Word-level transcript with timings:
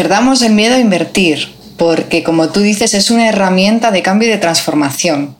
Perdamos 0.00 0.40
el 0.40 0.54
miedo 0.54 0.76
a 0.76 0.78
invertir, 0.78 1.54
porque 1.76 2.22
como 2.22 2.48
tú 2.48 2.60
dices 2.60 2.94
es 2.94 3.10
una 3.10 3.28
herramienta 3.28 3.90
de 3.90 4.00
cambio 4.00 4.28
y 4.28 4.30
de 4.30 4.38
transformación. 4.38 5.36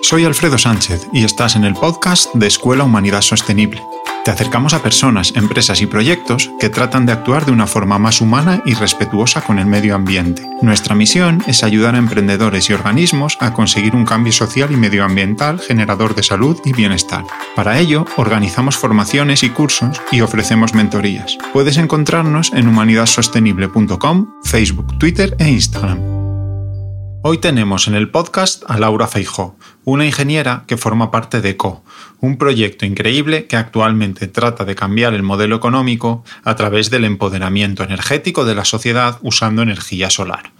Soy 0.00 0.24
Alfredo 0.24 0.56
Sánchez 0.56 1.02
y 1.12 1.22
estás 1.22 1.54
en 1.54 1.64
el 1.64 1.74
podcast 1.74 2.32
de 2.32 2.46
Escuela 2.46 2.84
Humanidad 2.84 3.20
Sostenible 3.20 3.82
te 4.28 4.32
acercamos 4.32 4.74
a 4.74 4.82
personas, 4.82 5.32
empresas 5.36 5.80
y 5.80 5.86
proyectos 5.86 6.50
que 6.60 6.68
tratan 6.68 7.06
de 7.06 7.12
actuar 7.12 7.46
de 7.46 7.52
una 7.52 7.66
forma 7.66 7.98
más 7.98 8.20
humana 8.20 8.62
y 8.66 8.74
respetuosa 8.74 9.40
con 9.40 9.58
el 9.58 9.64
medio 9.64 9.94
ambiente. 9.94 10.46
Nuestra 10.60 10.94
misión 10.94 11.42
es 11.46 11.64
ayudar 11.64 11.94
a 11.94 11.98
emprendedores 11.98 12.68
y 12.68 12.74
organismos 12.74 13.38
a 13.40 13.54
conseguir 13.54 13.96
un 13.96 14.04
cambio 14.04 14.34
social 14.34 14.70
y 14.70 14.76
medioambiental 14.76 15.60
generador 15.60 16.14
de 16.14 16.24
salud 16.24 16.60
y 16.66 16.74
bienestar. 16.74 17.24
Para 17.56 17.78
ello, 17.78 18.04
organizamos 18.18 18.76
formaciones 18.76 19.42
y 19.44 19.48
cursos 19.48 19.98
y 20.12 20.20
ofrecemos 20.20 20.74
mentorías. 20.74 21.38
Puedes 21.54 21.78
encontrarnos 21.78 22.52
en 22.52 22.68
humanidadsostenible.com, 22.68 24.26
Facebook, 24.44 24.98
Twitter 24.98 25.36
e 25.38 25.48
Instagram. 25.48 26.17
Hoy 27.20 27.38
tenemos 27.38 27.88
en 27.88 27.94
el 27.94 28.10
podcast 28.10 28.62
a 28.68 28.78
Laura 28.78 29.08
Feijó, 29.08 29.56
una 29.82 30.06
ingeniera 30.06 30.62
que 30.68 30.76
forma 30.76 31.10
parte 31.10 31.40
de 31.40 31.56
CO, 31.56 31.82
un 32.20 32.38
proyecto 32.38 32.86
increíble 32.86 33.46
que 33.46 33.56
actualmente 33.56 34.28
trata 34.28 34.64
de 34.64 34.76
cambiar 34.76 35.14
el 35.14 35.24
modelo 35.24 35.56
económico 35.56 36.22
a 36.44 36.54
través 36.54 36.90
del 36.90 37.04
empoderamiento 37.04 37.82
energético 37.82 38.44
de 38.44 38.54
la 38.54 38.64
sociedad 38.64 39.18
usando 39.22 39.62
energía 39.62 40.10
solar. 40.10 40.52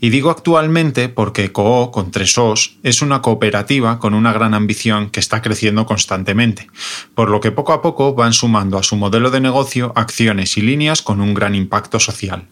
Y 0.00 0.10
digo 0.10 0.30
actualmente 0.30 1.08
porque 1.08 1.52
CO, 1.52 1.92
con 1.92 2.10
tres 2.10 2.36
O's, 2.36 2.76
es 2.82 3.00
una 3.00 3.22
cooperativa 3.22 4.00
con 4.00 4.12
una 4.12 4.32
gran 4.32 4.54
ambición 4.54 5.10
que 5.10 5.20
está 5.20 5.40
creciendo 5.40 5.86
constantemente, 5.86 6.66
por 7.14 7.30
lo 7.30 7.40
que 7.40 7.52
poco 7.52 7.72
a 7.72 7.80
poco 7.80 8.12
van 8.14 8.32
sumando 8.32 8.76
a 8.76 8.82
su 8.82 8.96
modelo 8.96 9.30
de 9.30 9.40
negocio 9.40 9.92
acciones 9.94 10.56
y 10.56 10.62
líneas 10.62 11.00
con 11.00 11.20
un 11.20 11.32
gran 11.32 11.54
impacto 11.54 12.00
social. 12.00 12.48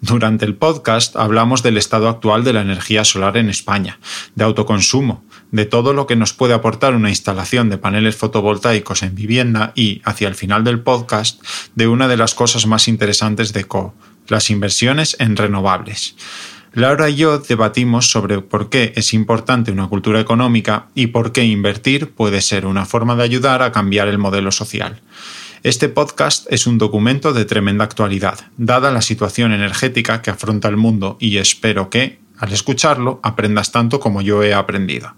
Durante 0.00 0.44
el 0.44 0.54
podcast 0.54 1.16
hablamos 1.16 1.62
del 1.62 1.78
estado 1.78 2.08
actual 2.08 2.44
de 2.44 2.52
la 2.52 2.60
energía 2.60 3.04
solar 3.04 3.36
en 3.36 3.48
España, 3.48 3.98
de 4.34 4.44
autoconsumo, 4.44 5.24
de 5.52 5.64
todo 5.64 5.94
lo 5.94 6.06
que 6.06 6.16
nos 6.16 6.34
puede 6.34 6.52
aportar 6.52 6.94
una 6.94 7.08
instalación 7.08 7.70
de 7.70 7.78
paneles 7.78 8.16
fotovoltaicos 8.16 9.02
en 9.02 9.14
vivienda 9.14 9.72
y, 9.74 10.02
hacia 10.04 10.28
el 10.28 10.34
final 10.34 10.64
del 10.64 10.80
podcast, 10.80 11.42
de 11.74 11.88
una 11.88 12.08
de 12.08 12.18
las 12.18 12.34
cosas 12.34 12.66
más 12.66 12.88
interesantes 12.88 13.52
de 13.52 13.64
CO, 13.64 13.94
las 14.28 14.50
inversiones 14.50 15.16
en 15.18 15.36
renovables. 15.36 16.14
Laura 16.74 17.08
y 17.08 17.16
yo 17.16 17.38
debatimos 17.38 18.10
sobre 18.10 18.42
por 18.42 18.68
qué 18.68 18.92
es 18.96 19.14
importante 19.14 19.72
una 19.72 19.86
cultura 19.86 20.20
económica 20.20 20.88
y 20.94 21.06
por 21.06 21.32
qué 21.32 21.44
invertir 21.44 22.10
puede 22.10 22.42
ser 22.42 22.66
una 22.66 22.84
forma 22.84 23.16
de 23.16 23.22
ayudar 23.22 23.62
a 23.62 23.72
cambiar 23.72 24.08
el 24.08 24.18
modelo 24.18 24.52
social. 24.52 25.00
Este 25.66 25.88
podcast 25.88 26.46
es 26.48 26.68
un 26.68 26.78
documento 26.78 27.32
de 27.32 27.44
tremenda 27.44 27.82
actualidad, 27.82 28.38
dada 28.56 28.92
la 28.92 29.02
situación 29.02 29.52
energética 29.52 30.22
que 30.22 30.30
afronta 30.30 30.68
el 30.68 30.76
mundo 30.76 31.16
y 31.18 31.38
espero 31.38 31.90
que, 31.90 32.20
al 32.38 32.52
escucharlo, 32.52 33.18
aprendas 33.24 33.72
tanto 33.72 33.98
como 33.98 34.22
yo 34.22 34.44
he 34.44 34.54
aprendido. 34.54 35.16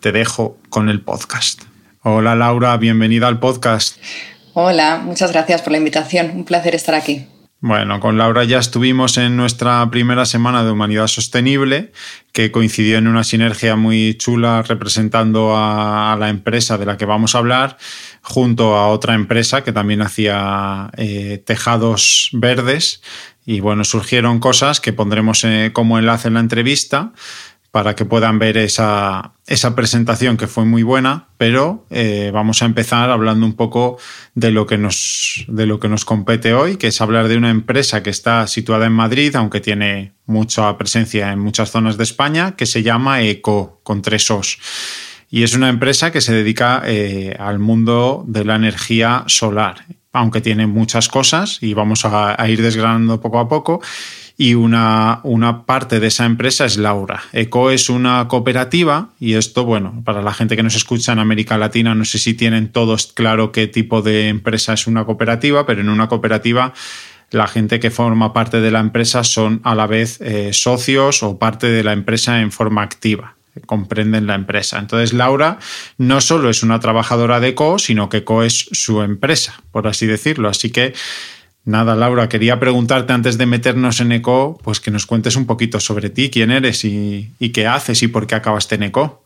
Te 0.00 0.12
dejo 0.12 0.58
con 0.68 0.90
el 0.90 1.00
podcast. 1.00 1.62
Hola 2.02 2.34
Laura, 2.34 2.76
bienvenida 2.76 3.26
al 3.26 3.40
podcast. 3.40 3.96
Hola, 4.52 5.00
muchas 5.02 5.32
gracias 5.32 5.62
por 5.62 5.72
la 5.72 5.78
invitación. 5.78 6.30
Un 6.30 6.44
placer 6.44 6.74
estar 6.74 6.94
aquí. 6.94 7.24
Bueno, 7.60 8.00
con 8.00 8.18
Laura 8.18 8.44
ya 8.44 8.58
estuvimos 8.58 9.16
en 9.16 9.34
nuestra 9.34 9.88
primera 9.90 10.26
semana 10.26 10.62
de 10.62 10.70
Humanidad 10.70 11.06
Sostenible, 11.06 11.90
que 12.32 12.52
coincidió 12.52 12.98
en 12.98 13.08
una 13.08 13.24
sinergia 13.24 13.76
muy 13.76 14.14
chula 14.18 14.60
representando 14.60 15.54
a, 15.56 16.16
la 16.20 16.28
empresa 16.28 16.76
de 16.76 16.84
la 16.84 16.98
que 16.98 17.06
vamos 17.06 17.34
a 17.34 17.38
hablar, 17.38 17.78
junto 18.20 18.76
a 18.76 18.88
otra 18.88 19.14
empresa 19.14 19.64
que 19.64 19.72
también 19.72 20.02
hacía 20.02 20.90
eh, 20.98 21.42
tejados 21.46 22.28
verdes. 22.32 23.00
Y 23.46 23.60
bueno, 23.60 23.84
surgieron 23.84 24.38
cosas 24.38 24.80
que 24.80 24.92
pondremos 24.92 25.42
eh, 25.44 25.70
como 25.72 25.98
enlace 25.98 26.28
en 26.28 26.34
la 26.34 26.40
entrevista 26.40 27.12
para 27.76 27.94
que 27.94 28.06
puedan 28.06 28.38
ver 28.38 28.56
esa, 28.56 29.34
presentación 29.74 30.38
que 30.38 30.46
fue 30.46 30.64
muy 30.64 30.82
buena, 30.82 31.28
pero 31.36 31.84
eh, 31.90 32.30
vamos 32.32 32.62
a 32.62 32.64
empezar 32.64 33.10
hablando 33.10 33.44
un 33.44 33.52
poco 33.52 33.98
de 34.34 34.50
lo, 34.50 34.66
que 34.66 34.78
nos, 34.78 35.44
de 35.46 35.66
lo 35.66 35.78
que 35.78 35.90
nos 35.90 36.06
compete 36.06 36.54
hoy, 36.54 36.78
que 36.78 36.86
es 36.86 37.02
hablar 37.02 37.28
de 37.28 37.36
una 37.36 37.50
empresa 37.50 38.02
que 38.02 38.08
está 38.08 38.46
situada 38.46 38.86
en 38.86 38.94
Madrid, 38.94 39.36
aunque 39.36 39.60
tiene 39.60 40.14
mucha 40.24 40.78
presencia 40.78 41.30
en 41.30 41.38
muchas 41.38 41.70
zonas 41.70 41.98
de 41.98 42.04
España, 42.04 42.56
que 42.56 42.64
se 42.64 42.82
llama 42.82 43.20
ECO, 43.20 43.80
con 43.82 44.00
tres 44.00 44.30
Os. 44.30 44.58
Y 45.28 45.42
es 45.42 45.54
una 45.54 45.68
empresa 45.68 46.10
que 46.10 46.22
se 46.22 46.32
dedica 46.32 46.82
eh, 46.86 47.36
al 47.38 47.58
mundo 47.58 48.24
de 48.26 48.46
la 48.46 48.56
energía 48.56 49.24
solar, 49.26 49.84
aunque 50.14 50.40
tiene 50.40 50.66
muchas 50.66 51.10
cosas 51.10 51.58
y 51.60 51.74
vamos 51.74 52.06
a 52.06 52.42
ir 52.48 52.62
desgranando 52.62 53.20
poco 53.20 53.38
a 53.38 53.50
poco 53.50 53.82
y 54.38 54.54
una, 54.54 55.20
una, 55.22 55.64
parte 55.64 55.98
de 55.98 56.08
esa 56.08 56.26
empresa 56.26 56.66
es 56.66 56.76
Laura. 56.76 57.22
ECO 57.32 57.70
es 57.70 57.88
una 57.88 58.28
cooperativa 58.28 59.10
y 59.18 59.34
esto, 59.34 59.64
bueno, 59.64 60.02
para 60.04 60.22
la 60.22 60.34
gente 60.34 60.56
que 60.56 60.62
nos 60.62 60.76
escucha 60.76 61.12
en 61.12 61.20
América 61.20 61.56
Latina, 61.56 61.94
no 61.94 62.04
sé 62.04 62.18
si 62.18 62.34
tienen 62.34 62.70
todos 62.70 63.12
claro 63.12 63.50
qué 63.50 63.66
tipo 63.66 64.02
de 64.02 64.28
empresa 64.28 64.74
es 64.74 64.86
una 64.86 65.04
cooperativa, 65.04 65.64
pero 65.64 65.80
en 65.80 65.88
una 65.88 66.08
cooperativa 66.08 66.74
la 67.30 67.46
gente 67.48 67.80
que 67.80 67.90
forma 67.90 68.32
parte 68.32 68.60
de 68.60 68.70
la 68.70 68.80
empresa 68.80 69.24
son 69.24 69.60
a 69.64 69.74
la 69.74 69.86
vez 69.86 70.20
eh, 70.20 70.52
socios 70.52 71.22
o 71.22 71.38
parte 71.38 71.68
de 71.68 71.82
la 71.82 71.92
empresa 71.92 72.40
en 72.40 72.52
forma 72.52 72.82
activa 72.82 73.36
comprenden 73.64 74.26
la 74.26 74.34
empresa. 74.34 74.78
Entonces, 74.78 75.12
Laura 75.14 75.58
no 75.96 76.20
solo 76.20 76.50
es 76.50 76.62
una 76.62 76.80
trabajadora 76.80 77.40
de 77.40 77.48
ECO, 77.48 77.78
sino 77.78 78.08
que 78.08 78.18
ECO 78.18 78.42
es 78.42 78.68
su 78.72 79.00
empresa, 79.00 79.62
por 79.72 79.86
así 79.86 80.06
decirlo. 80.06 80.48
Así 80.48 80.70
que 80.70 80.92
Nada, 81.66 81.96
Laura, 81.96 82.28
quería 82.28 82.60
preguntarte 82.60 83.12
antes 83.12 83.38
de 83.38 83.44
meternos 83.44 84.00
en 84.00 84.12
ECO, 84.12 84.56
pues 84.62 84.78
que 84.78 84.92
nos 84.92 85.04
cuentes 85.04 85.34
un 85.34 85.46
poquito 85.46 85.80
sobre 85.80 86.10
ti, 86.10 86.30
quién 86.30 86.52
eres 86.52 86.84
y, 86.84 87.32
qué 87.52 87.66
haces 87.66 88.04
y 88.04 88.08
por 88.08 88.28
qué 88.28 88.36
acabaste 88.36 88.76
en 88.76 88.84
ECO. 88.84 89.24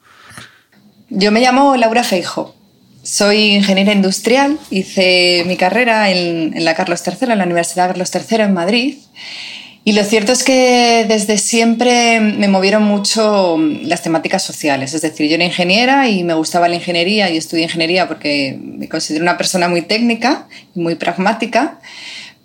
Yo 1.10 1.32
me 1.32 1.40
llamo 1.40 1.76
Laura 1.76 2.02
Feijo. 2.02 2.56
Soy 3.02 3.56
ingeniera 3.56 3.92
industrial, 3.92 4.58
hice 4.70 5.44
mi 5.46 5.58
carrera 5.58 6.10
en, 6.10 6.56
en 6.56 6.64
la 6.64 6.74
Carlos 6.74 7.02
III, 7.06 7.30
en 7.30 7.38
la 7.38 7.44
Universidad 7.44 7.88
Carlos 7.88 8.10
III 8.14 8.38
en 8.44 8.54
Madrid. 8.54 8.94
Y 9.84 9.92
lo 9.92 10.02
cierto 10.04 10.32
es 10.32 10.42
que 10.42 11.04
desde 11.06 11.36
siempre 11.36 12.20
me 12.20 12.48
movieron 12.48 12.84
mucho 12.84 13.58
las 13.82 14.02
temáticas 14.02 14.42
sociales. 14.42 14.94
Es 14.94 15.02
decir, 15.02 15.28
yo 15.28 15.34
era 15.34 15.44
ingeniera 15.44 16.08
y 16.08 16.24
me 16.24 16.32
gustaba 16.32 16.68
la 16.68 16.76
ingeniería 16.76 17.28
y 17.28 17.36
estudié 17.36 17.64
ingeniería 17.64 18.08
porque 18.08 18.58
me 18.62 18.88
considero 18.88 19.24
una 19.24 19.36
persona 19.36 19.68
muy 19.68 19.82
técnica 19.82 20.48
y 20.74 20.80
muy 20.80 20.94
pragmática 20.94 21.80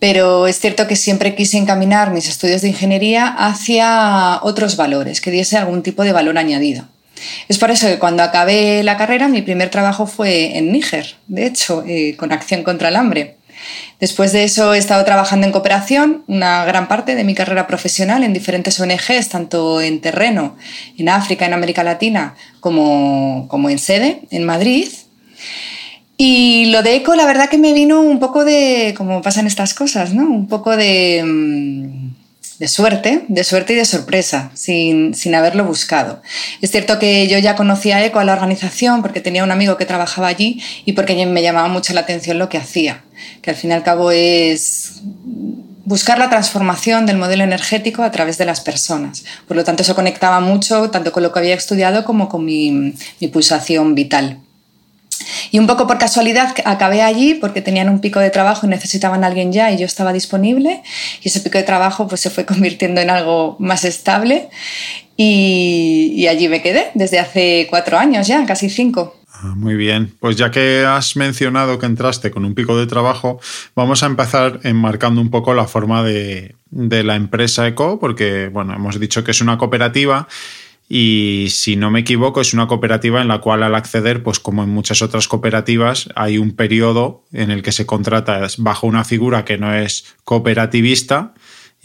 pero 0.08 0.46
es 0.46 0.60
cierto 0.60 0.86
que 0.86 0.96
siempre 0.96 1.34
quise 1.34 1.58
encaminar 1.58 2.12
mis 2.12 2.30
estudios 2.30 2.62
de 2.62 2.68
ingeniería 2.68 3.26
hacia 3.26 4.38
otros 4.44 4.78
valores, 4.78 5.20
que 5.20 5.32
diese 5.32 5.58
algún 5.58 5.82
tipo 5.82 6.04
de 6.04 6.12
valor 6.12 6.38
añadido. 6.38 6.86
Es 7.50 7.58
por 7.58 7.72
eso 7.72 7.88
que 7.88 7.98
cuando 7.98 8.22
acabé 8.22 8.84
la 8.84 8.98
carrera, 8.98 9.30
mi 9.30 9.42
primer 9.42 9.72
trabajo 9.72 10.06
fue 10.06 10.60
en 10.60 10.72
Níger, 10.72 11.16
de 11.26 11.48
hecho, 11.48 11.84
eh, 11.88 12.16
con 12.18 12.32
Acción 12.32 12.62
contra 12.62 12.90
el 12.90 12.98
Hambre. 12.98 13.38
Después 14.00 14.32
de 14.32 14.44
eso 14.44 14.76
he 14.76 14.78
estado 14.78 15.04
trabajando 15.06 15.48
en 15.48 15.52
cooperación 15.52 16.24
una 16.28 16.66
gran 16.66 16.88
parte 16.88 17.16
de 17.16 17.24
mi 17.24 17.34
carrera 17.34 17.66
profesional 17.66 18.24
en 18.24 18.32
diferentes 18.32 18.80
ONGs, 18.80 19.30
tanto 19.30 19.82
en 19.82 20.02
terreno, 20.02 20.56
en 21.00 21.10
África, 21.10 21.48
en 21.48 21.54
América 21.54 21.84
Latina, 21.84 22.36
como, 22.60 23.48
como 23.48 23.72
en 23.72 23.80
sede, 23.80 24.22
en 24.30 24.44
Madrid. 24.44 24.88
Y 26.18 26.66
lo 26.68 26.82
de 26.82 26.96
eco, 26.96 27.16
la 27.16 27.26
verdad 27.26 27.50
que 27.50 27.58
me 27.58 27.74
vino 27.74 28.02
un 28.02 28.20
poco 28.20 28.46
de, 28.46 28.94
como 28.98 29.22
pasan 29.22 29.48
estas 29.48 29.74
cosas, 29.74 30.14
¿no? 30.14 30.24
Un 30.24 30.48
poco 30.48 30.78
de, 30.78 31.22
mm, 31.26 32.16
de 32.60 32.68
suerte, 32.70 33.26
de 33.28 33.44
suerte 33.44 33.74
y 33.74 33.76
de 33.76 33.84
sorpresa, 33.84 34.50
sin, 34.54 35.14
sin, 35.14 35.36
haberlo 35.36 35.66
buscado. 35.66 36.22
Es 36.62 36.72
cierto 36.72 37.00
que 37.00 37.28
yo 37.28 37.38
ya 37.40 37.56
conocía 37.56 38.04
ECO, 38.06 38.20
a 38.20 38.24
la 38.24 38.34
organización, 38.34 39.02
porque 39.02 39.20
tenía 39.20 39.44
un 39.44 39.52
amigo 39.52 39.76
que 39.76 39.86
trabajaba 39.86 40.28
allí 40.28 40.62
y 40.86 40.94
porque 40.94 41.26
me 41.26 41.42
llamaba 41.42 41.68
mucho 41.68 41.94
la 41.94 42.02
atención 42.02 42.40
lo 42.40 42.48
que 42.48 42.58
hacía, 42.58 43.04
que 43.42 43.50
al 43.50 43.58
fin 43.58 43.72
y 43.72 43.74
al 43.74 43.84
cabo 43.84 44.12
es 44.12 45.02
buscar 45.84 46.18
la 46.18 46.30
transformación 46.30 47.06
del 47.06 47.18
modelo 47.18 47.44
energético 47.44 48.04
a 48.04 48.12
través 48.12 48.38
de 48.38 48.46
las 48.46 48.62
personas. 48.62 49.26
Por 49.48 49.58
lo 49.58 49.66
tanto, 49.66 49.84
eso 49.84 49.96
conectaba 49.96 50.40
mucho 50.40 50.90
tanto 50.90 51.12
con 51.12 51.24
lo 51.24 51.34
que 51.34 51.40
había 51.40 51.56
estudiado 51.56 52.06
como 52.06 52.30
con 52.30 52.46
mi 52.46 52.94
pulsación 53.34 53.96
vital. 53.96 54.40
Y 55.52 55.60
un 55.60 55.68
poco 55.68 55.88
por 55.88 55.98
casualidad 55.98 56.54
acabé 56.66 57.02
allí 57.02 57.36
porque 57.36 57.62
tenían 57.62 57.90
un 57.90 58.00
pico 58.00 58.20
de 58.20 58.30
trabajo 58.30 58.66
y 58.66 58.70
necesitaban 58.70 59.24
a 59.24 59.28
alguien 59.28 59.52
ya 59.52 59.72
y 59.72 59.78
yo 59.78 59.86
estaba 59.86 60.14
disponible. 60.14 60.82
Y 61.22 61.30
ese 61.30 61.42
pico 61.42 61.58
de 61.58 61.64
trabajo 61.64 62.08
pues 62.08 62.22
se 62.22 62.30
fue 62.30 62.46
convirtiendo 62.46 63.02
en 63.02 63.10
algo 63.10 63.56
más 63.60 63.86
estable. 63.86 64.50
Y, 65.18 66.28
allí 66.28 66.50
me 66.50 66.62
quedé 66.62 66.92
desde 66.94 67.20
hace 67.20 67.68
cuatro 67.70 67.98
años 67.98 68.28
ya, 68.28 68.46
casi 68.46 68.70
cinco. 68.70 69.16
Ah, 69.32 69.54
muy 69.56 69.76
bien, 69.76 70.14
pues 70.20 70.36
ya 70.36 70.52
que 70.52 70.86
has 70.86 71.16
mencionado 71.16 71.78
que 71.78 71.86
entraste 71.86 72.32
con 72.32 72.46
un 72.46 72.56
pico 72.56 72.78
de 72.78 72.88
trabajo, 72.88 73.40
vamos 73.76 74.02
a 74.04 74.08
empezar 74.08 74.60
enmarcando 74.64 75.22
un 75.22 75.30
poco 75.30 75.54
la 75.54 75.68
forma 75.68 76.04
de, 76.04 76.56
de 76.70 77.04
la 77.04 77.16
empresa 77.16 77.68
ECO, 77.68 78.00
porque 78.00 78.50
bueno, 78.50 78.74
hemos 78.74 79.00
dicho 79.00 79.24
que 79.24 79.32
es 79.32 79.42
una 79.42 79.58
cooperativa 79.58 80.28
y 80.88 81.48
si 81.50 81.76
no 81.76 81.90
me 81.90 82.02
equivoco 82.02 82.42
es 82.42 82.54
una 82.54 82.68
cooperativa 82.68 83.22
en 83.22 83.28
la 83.28 83.40
cual 83.40 83.64
al 83.64 83.76
acceder, 83.76 84.22
pues 84.22 84.40
como 84.40 84.64
en 84.64 84.70
muchas 84.70 85.02
otras 85.02 85.28
cooperativas, 85.28 86.10
hay 86.16 86.38
un 86.38 86.56
periodo 86.56 87.24
en 87.32 87.50
el 87.50 87.64
que 87.64 87.72
se 87.72 87.86
contrata 87.86 88.46
bajo 88.60 88.86
una 88.86 89.04
figura 89.04 89.46
que 89.46 89.58
no 89.58 89.74
es 89.74 90.16
cooperativista 90.24 91.34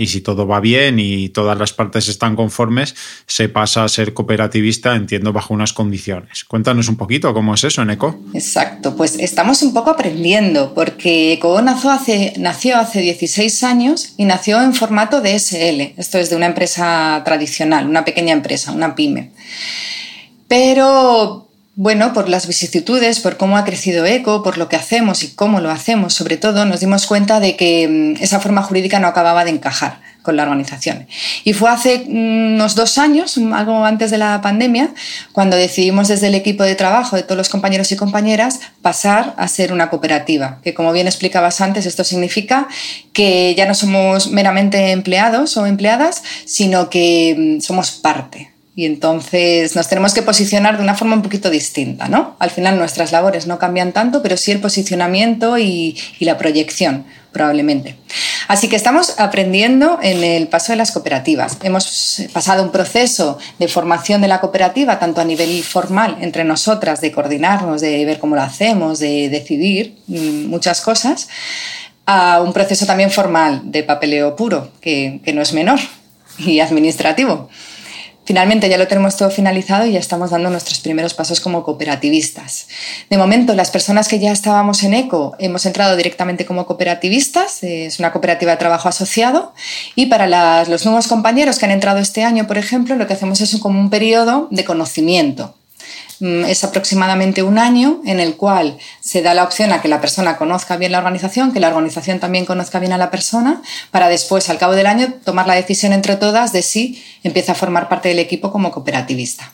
y 0.00 0.06
si 0.06 0.22
todo 0.22 0.46
va 0.46 0.60
bien 0.60 0.98
y 0.98 1.28
todas 1.28 1.58
las 1.58 1.74
partes 1.74 2.08
están 2.08 2.34
conformes, 2.34 2.94
se 3.26 3.50
pasa 3.50 3.84
a 3.84 3.88
ser 3.90 4.14
cooperativista, 4.14 4.96
entiendo, 4.96 5.34
bajo 5.34 5.52
unas 5.52 5.74
condiciones. 5.74 6.44
Cuéntanos 6.44 6.88
un 6.88 6.96
poquito 6.96 7.34
cómo 7.34 7.52
es 7.52 7.64
eso 7.64 7.82
en 7.82 7.90
ECO. 7.90 8.18
Exacto, 8.32 8.96
pues 8.96 9.16
estamos 9.18 9.60
un 9.60 9.74
poco 9.74 9.90
aprendiendo 9.90 10.72
porque 10.72 11.34
ECO 11.34 11.60
nació 11.60 11.90
hace, 11.90 12.32
nació 12.38 12.78
hace 12.78 13.02
16 13.02 13.62
años 13.62 14.14
y 14.16 14.24
nació 14.24 14.62
en 14.62 14.72
formato 14.72 15.20
de 15.20 15.38
SL. 15.38 16.00
Esto 16.00 16.16
es 16.16 16.30
de 16.30 16.36
una 16.36 16.46
empresa 16.46 17.20
tradicional, 17.22 17.86
una 17.86 18.02
pequeña 18.02 18.32
empresa, 18.32 18.72
una 18.72 18.94
pyme. 18.94 19.32
Pero 20.48 21.49
bueno, 21.82 22.12
por 22.12 22.28
las 22.28 22.46
vicisitudes, 22.46 23.20
por 23.20 23.38
cómo 23.38 23.56
ha 23.56 23.64
crecido 23.64 24.04
ECO, 24.04 24.42
por 24.42 24.58
lo 24.58 24.68
que 24.68 24.76
hacemos 24.76 25.22
y 25.22 25.28
cómo 25.28 25.60
lo 25.60 25.70
hacemos, 25.70 26.12
sobre 26.12 26.36
todo, 26.36 26.66
nos 26.66 26.80
dimos 26.80 27.06
cuenta 27.06 27.40
de 27.40 27.56
que 27.56 27.88
mm, 27.88 28.22
esa 28.22 28.38
forma 28.38 28.62
jurídica 28.62 29.00
no 29.00 29.08
acababa 29.08 29.46
de 29.46 29.52
encajar 29.52 29.98
con 30.20 30.36
la 30.36 30.42
organización. 30.42 31.06
Y 31.42 31.54
fue 31.54 31.70
hace 31.70 32.04
mm, 32.06 32.56
unos 32.56 32.74
dos 32.74 32.98
años, 32.98 33.38
algo 33.54 33.82
antes 33.82 34.10
de 34.10 34.18
la 34.18 34.42
pandemia, 34.42 34.92
cuando 35.32 35.56
decidimos 35.56 36.08
desde 36.08 36.26
el 36.26 36.34
equipo 36.34 36.64
de 36.64 36.74
trabajo 36.74 37.16
de 37.16 37.22
todos 37.22 37.38
los 37.38 37.48
compañeros 37.48 37.90
y 37.92 37.96
compañeras 37.96 38.60
pasar 38.82 39.32
a 39.38 39.48
ser 39.48 39.72
una 39.72 39.88
cooperativa, 39.88 40.58
que 40.62 40.74
como 40.74 40.92
bien 40.92 41.06
explicabas 41.06 41.62
antes, 41.62 41.86
esto 41.86 42.04
significa 42.04 42.68
que 43.14 43.54
ya 43.54 43.64
no 43.64 43.74
somos 43.74 44.30
meramente 44.30 44.90
empleados 44.90 45.56
o 45.56 45.64
empleadas, 45.64 46.22
sino 46.44 46.90
que 46.90 47.56
mm, 47.58 47.62
somos 47.62 47.90
parte 47.90 48.49
y 48.80 48.86
entonces 48.86 49.76
nos 49.76 49.88
tenemos 49.88 50.14
que 50.14 50.22
posicionar 50.22 50.78
de 50.78 50.82
una 50.82 50.94
forma 50.94 51.14
un 51.14 51.20
poquito 51.20 51.50
distinta, 51.50 52.08
¿no? 52.08 52.34
Al 52.38 52.48
final 52.48 52.78
nuestras 52.78 53.12
labores 53.12 53.46
no 53.46 53.58
cambian 53.58 53.92
tanto, 53.92 54.22
pero 54.22 54.38
sí 54.38 54.52
el 54.52 54.60
posicionamiento 54.60 55.58
y, 55.58 55.98
la 56.20 56.38
proyección, 56.38 57.04
probablemente. 57.30 57.96
Así 58.48 58.68
que 58.70 58.76
estamos 58.76 59.20
aprendiendo 59.20 59.98
en 60.00 60.24
el 60.24 60.48
paso 60.48 60.72
de 60.72 60.76
las 60.76 60.92
cooperativas. 60.92 61.58
Hemos 61.62 62.22
pasado 62.32 62.62
un 62.62 62.72
proceso 62.72 63.36
de 63.58 63.68
formación 63.68 64.22
de 64.22 64.28
la 64.28 64.40
cooperativa, 64.40 64.98
tanto 64.98 65.20
a 65.20 65.24
nivel 65.26 65.62
formal 65.62 66.16
entre 66.22 66.44
nosotras, 66.44 67.02
de 67.02 67.12
coordinarnos, 67.12 67.82
de 67.82 68.02
ver 68.06 68.18
cómo 68.18 68.34
lo 68.34 68.40
hacemos, 68.40 68.98
de 68.98 69.28
decidir 69.28 69.98
mm, 70.06 70.46
muchas 70.46 70.80
cosas, 70.80 71.28
a 72.06 72.40
un 72.40 72.54
proceso 72.54 72.86
también 72.86 73.10
formal 73.10 73.60
de 73.64 73.82
papeleo 73.82 74.36
puro, 74.36 74.70
que, 74.80 75.20
que 75.22 75.34
no 75.34 75.42
es 75.42 75.52
menor 75.52 75.80
y 76.38 76.60
administrativo. 76.60 77.50
Finalmente 78.30 78.68
ya 78.68 78.78
lo 78.78 78.86
tenemos 78.86 79.16
todo 79.16 79.28
finalizado 79.28 79.86
y 79.86 79.94
ya 79.94 79.98
estamos 79.98 80.30
dando 80.30 80.50
nuestros 80.50 80.78
primeros 80.78 81.14
pasos 81.14 81.40
como 81.40 81.64
cooperativistas. 81.64 82.68
De 83.08 83.18
momento, 83.18 83.56
las 83.56 83.72
personas 83.72 84.06
que 84.06 84.20
ya 84.20 84.30
estábamos 84.30 84.84
en 84.84 84.94
ECO 84.94 85.34
hemos 85.40 85.66
entrado 85.66 85.96
directamente 85.96 86.46
como 86.46 86.64
cooperativistas, 86.64 87.64
es 87.64 87.98
una 87.98 88.12
cooperativa 88.12 88.52
de 88.52 88.58
trabajo 88.58 88.88
asociado, 88.88 89.52
y 89.96 90.06
para 90.06 90.28
los 90.64 90.84
nuevos 90.84 91.08
compañeros 91.08 91.58
que 91.58 91.64
han 91.64 91.72
entrado 91.72 91.98
este 91.98 92.22
año, 92.22 92.46
por 92.46 92.56
ejemplo, 92.56 92.94
lo 92.94 93.08
que 93.08 93.14
hacemos 93.14 93.40
es 93.40 93.58
como 93.58 93.80
un 93.80 93.90
periodo 93.90 94.46
de 94.52 94.64
conocimiento 94.64 95.56
es 96.20 96.64
aproximadamente 96.64 97.42
un 97.42 97.58
año 97.58 98.00
en 98.04 98.20
el 98.20 98.36
cual 98.36 98.78
se 99.00 99.22
da 99.22 99.34
la 99.34 99.44
opción 99.44 99.72
a 99.72 99.80
que 99.80 99.88
la 99.88 100.00
persona 100.00 100.36
conozca 100.36 100.76
bien 100.76 100.92
la 100.92 100.98
organización, 100.98 101.52
que 101.52 101.60
la 101.60 101.68
organización 101.68 102.20
también 102.20 102.44
conozca 102.44 102.78
bien 102.78 102.92
a 102.92 102.98
la 102.98 103.10
persona, 103.10 103.62
para 103.90 104.08
después, 104.08 104.50
al 104.50 104.58
cabo 104.58 104.74
del 104.74 104.86
año, 104.86 105.14
tomar 105.24 105.46
la 105.46 105.54
decisión 105.54 105.92
entre 105.92 106.16
todas 106.16 106.52
de 106.52 106.62
si 106.62 107.02
empieza 107.22 107.52
a 107.52 107.54
formar 107.54 107.88
parte 107.88 108.08
del 108.08 108.18
equipo 108.18 108.52
como 108.52 108.70
cooperativista. 108.70 109.52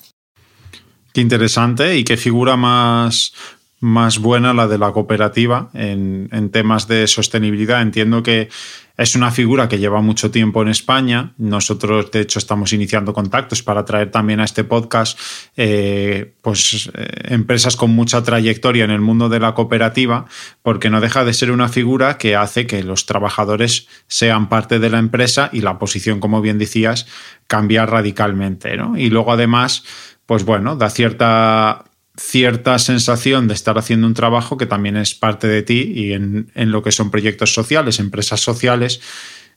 Qué 1.13 1.21
interesante 1.23 1.97
y 1.97 2.05
qué 2.05 2.17
figura 2.17 2.57
más, 2.57 3.33
más 3.81 4.19
buena 4.19 4.55
la 4.55 4.67
de 4.67 4.79
la 4.79 4.93
cooperativa 4.93 5.69
en, 5.75 6.51
temas 6.51 6.89
de 6.89 7.07
sostenibilidad. 7.07 7.83
Entiendo 7.83 8.23
que 8.23 8.49
es 8.97 9.15
una 9.15 9.31
figura 9.31 9.69
que 9.69 9.79
lleva 9.79 10.01
mucho 10.01 10.31
tiempo 10.31 10.63
en 10.63 10.69
España. 10.69 11.35
Nosotros, 11.37 12.11
de 12.11 12.21
hecho, 12.21 12.39
estamos 12.39 12.73
iniciando 12.73 13.13
contactos 13.13 13.63
para 13.63 13.85
traer 13.85 14.11
también 14.11 14.41
a 14.41 14.45
este 14.45 14.65
podcast 14.65 15.19
eh, 15.57 16.33
pues, 16.41 16.91
eh, 16.95 17.35
empresas 17.35 17.77
con 17.77 17.91
mucha 17.91 18.23
trayectoria 18.23 18.85
en 18.85 18.91
el 18.91 19.03
mundo 19.03 19.29
de 19.29 19.41
la 19.41 19.53
cooperativa, 19.53 20.25
porque 20.63 20.89
no 20.89 21.03
deja 21.03 21.25
de 21.27 21.35
ser 21.35 21.51
una 21.51 21.69
figura 21.69 22.17
que 22.17 22.37
hace 22.37 22.67
que 22.67 22.83
los 22.83 23.05
trabajadores 23.05 23.89
sean 24.07 24.49
parte 24.49 24.79
de 24.79 24.89
la 24.89 24.99
empresa 24.99 25.51
y 25.53 25.61
la 25.61 25.79
posición, 25.79 26.19
como 26.19 26.41
bien 26.41 26.59
decías, 26.59 27.07
cambia 27.47 27.85
radicalmente. 27.85 28.75
Y 28.97 29.11
luego, 29.11 29.33
además, 29.33 29.85
pues 30.25 30.45
bueno, 30.45 30.77
da 30.77 30.89
cierta 30.89 31.85
cierta 32.19 32.79
sensación 32.79 33.49
de 33.49 33.55
estar 33.55 33.79
haciendo 33.79 34.07
un 34.07 34.15
trabajo 34.15 34.57
que 34.57 34.67
también 34.67 34.97
es 34.97 35.15
parte 35.15 35.47
de 35.47 35.63
ti 35.63 35.93
y 35.95 36.13
en, 36.13 36.51
lo 36.55 36.83
que 36.83 36.93
son 36.93 37.11
proyectos 37.11 37.53
sociales, 37.53 38.01
empresas 38.01 38.41
sociales, 38.41 39.01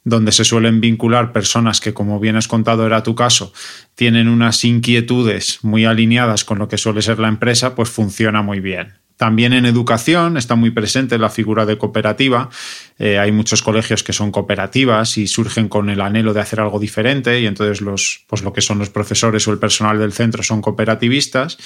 donde 0.04 0.32
se 0.32 0.46
suelen 0.46 0.82
vincular 0.82 1.34
personas 1.34 1.82
que, 1.82 1.94
como 1.94 2.20
bien 2.20 2.36
has 2.36 2.48
contado, 2.48 2.86
era 2.86 3.04
tu 3.04 3.16
caso, 3.16 3.54
tienen 3.96 4.28
unas 4.28 4.64
inquietudes 4.64 5.60
muy 5.62 5.86
alineadas 5.86 6.46
con 6.46 6.60
lo 6.60 6.68
que 6.68 6.78
suele 6.78 7.02
ser 7.02 7.20
la 7.20 7.28
empresa, 7.28 7.76
pues 7.76 7.90
funciona 7.90 8.42
muy 8.42 8.60
bien. 8.60 8.94
También 9.20 9.52
en 9.52 9.66
educación 9.66 10.38
está 10.38 10.56
muy 10.56 10.72
presente 10.72 11.18
la 11.18 11.30
figura 11.30 11.66
de 11.66 11.78
cooperativa. 11.78 12.50
Eh, 12.98 13.20
hay 13.20 13.34
muchos 13.34 13.62
colegios 13.62 14.02
que 14.02 14.14
son 14.14 14.32
cooperativas 14.32 15.18
y 15.18 15.28
surgen 15.28 15.68
con 15.68 15.90
el 15.90 16.00
anhelo 16.00 16.34
de 16.34 16.40
hacer 16.40 16.62
algo 16.62 16.80
diferente 16.80 17.42
y 17.42 17.46
entonces 17.46 17.82
los, 17.82 18.24
pues 18.28 18.44
lo 18.44 18.54
que 18.54 18.62
son 18.62 18.80
los 18.80 18.90
profesores 18.90 19.46
o 19.46 19.52
el 19.52 19.60
personal 19.60 20.00
del 20.00 20.14
centro 20.14 20.42
son 20.42 20.62
cooperativistas. 20.62 21.58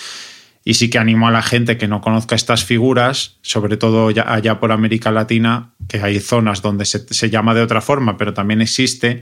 Y 0.65 0.75
sí 0.75 0.89
que 0.89 0.98
animo 0.98 1.27
a 1.27 1.31
la 1.31 1.42
gente 1.42 1.77
que 1.77 1.88
no 1.88 2.01
conozca 2.01 2.36
estas 2.36 2.63
figuras, 2.63 3.38
sobre 3.42 3.75
todo 3.77 4.07
allá 4.07 4.60
por 4.60 4.71
América 4.71 5.12
Latina, 5.12 5.74
que 5.89 6.01
hay 6.01 6.19
zonas 6.19 6.62
donde 6.62 6.86
se, 6.86 7.30
llama 7.30 7.54
de 7.54 7.62
otra 7.62 7.81
forma, 7.81 8.18
pero 8.18 8.33
también 8.33 8.62
existe, 8.62 9.21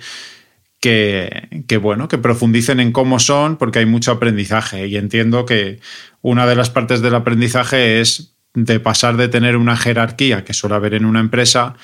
que, 0.80 1.64
que, 1.68 1.78
bueno, 1.78 2.08
que 2.08 2.18
profundicen 2.18 2.80
en 2.80 2.92
cómo 2.92 3.20
son, 3.20 3.58
porque 3.58 3.80
hay 3.80 3.86
mucho 3.86 4.12
aprendizaje. 4.12 4.88
Y 4.88 4.98
entiendo 4.98 5.46
que 5.46 5.80
una 6.22 6.46
de 6.46 6.56
las 6.56 6.70
partes 6.70 7.02
del 7.02 7.16
aprendizaje 7.16 8.02
es 8.02 8.36
de 8.54 8.80
pasar 8.80 9.18
de 9.18 9.28
tener 9.28 9.58
una 9.58 9.78
jerarquía 9.78 10.44
que 10.44 10.54
suele 10.54 10.76
haber 10.76 10.94
en 10.94 11.06
una 11.06 11.20
empresa 11.20 11.76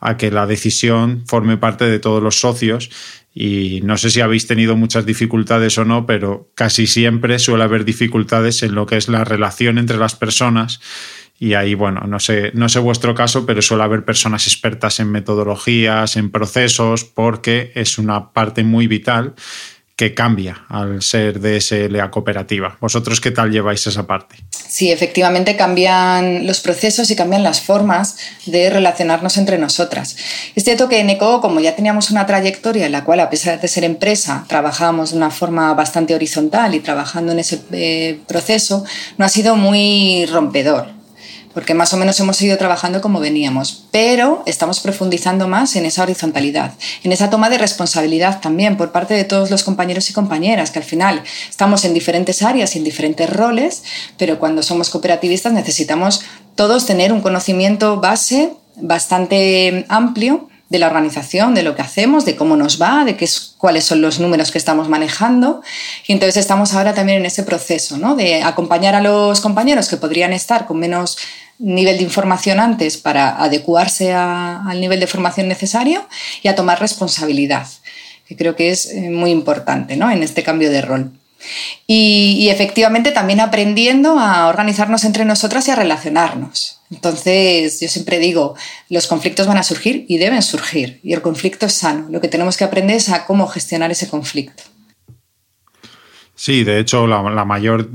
a 0.00 0.16
que 0.16 0.30
la 0.30 0.46
decisión 0.46 1.24
forme 1.26 1.56
parte 1.56 1.84
de 1.86 1.98
todos 1.98 2.22
los 2.22 2.40
socios 2.40 2.90
y 3.38 3.82
no 3.82 3.98
sé 3.98 4.08
si 4.08 4.22
habéis 4.22 4.46
tenido 4.46 4.76
muchas 4.76 5.04
dificultades 5.04 5.76
o 5.76 5.84
no, 5.84 6.06
pero 6.06 6.50
casi 6.54 6.86
siempre 6.86 7.38
suele 7.38 7.64
haber 7.64 7.84
dificultades 7.84 8.62
en 8.62 8.74
lo 8.74 8.86
que 8.86 8.96
es 8.96 9.08
la 9.08 9.24
relación 9.24 9.76
entre 9.76 9.98
las 9.98 10.14
personas. 10.14 10.80
Y 11.38 11.52
ahí, 11.52 11.74
bueno, 11.74 12.00
no 12.08 12.18
sé, 12.18 12.50
no 12.54 12.70
sé 12.70 12.78
vuestro 12.78 13.14
caso, 13.14 13.44
pero 13.44 13.60
suele 13.60 13.84
haber 13.84 14.06
personas 14.06 14.46
expertas 14.46 15.00
en 15.00 15.12
metodologías, 15.12 16.16
en 16.16 16.30
procesos, 16.30 17.04
porque 17.04 17.72
es 17.74 17.98
una 17.98 18.32
parte 18.32 18.64
muy 18.64 18.86
vital 18.86 19.34
que 19.96 20.12
cambia 20.12 20.66
al 20.68 21.00
ser 21.00 21.40
DSL 21.40 21.98
a 22.00 22.10
cooperativa. 22.10 22.76
¿Vosotros 22.82 23.18
qué 23.18 23.30
tal 23.30 23.50
lleváis 23.50 23.86
esa 23.86 24.06
parte? 24.06 24.36
Sí, 24.50 24.92
efectivamente 24.92 25.56
cambian 25.56 26.46
los 26.46 26.60
procesos 26.60 27.10
y 27.10 27.16
cambian 27.16 27.42
las 27.42 27.62
formas 27.62 28.18
de 28.44 28.68
relacionarnos 28.68 29.38
entre 29.38 29.56
nosotras. 29.56 30.16
Es 30.54 30.64
cierto 30.64 30.90
que 30.90 31.00
en 31.00 31.08
ECO, 31.08 31.40
como 31.40 31.60
ya 31.60 31.74
teníamos 31.74 32.10
una 32.10 32.26
trayectoria 32.26 32.84
en 32.84 32.92
la 32.92 33.04
cual, 33.04 33.20
a 33.20 33.30
pesar 33.30 33.58
de 33.58 33.68
ser 33.68 33.84
empresa, 33.84 34.44
trabajábamos 34.48 35.12
de 35.12 35.16
una 35.16 35.30
forma 35.30 35.72
bastante 35.72 36.14
horizontal 36.14 36.74
y 36.74 36.80
trabajando 36.80 37.32
en 37.32 37.38
ese 37.38 37.62
eh, 37.72 38.20
proceso, 38.28 38.84
no 39.16 39.24
ha 39.24 39.30
sido 39.30 39.56
muy 39.56 40.26
rompedor 40.26 40.95
porque 41.56 41.72
más 41.72 41.94
o 41.94 41.96
menos 41.96 42.20
hemos 42.20 42.42
ido 42.42 42.58
trabajando 42.58 43.00
como 43.00 43.18
veníamos, 43.18 43.86
pero 43.90 44.42
estamos 44.44 44.80
profundizando 44.80 45.48
más 45.48 45.74
en 45.74 45.86
esa 45.86 46.02
horizontalidad, 46.02 46.74
en 47.02 47.12
esa 47.12 47.30
toma 47.30 47.48
de 47.48 47.56
responsabilidad 47.56 48.42
también 48.42 48.76
por 48.76 48.92
parte 48.92 49.14
de 49.14 49.24
todos 49.24 49.50
los 49.50 49.64
compañeros 49.64 50.10
y 50.10 50.12
compañeras, 50.12 50.70
que 50.70 50.80
al 50.80 50.84
final 50.84 51.22
estamos 51.48 51.86
en 51.86 51.94
diferentes 51.94 52.42
áreas 52.42 52.74
y 52.74 52.78
en 52.78 52.84
diferentes 52.84 53.30
roles, 53.30 53.84
pero 54.18 54.38
cuando 54.38 54.62
somos 54.62 54.90
cooperativistas 54.90 55.54
necesitamos 55.54 56.24
todos 56.56 56.84
tener 56.84 57.10
un 57.10 57.22
conocimiento 57.22 58.02
base 58.02 58.52
bastante 58.76 59.86
amplio 59.88 60.50
de 60.68 60.78
la 60.78 60.88
organización, 60.88 61.54
de 61.54 61.62
lo 61.62 61.76
que 61.76 61.82
hacemos, 61.82 62.24
de 62.24 62.34
cómo 62.34 62.56
nos 62.56 62.82
va, 62.82 63.04
de 63.04 63.16
qué 63.16 63.24
es, 63.24 63.54
cuáles 63.56 63.84
son 63.84 64.02
los 64.02 64.18
números 64.18 64.50
que 64.50 64.58
estamos 64.58 64.88
manejando. 64.88 65.62
Y 66.06 66.12
entonces 66.12 66.36
estamos 66.36 66.74
ahora 66.74 66.92
también 66.92 67.18
en 67.18 67.26
ese 67.26 67.44
proceso, 67.44 67.98
¿no? 67.98 68.16
De 68.16 68.42
acompañar 68.42 68.94
a 68.96 69.00
los 69.00 69.40
compañeros 69.40 69.88
que 69.88 69.96
podrían 69.96 70.32
estar 70.32 70.66
con 70.66 70.78
menos 70.80 71.18
nivel 71.58 71.96
de 71.98 72.04
información 72.04 72.60
antes 72.60 72.96
para 72.96 73.42
adecuarse 73.42 74.12
al 74.12 74.80
nivel 74.80 75.00
de 75.00 75.06
formación 75.06 75.48
necesario 75.48 76.06
y 76.42 76.48
a 76.48 76.54
tomar 76.54 76.80
responsabilidad, 76.80 77.66
que 78.26 78.36
creo 78.36 78.56
que 78.56 78.70
es 78.70 78.86
eh, 78.86 79.10
muy 79.10 79.30
importante 79.30 79.94
en 79.94 80.22
este 80.22 80.42
cambio 80.42 80.70
de 80.70 80.82
rol. 80.82 81.12
Y, 81.86 82.48
efectivamente 82.48 83.12
también 83.12 83.40
aprendiendo 83.40 84.18
a 84.18 84.48
organizarnos 84.48 85.04
entre 85.04 85.24
nosotras 85.24 85.68
y 85.68 85.70
a 85.70 85.76
relacionarnos. 85.76 86.80
Entonces, 86.90 87.80
yo 87.80 87.88
siempre 87.88 88.18
digo, 88.18 88.54
los 88.88 89.06
conflictos 89.06 89.46
van 89.46 89.58
a 89.58 89.62
surgir 89.62 90.06
y 90.08 90.18
deben 90.18 90.42
surgir, 90.42 91.00
y 91.02 91.12
el 91.12 91.22
conflicto 91.22 91.66
es 91.66 91.74
sano. 91.74 92.06
Lo 92.10 92.20
que 92.20 92.28
tenemos 92.28 92.56
que 92.56 92.64
aprender 92.64 92.96
es 92.96 93.08
a 93.10 93.26
cómo 93.26 93.46
gestionar 93.46 93.90
ese 93.90 94.08
conflicto. 94.08 94.62
Sí, 96.34 96.64
de 96.64 96.80
hecho, 96.80 97.06
la 97.06 97.44
mayor 97.44 97.90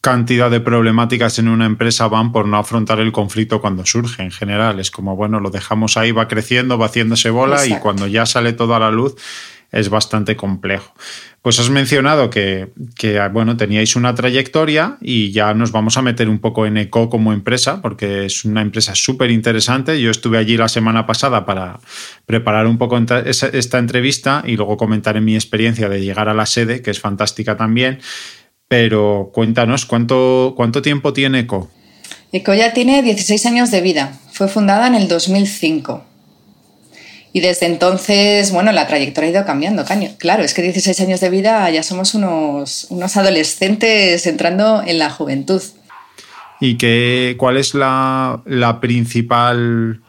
cantidad 0.00 0.50
de 0.50 0.60
problemáticas 0.60 1.38
en 1.38 1.48
una 1.48 1.66
empresa 1.66 2.08
van 2.08 2.32
por 2.32 2.46
no 2.46 2.58
afrontar 2.58 3.00
el 3.00 3.12
conflicto 3.12 3.60
cuando 3.60 3.86
surge 3.86 4.22
en 4.22 4.30
general. 4.30 4.80
Es 4.80 4.90
como, 4.90 5.16
bueno, 5.16 5.40
lo 5.40 5.50
dejamos 5.50 5.96
ahí, 5.96 6.12
va 6.12 6.28
creciendo, 6.28 6.78
va 6.78 6.86
haciéndose 6.86 7.30
bola 7.30 7.66
y 7.66 7.78
cuando 7.78 8.06
ya 8.06 8.26
sale 8.26 8.52
todo 8.52 8.74
a 8.74 8.80
la 8.80 8.90
luz 8.90 9.14
es 9.72 9.90
bastante 9.90 10.36
complejo. 10.36 10.94
Pues 11.42 11.60
has 11.60 11.70
mencionado 11.70 12.30
que, 12.30 12.72
bueno, 13.32 13.56
teníais 13.56 13.94
una 13.94 14.14
trayectoria 14.14 14.96
y 15.00 15.32
ya 15.32 15.54
nos 15.54 15.70
vamos 15.70 15.96
a 15.96 16.02
meter 16.02 16.28
un 16.28 16.38
poco 16.38 16.66
en 16.66 16.76
ECO 16.76 17.08
como 17.08 17.32
empresa, 17.32 17.82
porque 17.82 18.26
es 18.26 18.44
una 18.44 18.62
empresa 18.62 18.94
súper 18.94 19.30
interesante. 19.30 20.00
Yo 20.00 20.10
estuve 20.10 20.38
allí 20.38 20.56
la 20.56 20.68
semana 20.68 21.06
pasada 21.06 21.44
para 21.46 21.78
preparar 22.26 22.66
un 22.66 22.78
poco 22.78 22.98
esta 22.98 23.78
entrevista 23.78 24.42
y 24.44 24.56
luego 24.56 24.76
comentar 24.76 25.16
en 25.16 25.24
mi 25.24 25.34
experiencia 25.34 25.88
de 25.88 26.00
llegar 26.00 26.28
a 26.28 26.34
la 26.34 26.46
sede, 26.46 26.82
que 26.82 26.90
es 26.90 27.00
fantástica 27.00 27.56
también. 27.56 28.00
Pero 28.68 29.30
cuéntanos, 29.32 29.86
¿cuánto, 29.86 30.54
cuánto 30.56 30.82
tiempo 30.82 31.12
tiene 31.12 31.40
ECO? 31.40 31.70
ECO 32.32 32.54
ya 32.54 32.72
tiene 32.72 33.02
16 33.02 33.46
años 33.46 33.70
de 33.70 33.80
vida. 33.80 34.18
Fue 34.32 34.48
fundada 34.48 34.86
en 34.88 34.94
el 34.94 35.08
2005. 35.08 36.04
Y 37.32 37.40
desde 37.40 37.66
entonces, 37.66 38.50
bueno, 38.50 38.72
la 38.72 38.86
trayectoria 38.86 39.28
ha 39.28 39.32
ido 39.32 39.44
cambiando. 39.44 39.84
Claro, 40.18 40.42
es 40.42 40.54
que 40.54 40.62
16 40.62 41.00
años 41.00 41.20
de 41.20 41.30
vida 41.30 41.68
ya 41.70 41.82
somos 41.82 42.14
unos, 42.14 42.86
unos 42.88 43.16
adolescentes 43.16 44.26
entrando 44.26 44.82
en 44.84 44.98
la 44.98 45.10
juventud. 45.10 45.62
¿Y 46.60 46.78
qué, 46.78 47.36
cuál 47.38 47.58
es 47.58 47.74
la, 47.74 48.42
la 48.46 48.80
principal 48.80 50.00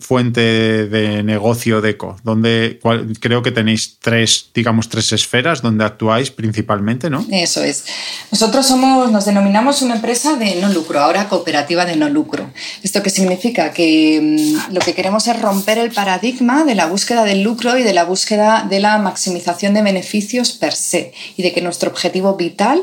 fuente 0.00 0.86
de 0.86 1.22
negocio 1.22 1.80
de 1.80 1.90
ECO? 1.90 2.16
Donde 2.22 2.78
creo 3.20 3.42
que 3.42 3.50
tenéis 3.50 3.98
tres, 4.00 4.50
digamos, 4.54 4.88
tres 4.88 5.12
esferas 5.12 5.62
donde 5.62 5.84
actuáis 5.84 6.30
principalmente, 6.30 7.10
¿no? 7.10 7.26
Eso 7.30 7.62
es. 7.62 7.84
Nosotros 8.30 8.66
somos, 8.66 9.10
nos 9.10 9.24
denominamos 9.24 9.82
una 9.82 9.96
empresa 9.96 10.36
de 10.36 10.56
no 10.56 10.68
lucro, 10.68 11.00
ahora 11.00 11.28
cooperativa 11.28 11.84
de 11.84 11.96
no 11.96 12.08
lucro. 12.08 12.50
¿Esto 12.82 13.02
qué 13.02 13.10
significa? 13.10 13.72
Que 13.72 14.20
mm, 14.20 14.74
lo 14.74 14.80
que 14.80 14.94
queremos 14.94 15.26
es 15.26 15.40
romper 15.40 15.78
el 15.78 15.90
paradigma 15.90 16.64
de 16.64 16.74
la 16.74 16.86
búsqueda 16.86 17.24
del 17.24 17.42
lucro 17.42 17.76
y 17.78 17.82
de 17.82 17.94
la 17.94 18.04
búsqueda 18.04 18.66
de 18.68 18.80
la 18.80 18.98
maximización 18.98 19.74
de 19.74 19.82
beneficios 19.82 20.52
per 20.52 20.72
se 20.72 21.12
y 21.36 21.42
de 21.42 21.52
que 21.52 21.60
nuestro 21.60 21.90
objetivo 21.90 22.36
vital 22.36 22.82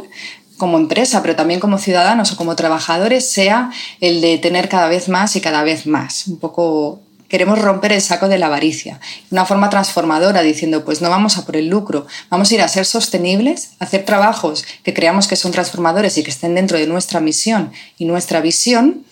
como 0.58 0.78
empresa, 0.78 1.22
pero 1.22 1.36
también 1.36 1.60
como 1.60 1.78
ciudadanos 1.78 2.32
o 2.32 2.38
como 2.38 2.56
trabajadores, 2.56 3.30
sea 3.30 3.72
el 4.02 4.22
de 4.22 4.38
tener 4.38 4.70
cada 4.70 4.88
vez 4.88 5.10
más 5.10 5.36
y 5.36 5.42
cada 5.42 5.64
vez 5.64 5.86
más. 5.86 6.28
Un 6.28 6.38
poco 6.38 7.02
queremos 7.28 7.60
romper 7.60 7.92
el 7.92 8.02
saco 8.02 8.28
de 8.28 8.38
la 8.38 8.46
avaricia. 8.48 9.00
Una 9.32 9.46
forma 9.46 9.70
transformadora, 9.70 10.42
diciendo, 10.42 10.86
pues 10.86 11.02
no 11.02 11.10
vamos 11.10 11.38
a 11.38 11.46
por 11.46 11.58
el 11.58 11.68
lucro, 11.68 12.06
vamos 12.30 12.52
a 12.52 12.56
ir 12.56 12.62
a 12.62 12.68
ser 12.68 12.86
sostenibles, 12.86 13.72
hacer 13.80 14.06
trabajos 14.06 14.66
que 14.84 14.94
creamos 14.94 15.28
que 15.28 15.36
son 15.36 15.52
transformadores 15.52 16.18
y 16.18 16.24
que 16.24 16.32
estén 16.32 16.56
dentro 16.56 16.78
de 16.78 16.88
nuestra 16.88 17.20
misión 17.20 17.72
y 17.98 18.06
nuestra 18.06 18.42
visión, 18.42 19.04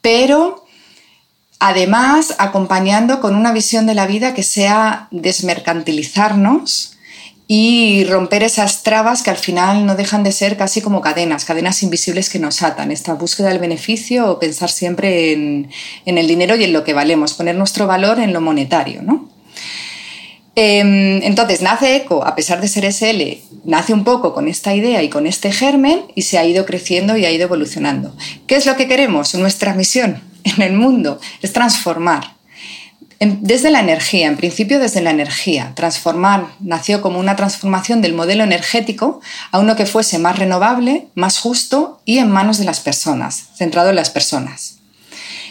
pero 0.00 0.66
además 1.58 2.34
acompañando 2.38 3.20
con 3.20 3.34
una 3.34 3.52
visión 3.52 3.86
de 3.86 3.94
la 3.94 4.06
vida 4.06 4.34
que 4.34 4.42
sea 4.42 5.08
desmercantilizarnos 5.10 6.95
y 7.48 8.04
romper 8.04 8.42
esas 8.42 8.82
trabas 8.82 9.22
que 9.22 9.30
al 9.30 9.36
final 9.36 9.86
no 9.86 9.94
dejan 9.94 10.24
de 10.24 10.32
ser 10.32 10.56
casi 10.56 10.80
como 10.80 11.00
cadenas, 11.00 11.44
cadenas 11.44 11.82
invisibles 11.82 12.28
que 12.28 12.40
nos 12.40 12.62
atan. 12.62 12.90
Esta 12.90 13.14
búsqueda 13.14 13.48
del 13.48 13.60
beneficio 13.60 14.30
o 14.30 14.38
pensar 14.40 14.68
siempre 14.68 15.32
en, 15.32 15.70
el 16.04 16.26
dinero 16.26 16.56
y 16.56 16.64
en 16.64 16.72
lo 16.72 16.82
que 16.82 16.92
valemos, 16.92 17.34
poner 17.34 17.54
nuestro 17.54 17.86
valor 17.86 18.18
en 18.18 18.32
lo 18.32 18.40
monetario. 18.40 19.02
¿no? 19.02 19.28
Em, 20.56 21.22
entonces, 21.22 21.62
nace 21.62 21.94
ECO, 21.94 22.26
a 22.26 22.34
pesar 22.34 22.60
de 22.60 22.66
ser 22.66 22.84
SL, 22.84 23.38
nace 23.64 23.92
un 23.92 24.02
poco 24.02 24.34
con 24.34 24.48
esta 24.48 24.74
idea 24.74 25.04
y 25.04 25.08
con 25.08 25.28
este 25.28 25.52
germen 25.52 26.02
y 26.16 26.22
se 26.22 26.38
ha 26.38 26.44
ido 26.44 26.66
creciendo 26.66 27.16
y 27.16 27.26
ha 27.26 27.30
ido 27.30 27.44
evolucionando. 27.44 28.12
¿Qué 28.48 28.56
es 28.56 28.66
lo 28.66 28.76
que 28.76 28.88
queremos? 28.88 29.34
Nuestra 29.36 29.72
misión 29.74 30.20
en 30.42 30.62
el 30.62 30.72
mundo 30.72 31.20
es 31.42 31.52
transformar 31.52 32.35
desde 33.18 33.70
la 33.70 33.80
energía, 33.80 34.26
en 34.26 34.36
principio 34.36 34.78
desde 34.78 35.00
la 35.00 35.10
energía. 35.10 35.72
Transformar 35.74 36.48
nació 36.60 37.00
como 37.00 37.18
una 37.18 37.36
transformación 37.36 38.02
del 38.02 38.12
modelo 38.12 38.44
energético 38.44 39.20
a 39.52 39.58
uno 39.58 39.76
que 39.76 39.86
fuese 39.86 40.18
más 40.18 40.38
renovable, 40.38 41.08
más 41.14 41.38
justo 41.38 42.00
y 42.04 42.18
en 42.18 42.30
manos 42.30 42.58
de 42.58 42.64
las 42.64 42.80
personas, 42.80 43.48
centrado 43.56 43.90
en 43.90 43.96
las 43.96 44.10
personas. 44.10 44.76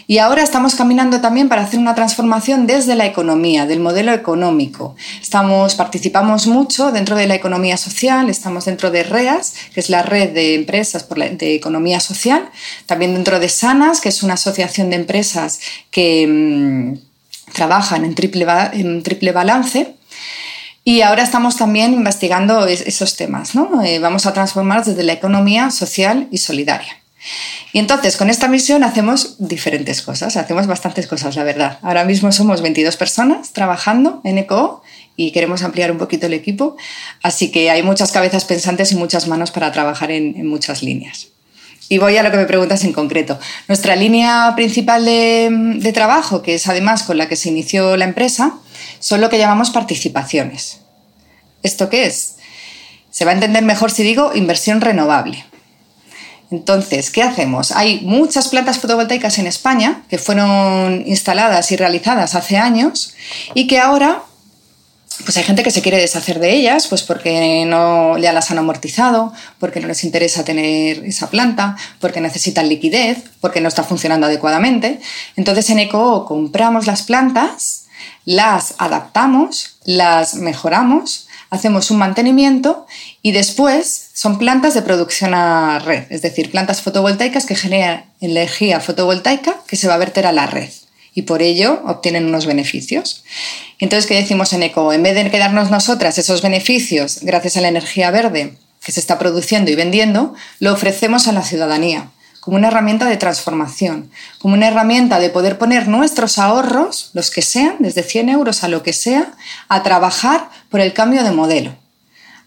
Y 0.08 0.18
ahora 0.18 0.44
estamos 0.44 0.76
caminando 0.76 1.20
también 1.20 1.48
para 1.48 1.62
hacer 1.62 1.80
una 1.80 1.96
transformación 1.96 2.68
desde 2.68 2.94
la 2.94 3.06
economía, 3.06 3.66
del 3.66 3.80
modelo 3.80 4.12
económico. 4.12 4.94
Estamos, 5.20 5.74
participamos 5.74 6.46
mucho 6.46 6.92
dentro 6.92 7.16
de 7.16 7.26
la 7.26 7.34
economía 7.34 7.76
social, 7.76 8.30
estamos 8.30 8.66
dentro 8.66 8.92
de 8.92 9.02
REAS, 9.02 9.54
que 9.74 9.80
es 9.80 9.90
la 9.90 10.02
red 10.02 10.32
de 10.32 10.54
empresas 10.54 11.08
de 11.08 11.54
economía 11.56 11.98
social, 11.98 12.48
también 12.86 13.14
dentro 13.14 13.40
de 13.40 13.48
SANAS, 13.48 14.00
que 14.00 14.10
es 14.10 14.22
una 14.22 14.34
asociación 14.34 14.90
de 14.90 14.96
empresas 14.96 15.58
que 15.90 16.26
mm, 16.28 17.15
trabajan 17.52 18.04
en 18.04 18.14
triple, 18.14 18.46
en 18.72 19.02
triple 19.02 19.32
balance. 19.32 19.94
Y 20.84 21.00
ahora 21.00 21.24
estamos 21.24 21.56
también 21.56 21.92
investigando 21.92 22.66
esos 22.66 23.16
temas. 23.16 23.54
¿no? 23.54 23.82
Eh, 23.82 23.98
vamos 23.98 24.26
a 24.26 24.32
transformar 24.32 24.84
desde 24.84 25.02
la 25.02 25.12
economía 25.12 25.70
social 25.70 26.28
y 26.30 26.38
solidaria. 26.38 26.98
Y 27.72 27.80
entonces, 27.80 28.16
con 28.16 28.30
esta 28.30 28.46
misión 28.46 28.84
hacemos 28.84 29.34
diferentes 29.38 30.00
cosas, 30.00 30.36
hacemos 30.36 30.68
bastantes 30.68 31.08
cosas, 31.08 31.34
la 31.34 31.42
verdad. 31.42 31.78
Ahora 31.82 32.04
mismo 32.04 32.30
somos 32.30 32.62
22 32.62 32.96
personas 32.96 33.52
trabajando 33.52 34.20
en 34.22 34.38
ECO 34.38 34.82
y 35.16 35.32
queremos 35.32 35.62
ampliar 35.62 35.90
un 35.90 35.98
poquito 35.98 36.26
el 36.26 36.34
equipo, 36.34 36.76
así 37.22 37.50
que 37.50 37.70
hay 37.70 37.82
muchas 37.82 38.12
cabezas 38.12 38.44
pensantes 38.44 38.92
y 38.92 38.94
muchas 38.94 39.26
manos 39.26 39.50
para 39.50 39.72
trabajar 39.72 40.12
en 40.12 40.46
muchas 40.46 40.84
líneas. 40.84 41.28
Y 41.88 41.98
voy 41.98 42.16
a 42.16 42.22
lo 42.22 42.30
que 42.30 42.36
me 42.36 42.46
preguntas 42.46 42.84
en 42.84 42.92
concreto. 42.92 43.38
Nuestra 43.68 43.94
línea 43.94 44.52
principal 44.56 45.04
de, 45.04 45.92
trabajo, 45.94 46.42
que 46.42 46.54
es 46.54 46.66
además 46.66 47.04
con 47.04 47.18
la 47.18 47.28
que 47.28 47.36
se 47.36 47.48
inició 47.48 47.96
la 47.96 48.04
empresa, 48.04 48.54
son 48.98 49.20
lo 49.20 49.30
que 49.30 49.38
llamamos 49.38 49.70
participaciones. 49.70 50.80
¿Esto 51.62 51.88
qué 51.88 52.06
es? 52.06 52.36
Se 53.10 53.24
va 53.24 53.30
a 53.30 53.34
entender 53.34 53.62
mejor 53.62 53.90
si 53.90 54.02
digo 54.02 54.32
inversión 54.34 54.80
renovable. 54.80 55.44
Entonces, 56.50 57.10
¿qué 57.10 57.22
hacemos? 57.22 57.72
Hay 57.72 58.00
muchas 58.02 58.48
plantas 58.48 58.78
fotovoltaicas 58.78 59.38
en 59.38 59.46
España 59.46 60.02
que 60.08 60.18
fueron 60.18 61.02
instaladas 61.06 61.72
y 61.72 61.76
realizadas 61.76 62.34
hace 62.34 62.56
años 62.56 63.14
y 63.54 63.66
que 63.66 63.78
ahora 63.78 64.22
pues 65.24 65.36
hay 65.36 65.44
gente 65.44 65.62
que 65.62 65.70
se 65.70 65.82
quiere 65.82 65.98
deshacer 65.98 66.38
de 66.38 66.52
ellas, 66.52 66.88
pues 66.88 67.02
porque 67.02 67.64
no 67.66 68.18
ya 68.18 68.32
las 68.32 68.50
han 68.50 68.58
amortizado, 68.58 69.32
porque 69.58 69.80
no 69.80 69.88
les 69.88 70.04
interesa 70.04 70.44
tener 70.44 71.04
esa 71.04 71.30
planta, 71.30 71.76
porque 72.00 72.20
necesitan 72.20 72.68
liquidez, 72.68 73.18
porque 73.40 73.60
no 73.60 73.68
está 73.68 73.82
funcionando 73.82 74.26
adecuadamente. 74.26 75.00
Entonces 75.36 75.70
en 75.70 75.78
ECO 75.78 76.26
compramos 76.26 76.86
las 76.86 77.02
plantas, 77.02 77.86
las 78.24 78.74
adaptamos, 78.78 79.78
las 79.84 80.34
mejoramos, 80.34 81.28
hacemos 81.50 81.90
un 81.90 81.98
mantenimiento 81.98 82.86
y 83.22 83.32
después 83.32 84.10
son 84.12 84.38
plantas 84.38 84.74
de 84.74 84.82
producción 84.82 85.34
a 85.34 85.78
red, 85.78 86.04
es 86.10 86.22
decir, 86.22 86.50
plantas 86.50 86.82
fotovoltaicas 86.82 87.46
que 87.46 87.54
generan 87.54 88.04
energía 88.20 88.80
fotovoltaica 88.80 89.56
que 89.66 89.76
se 89.76 89.88
va 89.88 89.94
a 89.94 89.98
verter 89.98 90.26
a 90.26 90.32
la 90.32 90.46
red 90.46 90.70
y 91.16 91.22
por 91.22 91.42
ello 91.42 91.82
obtienen 91.86 92.26
unos 92.26 92.46
beneficios. 92.46 93.24
Entonces, 93.80 94.06
¿qué 94.06 94.14
decimos 94.14 94.52
en 94.52 94.62
ECO? 94.62 94.92
En 94.92 95.02
vez 95.02 95.14
de 95.14 95.30
quedarnos 95.30 95.70
nosotras 95.70 96.18
esos 96.18 96.42
beneficios 96.42 97.20
gracias 97.22 97.56
a 97.56 97.62
la 97.62 97.68
energía 97.68 98.12
verde 98.12 98.56
que 98.84 98.92
se 98.92 99.00
está 99.00 99.18
produciendo 99.18 99.70
y 99.70 99.74
vendiendo, 99.74 100.34
lo 100.60 100.72
ofrecemos 100.72 101.26
a 101.26 101.32
la 101.32 101.42
ciudadanía 101.42 102.10
como 102.40 102.58
una 102.58 102.68
herramienta 102.68 103.06
de 103.06 103.16
transformación, 103.16 104.08
como 104.38 104.54
una 104.54 104.68
herramienta 104.68 105.18
de 105.18 105.30
poder 105.30 105.58
poner 105.58 105.88
nuestros 105.88 106.38
ahorros, 106.38 107.10
los 107.12 107.32
que 107.32 107.42
sean, 107.42 107.74
desde 107.80 108.04
100 108.04 108.28
euros 108.28 108.62
a 108.62 108.68
lo 108.68 108.84
que 108.84 108.92
sea, 108.92 109.32
a 109.68 109.82
trabajar 109.82 110.48
por 110.68 110.78
el 110.78 110.92
cambio 110.92 111.24
de 111.24 111.32
modelo, 111.32 111.74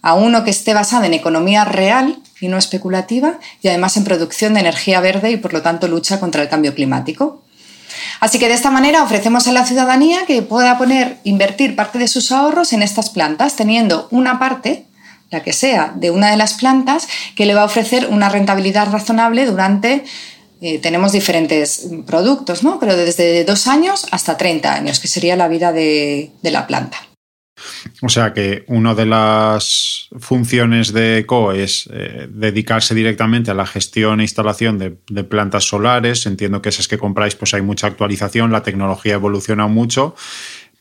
a 0.02 0.14
uno 0.14 0.46
que 0.46 0.52
esté 0.52 0.74
basado 0.74 1.04
en 1.04 1.14
economía 1.14 1.66
real 1.66 2.18
y 2.40 2.48
no 2.48 2.58
especulativa 2.58 3.40
y 3.62 3.68
además 3.68 3.98
en 3.98 4.06
producción 4.06 4.54
de 4.54 4.62
energía 4.62 5.02
verde 5.02 5.32
y 5.32 5.38
por 5.38 5.52
lo 5.52 5.62
tanto 5.62 5.90
lucha 5.90 6.22
contra 6.22 6.44
el 6.44 6.48
cambio 6.48 6.74
climático. 6.74 7.44
Así 8.20 8.40
que 8.40 8.48
de 8.48 8.54
esta 8.54 8.72
manera 8.72 9.04
ofrecemos 9.04 9.48
a 9.48 9.52
la 9.52 9.66
ciudadanía 9.66 10.26
que 10.26 10.42
pueda 10.42 10.78
poner, 10.78 11.18
invertir 11.24 11.76
parte 11.76 12.00
de 12.00 12.08
sus 12.08 12.32
ahorros 12.32 12.74
en 12.74 12.82
estas 12.82 13.10
plantas, 13.10 13.56
teniendo 13.56 14.08
una 14.12 14.40
parte, 14.40 14.86
la 15.30 15.44
que 15.44 15.54
sea, 15.54 15.94
de 15.96 16.12
una 16.12 16.32
de 16.32 16.38
las 16.38 16.54
plantas 16.54 17.08
que 17.36 17.46
le 17.46 17.54
va 17.54 17.62
a 17.62 17.66
ofrecer 17.66 18.08
una 18.10 18.30
rentabilidad 18.30 18.92
razonable 18.92 19.46
durante 19.46 20.04
eh, 20.62 20.78
tenemos 20.80 21.14
diferentes 21.14 21.88
productos, 22.06 22.64
¿no? 22.64 22.80
pero 22.80 22.98
desde 22.98 23.46
dos 23.46 23.68
años 23.68 24.08
hasta 24.12 24.36
30 24.36 24.74
años, 24.74 25.00
que 25.00 25.08
sería 25.08 25.38
la 25.38 25.48
vida 25.48 25.72
de 25.72 26.32
la 26.44 26.68
planta. 26.68 27.09
O 28.02 28.10
sea 28.10 28.34
que 28.34 28.64
una 28.68 28.96
de 28.96 29.06
las 29.06 30.08
funciones 30.20 30.94
de 30.94 31.20
ECO 31.20 31.52
es 31.52 31.90
eh, 31.92 32.28
dedicarse 32.30 32.96
directamente 32.96 33.52
a 33.52 33.54
la 33.54 33.66
gestión 33.66 34.20
e 34.20 34.24
instalación 34.24 34.78
de, 34.78 35.24
plantas 35.24 35.66
solares. 35.66 36.26
Entiendo 36.26 36.62
que 36.62 36.70
esas 36.70 36.88
que 36.88 36.98
compráis, 36.98 37.36
pues 37.36 37.54
hay 37.54 37.62
mucha 37.62 37.88
actualización, 37.88 38.52
la 38.52 38.64
tecnología 38.64 39.14
evoluciona 39.14 39.68
mucho, 39.68 40.16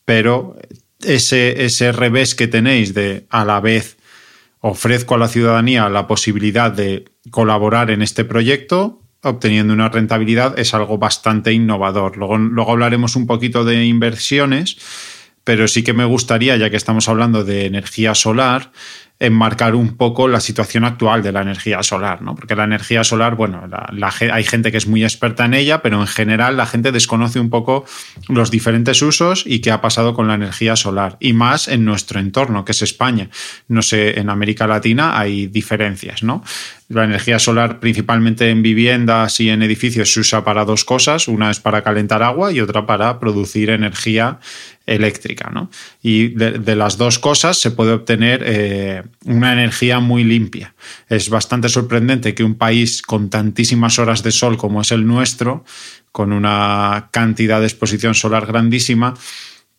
pero 0.05 0.57
ese, 1.03 1.65
ese 1.65 1.93
revés 1.93 2.35
que 2.35 2.49
tenéis 2.49 2.95
de 2.95 3.27
a 3.31 3.45
la 3.45 3.61
vez 3.61 3.97
ofrezco 4.61 5.15
a 5.15 5.19
la 5.19 5.29
ciudadanía 5.29 5.89
la 5.89 6.07
posibilidad 6.07 6.73
de 6.73 7.05
colaborar 7.31 7.91
en 7.91 8.03
este 8.03 8.25
proyecto 8.25 9.03
obteniendo 9.23 9.73
una 9.73 9.89
rentabilidad 9.89 10.59
es 10.59 10.75
algo 10.75 10.99
bastante 10.99 11.53
innovador. 11.53 12.17
Luego, 12.17 12.39
luego 12.39 12.73
hablaremos 12.73 13.17
un 13.17 13.27
poquito 13.27 13.65
de 13.65 13.85
inversiones, 13.85 14.79
pero 15.49 15.67
sí 15.67 15.83
que 15.83 15.95
me 15.95 16.05
gustaría, 16.05 16.59
ya 16.59 16.69
que 16.69 16.77
estamos 16.77 17.09
hablando 17.09 17.43
de 17.43 17.65
energía 17.65 18.15
solar, 18.15 18.71
enmarcar 19.19 19.75
un 19.75 19.97
poco 19.97 20.29
la 20.29 20.41
situación 20.41 20.85
actual 20.85 21.23
de 21.23 21.33
la 21.33 21.41
energía 21.41 21.83
solar, 21.83 22.21
¿no? 22.21 22.35
Porque 22.35 22.55
la 22.55 22.65
energía 22.65 23.03
solar, 23.03 23.35
bueno, 23.35 23.67
hay 24.31 24.45
gente 24.45 24.71
que 24.71 24.77
es 24.77 24.87
muy 24.87 25.03
experta 25.03 25.47
en 25.47 25.55
ella, 25.55 25.81
pero 25.81 26.01
en 26.03 26.07
general 26.07 26.59
la 26.59 26.67
gente 26.67 26.93
desconoce 26.93 27.41
un 27.41 27.49
poco 27.49 27.87
los 28.29 28.51
diferentes 28.51 29.01
usos 29.01 29.43
y 29.47 29.61
qué 29.61 29.71
ha 29.71 29.81
pasado 29.81 30.13
con 30.13 30.29
la 30.29 30.35
energía 30.35 30.77
solar, 30.77 31.17
y 31.19 31.33
más 31.33 31.67
en 31.67 31.87
nuestro 31.87 32.21
entorno, 32.21 32.67
que 32.67 32.73
es 32.73 32.83
España. 32.83 33.31
No 33.69 33.81
sé, 33.81 34.21
en 34.21 34.29
América 34.29 34.67
Latina 34.67 35.19
hay 35.19 35.47
diferencias, 35.47 36.23
¿no? 36.23 36.45
La 36.89 37.05
energía 37.05 37.39
solar, 37.39 37.81
principalmente 37.81 38.49
en 38.51 38.63
viviendas 38.63 39.41
y 39.41 39.51
en 39.51 39.63
edificios, 39.63 40.13
se 40.13 40.21
usa 40.21 40.43
para 40.43 40.65
dos 40.65 40.85
cosas. 40.85 41.29
Una 41.29 41.51
es 41.51 41.61
para 41.61 41.83
calentar 41.83 42.23
agua 42.23 42.51
y 42.51 42.61
otra 42.61 42.87
para 42.87 43.21
producir 43.21 43.69
energía 43.69 44.39
eléctrica. 44.89 45.51
¿no? 45.53 45.71
Y 46.03 46.29
de, 46.29 46.77
las 46.77 46.97
dos 46.99 47.19
cosas 47.19 47.61
se 47.61 47.71
puede 47.71 47.93
obtener 47.93 48.43
eh, 48.45 49.03
una 49.25 49.53
energía 49.53 50.01
muy 50.01 50.25
limpia. 50.25 50.75
Es 51.09 51.29
bastante 51.29 51.69
sorprendente 51.69 52.35
que 52.35 52.45
un 52.45 52.55
país 52.55 53.03
con 53.03 53.31
tantísimas 53.31 53.99
horas 53.99 54.23
de 54.23 54.33
sol 54.33 54.57
como 54.57 54.81
es 54.81 54.93
el 54.93 55.07
nuestro, 55.07 55.65
con 56.13 56.33
una 56.33 57.09
cantidad 57.13 57.61
de 57.61 57.67
exposición 57.67 58.15
solar 58.15 58.47
grandísima, 58.47 59.15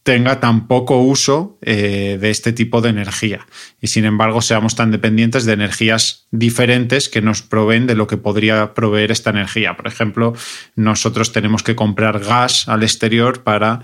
tenga 0.04 0.40
tan 0.40 0.68
poco 0.68 1.02
uso 1.02 1.60
eh, 1.62 2.18
de 2.20 2.30
este 2.30 2.54
tipo 2.54 2.82
de 2.82 2.90
energía 2.90 3.46
y 3.82 3.88
sin 3.88 4.06
embargo 4.06 4.42
seamos 4.42 4.76
tan 4.76 4.92
dependientes 4.92 5.46
de 5.46 5.54
energías 5.54 6.26
diferentes 6.32 7.10
que 7.10 7.22
nos 7.22 7.42
proveen 7.42 7.86
de 7.86 7.96
lo 7.96 8.08
que 8.08 8.18
podría 8.18 8.74
proveer 8.74 9.12
esta 9.12 9.30
energía. 9.30 9.76
Por 9.76 9.88
ejemplo, 9.88 10.34
nosotros 10.76 11.32
tenemos 11.32 11.64
que 11.64 11.76
comprar 11.76 12.20
gas 12.20 12.68
al 12.68 12.84
exterior 12.84 13.44
para 13.44 13.82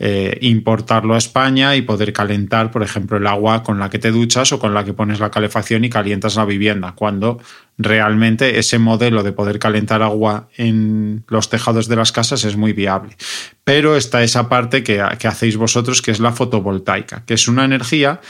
eh, 0.00 0.38
importarlo 0.42 1.14
a 1.14 1.18
España 1.18 1.74
y 1.74 1.82
poder 1.82 2.12
calentar, 2.12 2.70
por 2.70 2.84
ejemplo, 2.84 3.16
el 3.16 3.26
agua 3.26 3.64
con 3.64 3.80
la 3.80 3.90
que 3.90 3.98
te 3.98 4.12
duchas 4.12 4.52
o 4.52 4.60
con 4.60 4.72
la 4.72 4.84
que 4.84 4.92
pones 4.92 5.18
la 5.18 5.32
calefacción 5.32 5.84
y 5.84 5.90
calientas 5.90 6.36
la 6.36 6.44
vivienda, 6.44 6.92
cuando 6.94 7.40
realmente 7.78 8.60
ese 8.60 8.78
modelo 8.78 9.24
de 9.24 9.32
poder 9.32 9.58
calentar 9.58 10.02
agua 10.02 10.48
en 10.56 11.24
los 11.26 11.50
tejados 11.50 11.88
de 11.88 11.96
las 11.96 12.12
casas 12.12 12.44
es 12.44 12.56
muy 12.56 12.72
viable. 12.72 13.16
Pero 13.64 13.96
está 13.96 14.22
esa 14.22 14.48
parte 14.48 14.84
que, 14.84 15.00
hacéis 15.00 15.56
vosotros, 15.56 16.00
que 16.00 16.12
es 16.12 16.20
la 16.20 16.32
fotovoltaica, 16.32 17.24
que 17.26 17.34
es 17.34 17.48
una 17.48 17.64
energía 17.64 18.20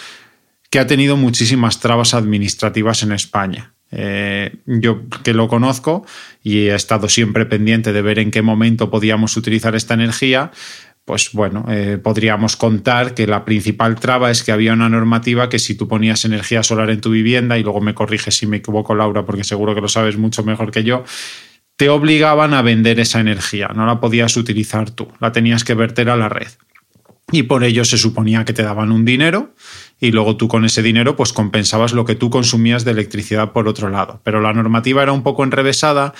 que 0.70 0.78
ha 0.78 0.86
tenido 0.86 1.18
muchísimas 1.18 1.80
trabas 1.80 2.14
administrativas 2.14 3.02
en 3.02 3.12
España. 3.12 3.74
Eh, 3.90 4.56
yo 4.66 5.02
que 5.24 5.32
lo 5.32 5.48
conozco 5.48 6.04
y 6.42 6.68
he 6.68 6.74
estado 6.74 7.08
siempre 7.08 7.46
pendiente 7.46 7.94
de 7.94 8.02
ver 8.02 8.18
en 8.18 8.30
qué 8.30 8.42
momento 8.42 8.90
podíamos 8.90 9.34
utilizar 9.38 9.74
esta 9.74 9.94
energía, 9.94 10.50
pues 11.08 11.30
bueno, 11.32 11.64
eh, 11.70 11.96
podríamos 11.96 12.56
contar 12.56 13.14
que 13.14 13.26
la 13.26 13.42
principal 13.42 13.98
traba 13.98 14.30
es 14.30 14.42
que 14.42 14.52
había 14.52 14.74
una 14.74 14.90
normativa 14.90 15.48
que 15.48 15.58
si 15.58 15.74
tú 15.74 15.88
ponías 15.88 16.26
energía 16.26 16.62
solar 16.62 16.90
en 16.90 17.00
tu 17.00 17.08
vivienda, 17.08 17.56
y 17.56 17.62
luego 17.62 17.80
me 17.80 17.94
corriges 17.94 18.36
si 18.36 18.46
me 18.46 18.58
equivoco 18.58 18.94
Laura, 18.94 19.24
porque 19.24 19.42
seguro 19.42 19.74
que 19.74 19.80
lo 19.80 19.88
sabes 19.88 20.18
mucho 20.18 20.44
mejor 20.44 20.70
que 20.70 20.84
yo, 20.84 21.04
te 21.76 21.88
obligaban 21.88 22.52
a 22.52 22.60
vender 22.60 23.00
esa 23.00 23.20
energía, 23.20 23.68
no 23.74 23.86
la 23.86 24.00
podías 24.00 24.36
utilizar 24.36 24.90
tú, 24.90 25.08
la 25.18 25.32
tenías 25.32 25.64
que 25.64 25.72
verter 25.72 26.10
a 26.10 26.16
la 26.18 26.28
red. 26.28 26.48
Y 27.32 27.44
por 27.44 27.64
ello 27.64 27.86
se 27.86 27.96
suponía 27.96 28.44
que 28.44 28.52
te 28.52 28.62
daban 28.62 28.92
un 28.92 29.06
dinero 29.06 29.54
y 29.98 30.12
luego 30.12 30.36
tú 30.36 30.46
con 30.46 30.66
ese 30.66 30.82
dinero 30.82 31.16
pues 31.16 31.32
compensabas 31.32 31.94
lo 31.94 32.04
que 32.04 32.16
tú 32.16 32.28
consumías 32.28 32.84
de 32.84 32.90
electricidad 32.90 33.52
por 33.52 33.66
otro 33.66 33.88
lado. 33.88 34.20
Pero 34.24 34.42
la 34.42 34.52
normativa 34.52 35.02
era 35.02 35.12
un 35.12 35.22
poco 35.22 35.42
enrevesada 35.42 36.12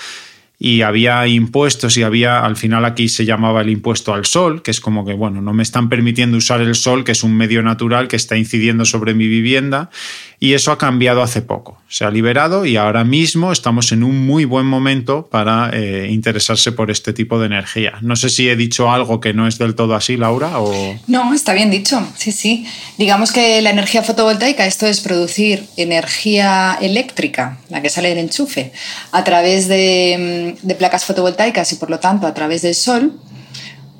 y 0.61 0.81
había 0.81 1.25
impuestos 1.25 1.95
y 1.95 2.03
había, 2.03 2.41
al 2.41 2.57
final 2.57 2.83
aquí 2.83 3.07
se 3.07 3.23
llamaba 3.23 3.61
el 3.61 3.69
impuesto 3.69 4.13
al 4.13 4.25
sol, 4.25 4.61
que 4.61 4.71
es 4.71 4.81
como 4.81 5.05
que, 5.05 5.13
bueno, 5.13 5.41
no 5.41 5.53
me 5.53 5.63
están 5.63 5.87
permitiendo 5.87 6.35
usar 6.35 6.59
el 6.59 6.75
sol, 6.75 7.05
que 7.05 7.13
es 7.13 7.23
un 7.23 7.33
medio 7.33 7.63
natural 7.63 8.09
que 8.09 8.17
está 8.17 8.35
incidiendo 8.35 8.83
sobre 8.83 9.13
mi 9.13 9.27
vivienda, 9.27 9.89
y 10.37 10.53
eso 10.53 10.73
ha 10.73 10.77
cambiado 10.77 11.23
hace 11.23 11.41
poco. 11.41 11.81
Se 11.87 12.03
ha 12.03 12.11
liberado 12.11 12.65
y 12.65 12.75
ahora 12.75 13.05
mismo 13.05 13.51
estamos 13.51 13.91
en 13.93 14.03
un 14.03 14.25
muy 14.25 14.45
buen 14.45 14.65
momento 14.65 15.27
para 15.31 15.69
eh, 15.73 16.07
interesarse 16.11 16.73
por 16.73 16.91
este 16.91 17.13
tipo 17.13 17.39
de 17.39 17.45
energía. 17.45 17.93
No 18.01 18.17
sé 18.17 18.29
si 18.29 18.49
he 18.49 18.55
dicho 18.55 18.91
algo 18.91 19.21
que 19.21 19.33
no 19.33 19.47
es 19.47 19.57
del 19.57 19.75
todo 19.75 19.95
así, 19.95 20.17
Laura, 20.17 20.59
o... 20.59 20.95
No, 21.07 21.33
está 21.33 21.53
bien 21.53 21.71
dicho, 21.71 22.05
sí, 22.17 22.33
sí. 22.33 22.65
Digamos 22.97 23.31
que 23.31 23.61
la 23.61 23.69
energía 23.69 24.03
fotovoltaica, 24.03 24.65
esto 24.65 24.85
es 24.85 24.99
producir 24.99 25.63
energía 25.77 26.77
eléctrica, 26.81 27.59
la 27.69 27.81
que 27.81 27.89
sale 27.89 28.09
del 28.09 28.19
enchufe, 28.19 28.71
a 29.11 29.23
través 29.23 29.67
de 29.67 30.48
de 30.61 30.75
placas 30.75 31.05
fotovoltaicas 31.05 31.71
y 31.71 31.75
por 31.75 31.89
lo 31.89 31.99
tanto 31.99 32.27
a 32.27 32.33
través 32.33 32.61
del 32.61 32.75
sol, 32.75 33.19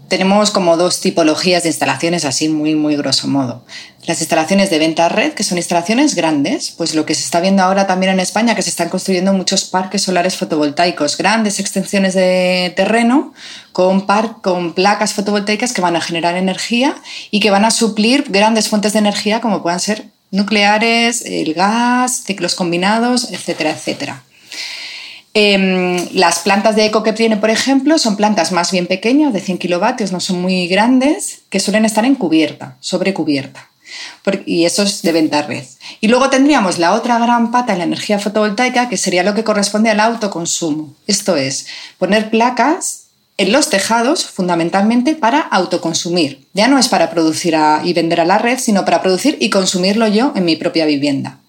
tenemos 0.10 0.50
como 0.50 0.76
dos 0.76 1.00
tipologías 1.00 1.64
de 1.64 1.70
instalaciones 1.70 2.26
así 2.26 2.50
muy, 2.50 2.76
muy 2.76 2.98
grosso 2.98 3.28
modo. 3.28 3.64
Las 4.06 4.20
instalaciones 4.22 4.70
de 4.72 4.80
venta 4.80 5.06
a 5.06 5.10
red, 5.10 5.34
que 5.34 5.44
son 5.44 5.58
instalaciones 5.58 6.16
grandes, 6.16 6.72
pues 6.72 6.96
lo 6.96 7.06
que 7.06 7.14
se 7.14 7.24
está 7.24 7.40
viendo 7.40 7.62
ahora 7.62 7.86
también 7.86 8.14
en 8.14 8.20
España, 8.20 8.56
que 8.56 8.64
se 8.64 8.72
están 8.72 8.90
construyendo 8.90 9.32
muchos 9.34 9.66
parques 9.66 10.02
solares 10.02 10.36
fotovoltaicos, 10.36 11.16
grandes 11.16 11.60
extensiones 11.60 12.16
de 12.16 12.74
terreno 12.76 13.34
con, 13.72 14.08
par, 14.08 14.38
con 14.42 14.74
placas 14.74 15.14
fotovoltaicas 15.14 15.74
que 15.74 15.82
van 15.82 15.96
a 15.96 16.02
generar 16.02 16.36
energía 16.36 16.96
y 17.30 17.40
que 17.40 17.52
van 17.52 17.66
a 17.66 17.72
suplir 17.72 18.26
grandes 18.30 18.68
fuentes 18.68 18.94
de 18.94 19.00
energía 19.00 19.42
como 19.42 19.62
puedan 19.62 19.80
ser 19.80 20.06
nucleares, 20.32 21.22
el 21.24 21.54
gas, 21.54 22.24
ciclos 22.26 22.56
combinados, 22.56 23.32
etcétera, 23.32 23.72
etcétera. 23.72 24.24
Em, 25.42 26.10
las 26.12 26.40
plantas 26.40 26.76
de 26.76 26.88
eco 26.88 27.02
que 27.02 27.14
tiene, 27.14 27.38
por 27.38 27.50
ejemplo, 27.50 27.98
son 27.98 28.18
plantas 28.18 28.52
más 28.52 28.74
bien 28.74 28.88
pequeñas, 28.88 29.32
de 29.32 29.40
100 29.40 29.58
kilovatios, 29.58 30.12
no 30.12 30.20
son 30.20 30.42
muy 30.42 30.68
grandes, 30.68 31.44
que 31.50 31.62
suelen 31.62 31.86
estar 31.86 32.04
en 32.04 32.16
cubierta, 32.16 32.76
sobre 32.82 33.14
cubierta. 33.14 33.70
Y 34.46 34.66
eso 34.66 34.84
es 34.84 35.02
de 35.02 35.14
venta 35.14 35.44
red. 35.44 35.64
Y 36.02 36.10
luego 36.10 36.30
tendríamos 36.30 36.78
la 36.78 36.94
otra 36.94 37.18
gran 37.20 37.52
pata 37.52 37.72
en 37.72 37.80
la 37.80 37.86
energía 37.86 38.20
fotovoltaica, 38.20 38.90
que 38.90 38.98
sería 38.98 39.24
lo 39.24 39.34
que 39.34 39.46
corresponde 39.46 39.90
al 39.90 40.02
autoconsumo. 40.02 40.94
Esto 41.08 41.38
es, 41.38 41.68
poner 41.98 42.30
placas 42.30 43.06
en 43.38 43.54
los 43.54 43.70
tejados 43.70 44.26
fundamentalmente 44.26 45.16
para 45.16 45.40
autoconsumir. 45.40 46.48
Ya 46.54 46.68
no 46.68 46.78
es 46.78 46.90
para 46.90 47.10
producir 47.12 47.56
y 47.86 47.94
vender 47.94 48.20
a 48.20 48.26
la 48.26 48.40
red, 48.40 48.60
sino 48.60 48.84
para 48.84 49.02
producir 49.02 49.38
y 49.40 49.50
consumirlo 49.50 50.06
yo 50.10 50.34
en 50.36 50.44
mi 50.44 50.58
propia 50.58 50.86
vivienda. 50.86 51.40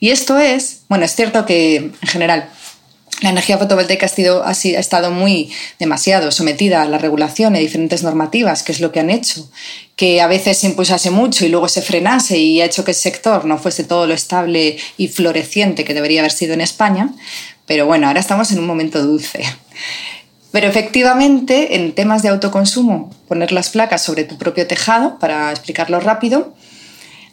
Y 0.00 0.10
esto 0.10 0.38
es, 0.38 0.82
bueno, 0.90 1.06
es 1.06 1.14
cierto 1.14 1.46
que 1.46 1.76
en 1.76 2.08
general 2.08 2.50
la 3.22 3.30
energía 3.30 3.56
fotovoltaica 3.56 4.06
ha, 4.06 4.48
ha, 4.48 4.52
estado 4.52 5.10
muy 5.10 5.50
demasiado 5.78 6.30
sometida 6.30 6.82
a 6.82 6.86
la 6.86 6.98
regulación 6.98 7.56
y 7.56 7.60
diferentes 7.60 8.02
normativas, 8.02 8.62
que 8.62 8.72
es 8.72 8.80
lo 8.80 8.92
que 8.92 9.00
han 9.00 9.10
hecho, 9.10 9.48
que 9.96 10.20
a 10.20 10.26
veces 10.26 10.58
se 10.58 10.66
impulsase 10.66 11.10
mucho 11.10 11.46
y 11.46 11.48
luego 11.48 11.68
se 11.68 11.82
frenase 11.82 12.36
y 12.36 12.60
ha 12.60 12.64
hecho 12.64 12.84
que 12.84 12.90
el 12.90 12.96
sector 12.96 13.44
no 13.44 13.58
fuese 13.58 13.84
todo 13.84 14.06
lo 14.06 14.14
estable 14.14 14.76
y 14.96 15.08
floreciente 15.08 15.84
que 15.84 15.94
debería 15.94 16.20
haber 16.20 16.32
sido 16.32 16.54
en 16.54 16.60
España. 16.60 17.14
Pero 17.64 17.86
bueno, 17.86 18.08
ahora 18.08 18.20
estamos 18.20 18.50
en 18.50 18.58
un 18.58 18.66
momento 18.66 19.00
dulce. 19.02 19.44
Pero 20.50 20.66
efectivamente, 20.66 21.76
en 21.76 21.94
temas 21.94 22.22
de 22.22 22.28
autoconsumo, 22.28 23.14
poner 23.28 23.52
las 23.52 23.70
placas 23.70 24.02
sobre 24.02 24.24
tu 24.24 24.36
propio 24.36 24.66
tejado, 24.66 25.18
para 25.18 25.50
explicarlo 25.50 25.98
rápido, 26.00 26.54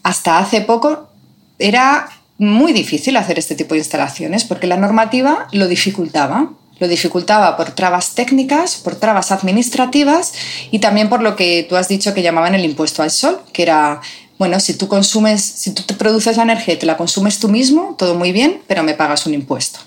hasta 0.04 0.38
hace 0.38 0.62
poco 0.62 1.10
era 1.58 2.10
muy 2.40 2.72
difícil 2.74 3.18
hacer 3.18 3.38
este 3.38 3.54
tipo 3.54 3.76
de 3.76 3.82
instalaciones 3.82 4.46
porque 4.46 4.66
la 4.66 4.78
normativa 4.78 5.48
lo 5.52 5.68
dificultaba. 5.68 6.54
Lo 6.80 6.88
dificultaba 6.88 7.58
por 7.58 7.72
trabas 7.72 8.16
técnicas, 8.16 8.78
por 8.78 8.96
trabas 8.96 9.34
administrativas 9.34 10.34
y 10.72 10.80
también 10.80 11.10
por 11.10 11.22
lo 11.22 11.36
que 11.36 11.66
tú 11.68 11.76
has 11.76 11.90
dicho 11.90 12.14
que 12.14 12.22
llamaban 12.22 12.56
el 12.56 12.64
impuesto 12.64 13.04
al 13.04 13.12
sol, 13.12 13.42
que 13.52 13.64
era, 13.64 14.00
bueno, 14.38 14.62
si 14.62 14.76
tú 14.76 14.88
consumes, 14.88 15.44
si 15.44 15.74
tú 15.74 15.84
te 15.84 15.94
produces 15.94 16.38
la 16.38 16.44
energía 16.44 16.76
y 16.76 16.78
te 16.78 16.86
la 16.86 16.96
consumes 16.96 17.40
tú 17.40 17.50
mismo, 17.50 17.96
todo 17.98 18.16
muy 18.16 18.32
bien, 18.32 18.62
pero 18.66 18.84
me 18.84 18.94
pagas 18.94 19.26
un 19.26 19.34
impuesto. 19.34 19.80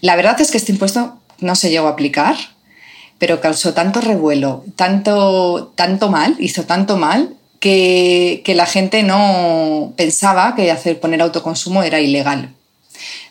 La 0.00 0.14
verdad 0.14 0.40
es 0.40 0.52
que 0.52 0.58
este 0.58 0.70
impuesto 0.70 1.18
no 1.40 1.56
se 1.56 1.70
llegó 1.70 1.88
a 1.88 1.90
aplicar, 1.90 2.36
pero 3.18 3.40
causó 3.40 3.74
tanto 3.74 4.00
revuelo, 4.00 4.64
tanto, 4.76 5.72
tanto 5.74 6.08
mal, 6.08 6.36
hizo 6.38 6.62
tanto 6.66 6.96
mal 6.96 7.34
que, 7.64 8.54
la 8.54 8.66
gente 8.66 9.02
no 9.02 9.94
pensaba 9.96 10.54
que 10.54 10.70
hacer 10.70 11.00
poner 11.00 11.22
autoconsumo 11.22 11.82
era 11.82 11.98
ilegal. 11.98 12.50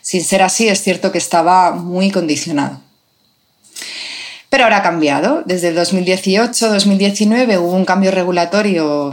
Sin 0.02 0.24
ser 0.24 0.42
así, 0.42 0.66
es 0.66 0.82
cierto 0.82 1.12
que 1.12 1.18
estaba 1.18 1.70
muy 1.70 2.10
condicionado. 2.10 2.80
Pero 4.50 4.64
ahora 4.64 4.78
ha 4.78 4.82
cambiado. 4.82 5.42
Desde 5.46 5.68
el 5.68 5.78
2018-2019 5.78 7.60
hubo 7.60 7.72
un 7.72 7.84
cambio 7.84 8.10
regulatorio 8.10 9.12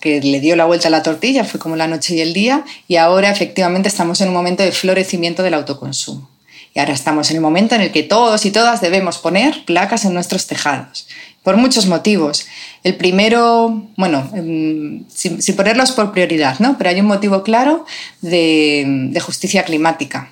que 0.00 0.20
le 0.22 0.40
dio 0.40 0.56
la 0.56 0.64
vuelta 0.64 0.88
a 0.88 0.90
la 0.90 1.02
tortilla, 1.02 1.44
fue 1.44 1.60
como 1.60 1.76
la 1.76 1.86
noche 1.86 2.14
y 2.14 2.20
el 2.20 2.32
día, 2.32 2.64
y 2.88 2.96
ahora 2.96 3.30
efectivamente 3.30 3.88
estamos 3.88 4.20
en 4.22 4.28
un 4.28 4.34
momento 4.34 4.62
de 4.62 4.72
florecimiento 4.72 5.42
del 5.42 5.54
autoconsumo. 5.54 6.30
Y 6.74 6.78
ahora 6.78 6.92
estamos 6.92 7.30
en 7.30 7.36
el 7.36 7.42
momento 7.42 7.74
en 7.74 7.82
el 7.82 7.92
que 7.92 8.02
todos 8.02 8.44
y 8.44 8.50
todas 8.50 8.80
debemos 8.80 9.18
poner 9.18 9.64
placas 9.64 10.04
en 10.04 10.12
nuestros 10.12 10.46
tejados 10.46 11.06
por 11.46 11.56
muchos 11.56 11.86
motivos. 11.86 12.44
El 12.82 12.96
primero, 12.96 13.84
bueno, 13.96 14.28
em, 14.34 15.04
sin, 15.08 15.38
ponerlos 15.54 15.92
por 15.92 16.10
prioridad, 16.10 16.58
¿no? 16.58 16.76
Pero 16.76 16.90
hay 16.90 16.98
un 16.98 17.06
motivo 17.06 17.44
claro 17.44 17.86
de, 18.20 19.16
justicia 19.24 19.62
climática 19.62 20.30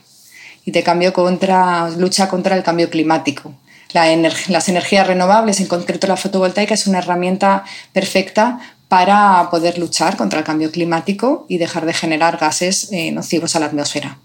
y 0.65 0.73
de 0.73 0.83
cambio 0.83 1.13
contra, 1.13 1.89
lucha 1.91 2.29
contra 2.29 2.57
el 2.57 2.65
cambio 2.65 2.91
climático. 2.91 3.55
las 3.93 4.69
energías 4.69 5.07
renovables, 5.07 5.61
en 5.61 5.69
concreto 5.69 6.09
la 6.09 6.17
fotovoltaica, 6.17 6.75
es 6.75 6.89
una 6.89 6.99
herramienta 6.99 7.63
perfecta 7.93 8.59
para 8.89 9.49
poder 9.53 9.79
luchar 9.79 10.17
contra 10.17 10.41
el 10.41 10.45
cambio 10.45 10.73
climático 10.73 11.47
y 11.49 11.59
dejar 11.59 11.87
de 11.87 11.93
generar 11.93 12.39
gases 12.39 12.89
eh, 12.91 13.13
nocivos 13.13 13.55
a 13.55 13.61
la 13.61 13.67
atmósfera. 13.67 14.19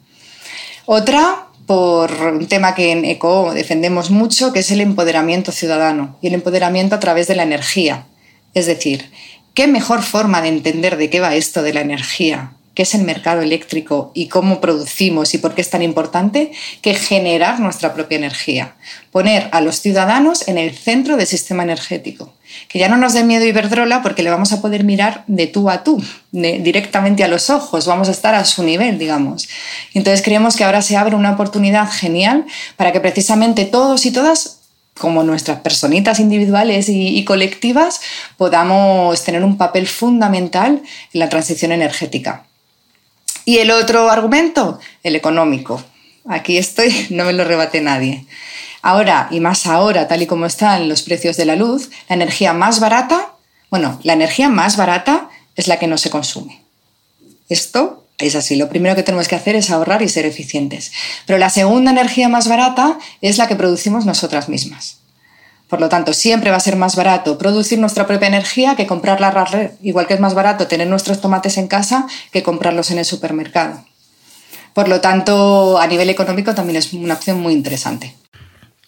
Otra, 0.88 1.49
por 1.70 2.12
un 2.12 2.48
tema 2.48 2.74
que 2.74 2.92
en 2.92 3.06
ECO 3.06 3.54
defendemos 3.54 4.10
mucho, 4.10 4.52
que 4.52 4.62
es 4.62 4.72
el 4.72 4.82
empoderamiento 4.82 5.52
ciudadano 5.52 6.18
y 6.20 6.26
el 6.26 6.34
empoderamiento 6.34 6.96
a 6.96 7.00
través 7.00 7.28
de 7.28 7.36
la 7.36 7.44
energía. 7.44 8.08
Es 8.56 8.66
decir, 8.66 9.12
¿qué 9.54 9.68
mejor 9.68 10.02
forma 10.02 10.42
de 10.42 10.48
entender 10.48 10.98
de 10.98 11.12
qué 11.12 11.20
va 11.20 11.36
esto 11.36 11.62
de 11.62 11.74
la 11.74 11.82
energía? 11.82 12.54
Qué 12.80 12.84
es 12.84 12.96
el 12.96 13.04
mercado 13.04 13.42
eléctrico 13.42 14.10
y 14.14 14.30
cómo 14.30 14.62
producimos 14.62 15.34
y 15.34 15.38
por 15.38 15.54
qué 15.54 15.60
es 15.60 15.70
tan 15.70 15.82
importante, 15.82 16.54
que 16.82 16.94
generar 16.94 17.60
nuestra 17.60 17.94
propia 17.94 18.18
energía. 18.18 18.76
Poner 19.12 19.50
a 19.52 19.60
los 19.60 19.82
ciudadanos 19.82 20.48
en 20.48 20.58
el 20.58 20.74
centro 20.74 21.18
del 21.18 21.28
sistema 21.28 21.64
energético. 21.64 22.32
Que 22.70 22.80
ya 22.80 22.88
no 22.88 22.96
nos 22.96 23.12
dé 23.12 23.26
miedo 23.26 23.44
Iberdrola 23.44 24.02
porque 24.02 24.24
le 24.24 24.30
vamos 24.30 24.54
a 24.54 24.62
poder 24.62 24.86
mirar 24.86 25.26
de 25.28 25.48
tú 25.48 25.70
a 25.70 25.84
tú, 25.84 26.02
directamente 26.32 27.26
a 27.26 27.28
los 27.28 27.50
ojos, 27.50 27.86
vamos 27.86 28.08
a 28.08 28.12
estar 28.12 28.34
a 28.34 28.46
su 28.46 28.64
nivel, 28.64 28.98
digamos. 28.98 29.50
Entonces 29.94 30.22
creemos 30.22 30.56
que 30.56 30.64
ahora 30.64 30.82
se 30.82 30.96
abre 30.96 31.18
una 31.18 31.34
oportunidad 31.34 31.92
genial 31.92 32.46
para 32.78 32.94
que 32.94 33.02
precisamente 33.02 33.66
todos 33.66 34.06
y 34.06 34.12
todas 34.12 34.60
como 34.98 35.24
nuestras 35.24 35.60
personitas 35.60 36.22
individuales 36.22 36.88
y, 36.88 37.18
y, 37.18 37.26
colectivas 37.26 38.00
podamos 38.38 39.22
tener 39.26 39.44
un 39.44 39.58
papel 39.58 39.86
fundamental 39.86 40.82
en 41.14 41.20
la 41.20 41.28
transición 41.28 41.74
energética. 41.74 42.46
Y 43.46 43.58
el 43.58 43.72
otro 43.72 44.10
argumento, 44.10 44.80
el 45.04 45.16
económico. 45.16 45.84
Aquí 46.28 46.58
estoy, 46.58 47.08
no 47.10 47.26
me 47.26 47.34
lo 47.34 47.44
rebate 47.44 47.82
nadie. 47.82 48.26
Ahora, 48.82 49.28
y 49.32 49.40
más 49.40 49.66
ahora, 49.66 50.08
tal 50.08 50.22
y 50.22 50.28
como 50.28 50.46
están 50.46 50.88
los 50.88 51.02
precios 51.02 51.36
de 51.38 51.46
la 51.46 51.56
luz, 51.56 51.90
la 52.08 52.16
energía 52.16 52.54
más 52.54 52.80
barata, 52.80 53.34
bueno, 53.70 54.00
la 54.04 54.14
energía 54.14 54.50
más 54.50 54.78
barata 54.78 55.30
es 55.56 55.68
la 55.68 55.78
que 55.78 55.88
no 55.88 55.98
se 55.98 56.10
consume. 56.10 56.62
Esto 57.50 58.06
es 58.18 58.36
así. 58.36 58.56
Lo 58.56 58.70
primero 58.70 58.96
que 58.96 59.04
tenemos 59.04 59.28
que 59.28 59.36
hacer 59.36 59.56
es 59.56 59.70
ahorrar 59.70 60.02
y 60.02 60.10
ser 60.10 60.26
eficientes. 60.26 60.92
Pero 61.26 61.40
la 61.40 61.50
segunda 61.50 61.92
energía 61.92 62.30
más 62.30 62.48
barata 62.48 62.98
es 63.22 63.38
la 63.38 63.48
que 63.48 63.56
producimos 63.56 64.06
nosotras 64.06 64.50
mismas. 64.50 64.99
Por 65.70 65.80
lo 65.80 65.88
tanto, 65.88 66.14
siempre 66.14 66.50
va 66.50 66.58
a 66.58 66.62
ser 66.62 66.76
más 66.76 66.96
barato 66.96 67.38
producir 67.38 67.78
nuestra 67.78 68.08
propia 68.08 68.28
energía 68.28 68.76
que 68.76 68.88
comprarla 68.88 69.32
la 69.32 69.46
red, 69.46 69.72
igual 69.84 70.08
que 70.08 70.16
es 70.16 70.20
más 70.20 70.34
barato 70.34 70.66
tener 70.66 70.88
nuestros 70.88 71.22
tomates 71.22 71.58
en 71.58 71.68
casa 71.68 72.08
que 72.32 72.42
comprarlos 72.42 72.90
en 72.90 72.98
el 72.98 73.06
supermercado. 73.06 73.86
Por 74.74 74.88
lo 74.88 75.00
tanto, 75.00 75.78
a 75.80 75.86
nivel 75.86 76.10
económico 76.10 76.56
también 76.56 76.78
es 76.78 76.92
una 76.94 77.14
opción 77.14 77.40
muy 77.40 77.54
interesante. 77.54 78.16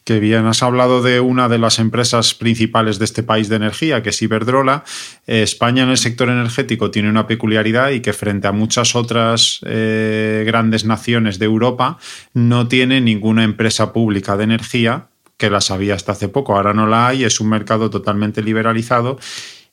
Qué 0.04 0.20
bien, 0.20 0.48
has 0.48 0.64
hablado 0.64 1.04
de 1.04 1.20
una 1.20 1.48
de 1.48 1.60
las 1.60 1.78
empresas 1.78 2.34
principales 2.34 2.98
de 2.98 3.06
este 3.06 3.22
país 3.22 3.50
de 3.50 3.58
energía, 3.58 4.02
que 4.02 4.10
es 4.10 4.20
Iberdrola. 4.24 4.84
Eh, 5.28 5.44
España 5.44 5.84
en 5.84 5.90
el 5.90 5.98
sector 5.98 6.30
energético 6.30 6.90
tiene 6.90 7.10
una 7.10 7.28
peculiaridad 7.28 7.92
y 7.92 8.02
que 8.02 8.12
frente 8.12 8.48
a 8.48 8.52
muchas 8.52 8.96
otras 8.96 9.60
eh, 9.68 10.44
grandes 10.48 10.86
naciones 10.86 11.38
de 11.38 11.46
Europa 11.46 12.00
no 12.34 12.68
tiene 12.68 13.00
ninguna 13.00 13.44
empresa 13.44 13.94
pública 13.94 14.36
de 14.38 14.46
energía 14.46 15.11
que 15.42 15.50
las 15.50 15.72
había 15.72 15.96
hasta 15.96 16.12
hace 16.12 16.30
poco, 16.30 16.56
ahora 16.56 16.72
no 16.72 16.86
la 16.86 17.08
hay, 17.08 17.24
es 17.24 17.40
un 17.40 17.50
mercado 17.50 17.90
totalmente 17.90 18.44
liberalizado 18.44 19.18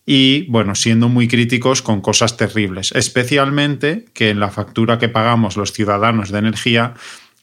y, 0.06 0.46
bueno, 0.48 0.74
siendo 0.74 1.10
muy 1.10 1.28
críticos 1.28 1.82
con 1.82 2.00
cosas 2.00 2.38
terribles, 2.38 2.90
especialmente 2.92 4.06
que 4.14 4.30
en 4.30 4.40
la 4.40 4.48
factura 4.48 4.98
que 4.98 5.10
pagamos 5.10 5.58
los 5.58 5.72
ciudadanos 5.72 6.30
de 6.30 6.38
energía, 6.38 6.94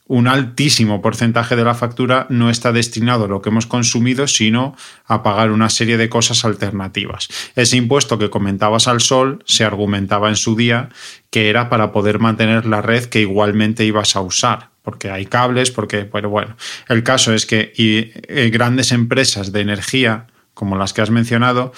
un 0.08 0.28
altísimo 0.28 1.04
porcentaje 1.04 1.56
de 1.56 1.66
la 1.66 1.76
factura 1.76 2.26
no 2.30 2.50
está 2.50 2.72
destinado 2.72 3.26
a 3.26 3.28
lo 3.28 3.44
que 3.44 3.50
hemos 3.50 3.68
consumido, 3.68 4.28
sino 4.28 4.76
a 5.06 5.22
pagar 5.22 5.52
una 5.52 5.70
serie 5.70 5.98
de 5.98 6.10
cosas 6.10 6.46
alternativas. 6.46 7.28
Ese 7.56 7.78
impuesto 7.78 8.18
que 8.18 8.32
comentabas 8.32 8.88
al 8.88 9.02
sol 9.02 9.44
se 9.46 9.66
argumentaba 9.66 10.30
en 10.30 10.36
su 10.36 10.56
día 10.56 10.90
que 11.30 11.52
era 11.52 11.70
para 11.70 11.92
poder 11.92 12.18
mantener 12.18 12.66
la 12.66 12.82
red 12.82 13.06
que 13.06 13.22
igualmente 13.22 13.86
ibas 13.86 14.16
a 14.16 14.22
usar 14.22 14.75
porque 14.86 15.10
hay 15.10 15.26
cables, 15.26 15.72
porque, 15.72 16.06
pero 16.06 16.30
bueno, 16.30 16.56
el 16.88 17.04
caso 17.04 17.34
es 17.34 17.46
que 17.46 17.74
eh, 17.76 18.50
grandes 18.54 18.92
empresas 18.92 19.52
de 19.52 19.62
energía, 19.62 20.28
como 20.54 20.78
las 20.78 20.94
que 20.94 21.02
has 21.02 21.10
mencionado, 21.10 21.74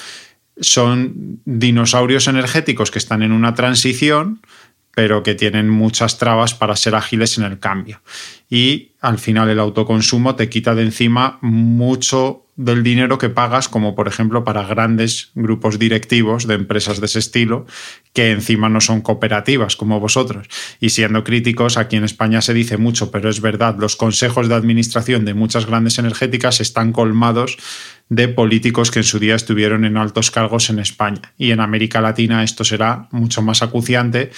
son 0.59 1.39
dinosaurios 1.45 2.27
energéticos 2.27 2.91
que 2.91 2.99
están 2.99 3.23
en 3.23 3.31
una 3.31 3.55
transición, 3.55 4.41
pero 4.97 5.21
que 5.21 5.35
tienen 5.35 5.69
muchas 5.69 6.17
trabas 6.17 6.55
para 6.55 6.75
ser 6.75 6.95
ágiles 6.95 7.37
en 7.37 7.43
el 7.43 7.59
cambio. 7.59 8.01
Y 8.49 8.93
al 8.99 9.19
final 9.19 9.47
el 9.47 9.59
autoconsumo 9.59 10.35
te 10.35 10.49
quita 10.49 10.73
de 10.73 10.81
encima 10.81 11.37
mucho 11.43 12.47
del 12.55 12.81
dinero 12.81 13.19
que 13.19 13.29
pagas, 13.29 13.69
como 13.69 13.93
por 13.93 14.07
ejemplo 14.07 14.43
para 14.43 14.63
grandes 14.63 15.29
grupos 15.35 15.77
directivos 15.77 16.47
de 16.47 16.55
empresas 16.55 16.99
de 16.99 17.05
ese 17.05 17.19
estilo, 17.19 17.67
que 18.13 18.31
encima 18.31 18.69
no 18.69 18.81
son 18.81 19.01
cooperativas 19.01 19.75
como 19.75 19.99
vosotros. 19.99 20.47
Y 20.79 20.89
siendo 20.89 21.23
críticos, 21.23 21.77
aquí 21.77 21.95
en 21.97 22.03
España 22.03 22.41
se 22.41 22.55
dice 22.55 22.77
mucho, 22.77 23.11
pero 23.11 23.29
es 23.29 23.39
verdad, 23.39 23.75
los 23.77 23.97
consejos 23.97 24.49
de 24.49 24.55
administración 24.55 25.25
de 25.25 25.35
muchas 25.35 25.67
grandes 25.67 25.99
energéticas 25.99 26.59
están 26.59 26.91
colmados 26.91 27.59
de 28.09 28.29
políticos 28.29 28.89
que 28.89 28.99
en 28.99 29.03
su 29.03 29.19
día 29.19 29.35
estuvieron 29.35 29.85
en 29.85 29.95
altos 29.95 30.31
cargos 30.31 30.71
en 30.71 30.79
España. 30.79 31.33
Y 31.37 31.51
en 31.51 31.59
América 31.59 32.01
Latina 32.01 32.43
esto 32.43 32.63
será 32.63 33.07
mucho 33.11 33.43
más 33.43 33.61
acuciante 33.61 34.31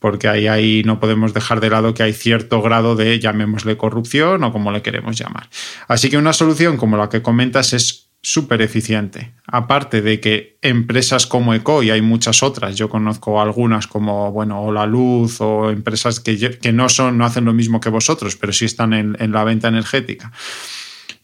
porque 0.00 0.28
ahí, 0.28 0.82
no 0.84 0.98
podemos 0.98 1.32
dejar 1.34 1.60
de 1.60 1.70
lado 1.70 1.94
que 1.94 2.02
hay 2.02 2.12
cierto 2.12 2.60
grado 2.62 2.96
de, 2.96 3.20
llamémosle 3.20 3.76
corrupción 3.76 4.42
o 4.42 4.52
como 4.52 4.72
le 4.72 4.82
queremos 4.82 5.16
llamar. 5.16 5.48
Así 5.86 6.10
que 6.10 6.16
una 6.16 6.32
solución 6.32 6.76
como 6.76 6.96
la 6.96 7.08
que 7.08 7.22
comentas 7.22 7.72
es 7.74 8.08
súper 8.22 8.62
eficiente. 8.62 9.32
Aparte 9.46 10.02
de 10.02 10.20
que 10.20 10.58
empresas 10.62 11.26
como 11.26 11.54
Eco, 11.54 11.82
y 11.82 11.90
hay 11.90 12.02
muchas 12.02 12.42
otras, 12.42 12.76
yo 12.76 12.88
conozco 12.88 13.40
algunas 13.40 13.86
como, 13.86 14.32
bueno, 14.32 14.62
o 14.62 14.72
La 14.72 14.86
Luz, 14.86 15.40
o 15.40 15.70
empresas 15.70 16.20
que, 16.20 16.58
que 16.58 16.72
no, 16.72 16.88
son, 16.88 17.16
no 17.16 17.24
hacen 17.24 17.44
lo 17.44 17.52
mismo 17.52 17.80
que 17.80 17.88
vosotros, 17.88 18.36
pero 18.36 18.52
sí 18.52 18.64
están 18.64 18.92
en, 18.92 19.16
en 19.20 19.32
la 19.32 19.44
venta 19.44 19.68
energética 19.68 20.32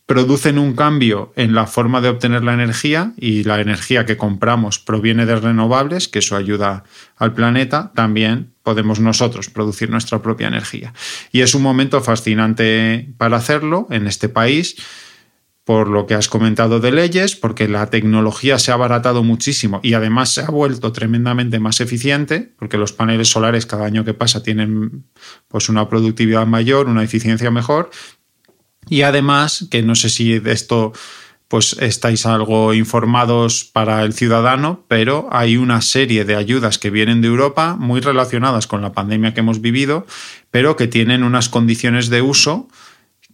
producen 0.06 0.60
un 0.60 0.74
cambio 0.74 1.32
en 1.34 1.52
la 1.52 1.66
forma 1.66 2.00
de 2.00 2.08
obtener 2.08 2.44
la 2.44 2.54
energía 2.54 3.12
y 3.16 3.42
la 3.42 3.60
energía 3.60 4.06
que 4.06 4.16
compramos 4.16 4.78
proviene 4.78 5.26
de 5.26 5.34
renovables, 5.34 6.06
que 6.06 6.20
eso 6.20 6.36
ayuda 6.36 6.84
al 7.16 7.34
planeta, 7.34 7.90
también 7.92 8.54
podemos 8.66 8.98
nosotros 8.98 9.48
producir 9.48 9.90
nuestra 9.90 10.20
propia 10.20 10.48
energía. 10.48 10.92
Y 11.30 11.42
es 11.42 11.54
un 11.54 11.62
momento 11.62 12.00
fascinante 12.00 13.14
para 13.16 13.36
hacerlo 13.36 13.86
en 13.90 14.08
este 14.08 14.28
país 14.28 14.74
por 15.62 15.86
lo 15.86 16.04
que 16.06 16.14
has 16.14 16.28
comentado 16.28 16.80
de 16.80 16.90
leyes, 16.90 17.36
porque 17.36 17.68
la 17.68 17.90
tecnología 17.90 18.58
se 18.58 18.72
ha 18.72 18.74
abaratado 18.74 19.22
muchísimo 19.22 19.78
y 19.84 19.94
además 19.94 20.34
se 20.34 20.40
ha 20.40 20.48
vuelto 20.48 20.90
tremendamente 20.90 21.60
más 21.60 21.80
eficiente, 21.80 22.54
porque 22.58 22.76
los 22.76 22.92
paneles 22.92 23.28
solares 23.28 23.66
cada 23.66 23.86
año 23.86 24.04
que 24.04 24.14
pasa 24.14 24.42
tienen 24.42 25.04
pues 25.46 25.68
una 25.68 25.88
productividad 25.88 26.44
mayor, 26.44 26.88
una 26.88 27.04
eficiencia 27.04 27.52
mejor, 27.52 27.90
y 28.88 29.02
además, 29.02 29.68
que 29.70 29.82
no 29.82 29.94
sé 29.94 30.08
si 30.08 30.40
de 30.40 30.50
esto 30.50 30.92
pues 31.48 31.76
estáis 31.80 32.26
algo 32.26 32.74
informados 32.74 33.64
para 33.64 34.02
el 34.02 34.12
ciudadano, 34.12 34.84
pero 34.88 35.28
hay 35.30 35.56
una 35.56 35.80
serie 35.80 36.24
de 36.24 36.34
ayudas 36.34 36.78
que 36.78 36.90
vienen 36.90 37.20
de 37.20 37.28
Europa 37.28 37.76
muy 37.78 38.00
relacionadas 38.00 38.66
con 38.66 38.82
la 38.82 38.92
pandemia 38.92 39.32
que 39.32 39.40
hemos 39.40 39.60
vivido, 39.60 40.06
pero 40.50 40.74
que 40.76 40.88
tienen 40.88 41.22
unas 41.22 41.48
condiciones 41.48 42.08
de 42.08 42.22
uso 42.22 42.68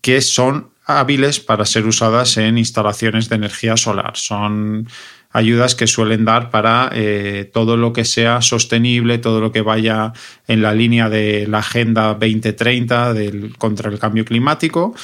que 0.03 0.21
son 0.21 0.71
hábiles 0.85 1.41
para 1.41 1.65
ser 1.65 1.87
usadas 1.87 2.37
en 2.37 2.59
instalaciones 2.59 3.29
de 3.29 3.37
energía 3.37 3.77
solar. 3.77 4.13
Son 4.17 4.89
ayudas 5.31 5.75
que 5.75 5.87
suelen 5.87 6.27
dar 6.27 6.51
para 6.51 6.91
eh, 6.93 7.51
todo 7.53 7.77
lo 7.77 7.93
que 7.93 8.05
sea 8.05 8.43
sostenible, 8.43 9.19
todo 9.19 9.41
lo 9.41 9.53
que 9.53 9.63
vaya 9.63 10.13
en 10.47 10.61
la 10.61 10.75
línea 10.75 11.09
de 11.09 11.47
la 11.47 11.59
Agenda 11.59 12.15
2030 12.15 13.15
del, 13.15 13.57
contra 13.57 13.91
el 13.91 13.99
cambio 13.99 14.25
climático 14.25 14.95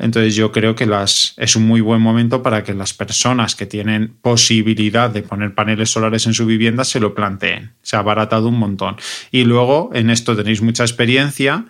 entonces 0.00 0.34
yo 0.34 0.50
creo 0.50 0.74
que 0.74 0.86
las, 0.86 1.34
es 1.36 1.56
un 1.56 1.66
muy 1.66 1.82
buen 1.82 2.00
momento 2.00 2.42
para 2.42 2.64
que 2.64 2.72
las 2.72 2.94
personas 2.94 3.54
que 3.54 3.66
tienen 3.66 4.14
posibilidad 4.22 5.10
de 5.10 5.22
poner 5.22 5.54
paneles 5.54 5.90
solares 5.90 6.26
en 6.26 6.32
su 6.32 6.46
vivienda 6.46 6.84
se 6.84 7.00
lo 7.00 7.14
planteen. 7.14 7.72
Se 7.82 7.96
ha 7.96 7.98
abaratado 7.98 8.48
un 8.48 8.58
montón. 8.58 8.96
Y 9.30 9.44
luego 9.44 9.90
en 9.92 10.08
esto 10.08 10.34
tenéis 10.34 10.62
mucha 10.62 10.84
experiencia. 10.84 11.66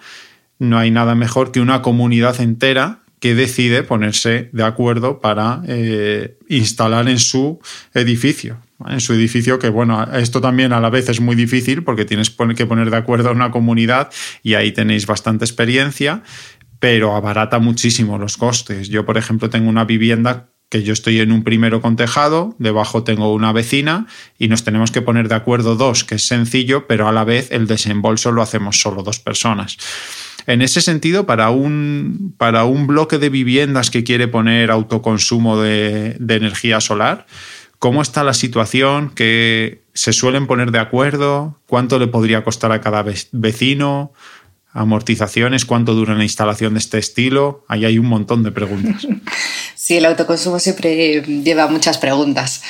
No 0.61 0.79
hay 0.79 0.93
nada 0.93 1.17
mejor 1.17 1.51
que 1.51 1.61
una 1.61 1.83
comunidad 1.83 2.41
entera 2.41 3.01
que 3.19 3.35
decide 3.35 3.83
ponerse 3.83 4.49
de 4.53 4.65
acuerdo 4.65 5.21
para 5.21 5.63
eh, 5.67 6.39
instalar 6.49 7.09
en 7.09 7.19
su 7.19 7.61
edificio. 7.95 8.59
En 8.89 9.01
su 9.01 9.13
edificio, 9.13 9.59
que 9.59 9.69
bueno, 9.69 10.03
esto 10.15 10.41
también 10.41 10.73
a 10.73 10.81
la 10.81 10.89
vez 10.89 11.11
es 11.11 11.21
muy 11.21 11.37
difícil 11.37 11.83
porque 11.83 12.07
tienes 12.07 12.31
que 12.31 12.67
poner 12.67 12.91
de 12.91 12.97
acuerdo 12.97 13.29
a 13.29 13.33
una 13.33 13.51
comunidad 13.51 14.11
y 14.43 14.55
ahí 14.55 14.73
tenéis 14.73 15.05
bastante 15.07 15.45
experiencia 15.45 16.23
pero 16.81 17.15
abarata 17.15 17.59
muchísimo 17.59 18.19
los 18.19 18.37
costes. 18.37 18.89
Yo, 18.89 19.05
por 19.05 19.19
ejemplo, 19.19 19.51
tengo 19.51 19.69
una 19.69 19.85
vivienda 19.85 20.49
que 20.71 20.83
yo 20.83 20.93
estoy 20.93 21.21
en 21.21 21.33
un 21.33 21.43
primero 21.43 21.81
con 21.81 21.97
tejado, 21.97 22.55
debajo 22.59 23.03
tengo 23.03 23.35
una 23.35 23.53
vecina 23.53 24.07
y 24.39 24.49
nos 24.49 24.63
tenemos 24.65 24.93
que 24.93 25.03
poner 25.03 25.29
de 25.29 25.35
acuerdo 25.35 25.75
dos, 25.75 26.05
que 26.05 26.15
es 26.15 26.27
sencillo, 26.27 26.87
pero 26.87 27.09
a 27.09 27.13
la 27.13 27.25
vez 27.25 27.51
el 27.51 27.67
desembolso 27.67 28.31
lo 28.31 28.41
hacemos 28.41 28.81
solo 28.81 29.03
dos 29.03 29.19
personas. 29.19 29.77
En 30.47 30.63
ese 30.63 30.81
sentido, 30.81 31.27
para 31.27 31.51
un, 31.51 32.35
para 32.39 32.65
un 32.65 32.87
bloque 32.87 33.19
de 33.19 33.31
viviendas 33.31 33.91
que 33.91 34.05
quiere 34.05 34.29
poner 34.29 34.71
autoconsumo 34.71 35.61
de, 35.61 36.17
de 36.19 36.35
energía 36.37 36.81
solar, 36.81 37.27
¿cómo 37.81 38.01
está 38.01 38.23
la 38.23 38.33
situación? 38.33 39.11
¿Que 39.11 39.83
se 39.93 40.13
suelen 40.13 40.47
poner 40.47 40.71
de 40.71 40.79
acuerdo? 40.79 41.61
¿Cuánto 41.67 41.99
le 41.99 42.07
podría 42.07 42.45
costar 42.45 42.71
a 42.71 42.81
cada 42.81 43.05
vecino? 43.33 44.13
Amortizaciones, 44.73 45.65
cuánto 45.65 45.95
dura 45.95 46.15
la 46.15 46.23
instalación 46.23 46.75
de 46.75 46.81
este 46.81 46.99
estilo. 46.99 47.65
Ahí 47.69 47.85
hay 47.85 47.99
un 47.99 48.07
montón 48.07 48.43
de 48.43 48.53
preguntas. 48.53 49.07
Sí, 49.75 49.97
el 49.97 50.05
autoconsumo 50.05 50.59
siempre 50.59 51.23
lleva 51.23 51.67
muchas 51.67 51.97
preguntas. 51.97 52.63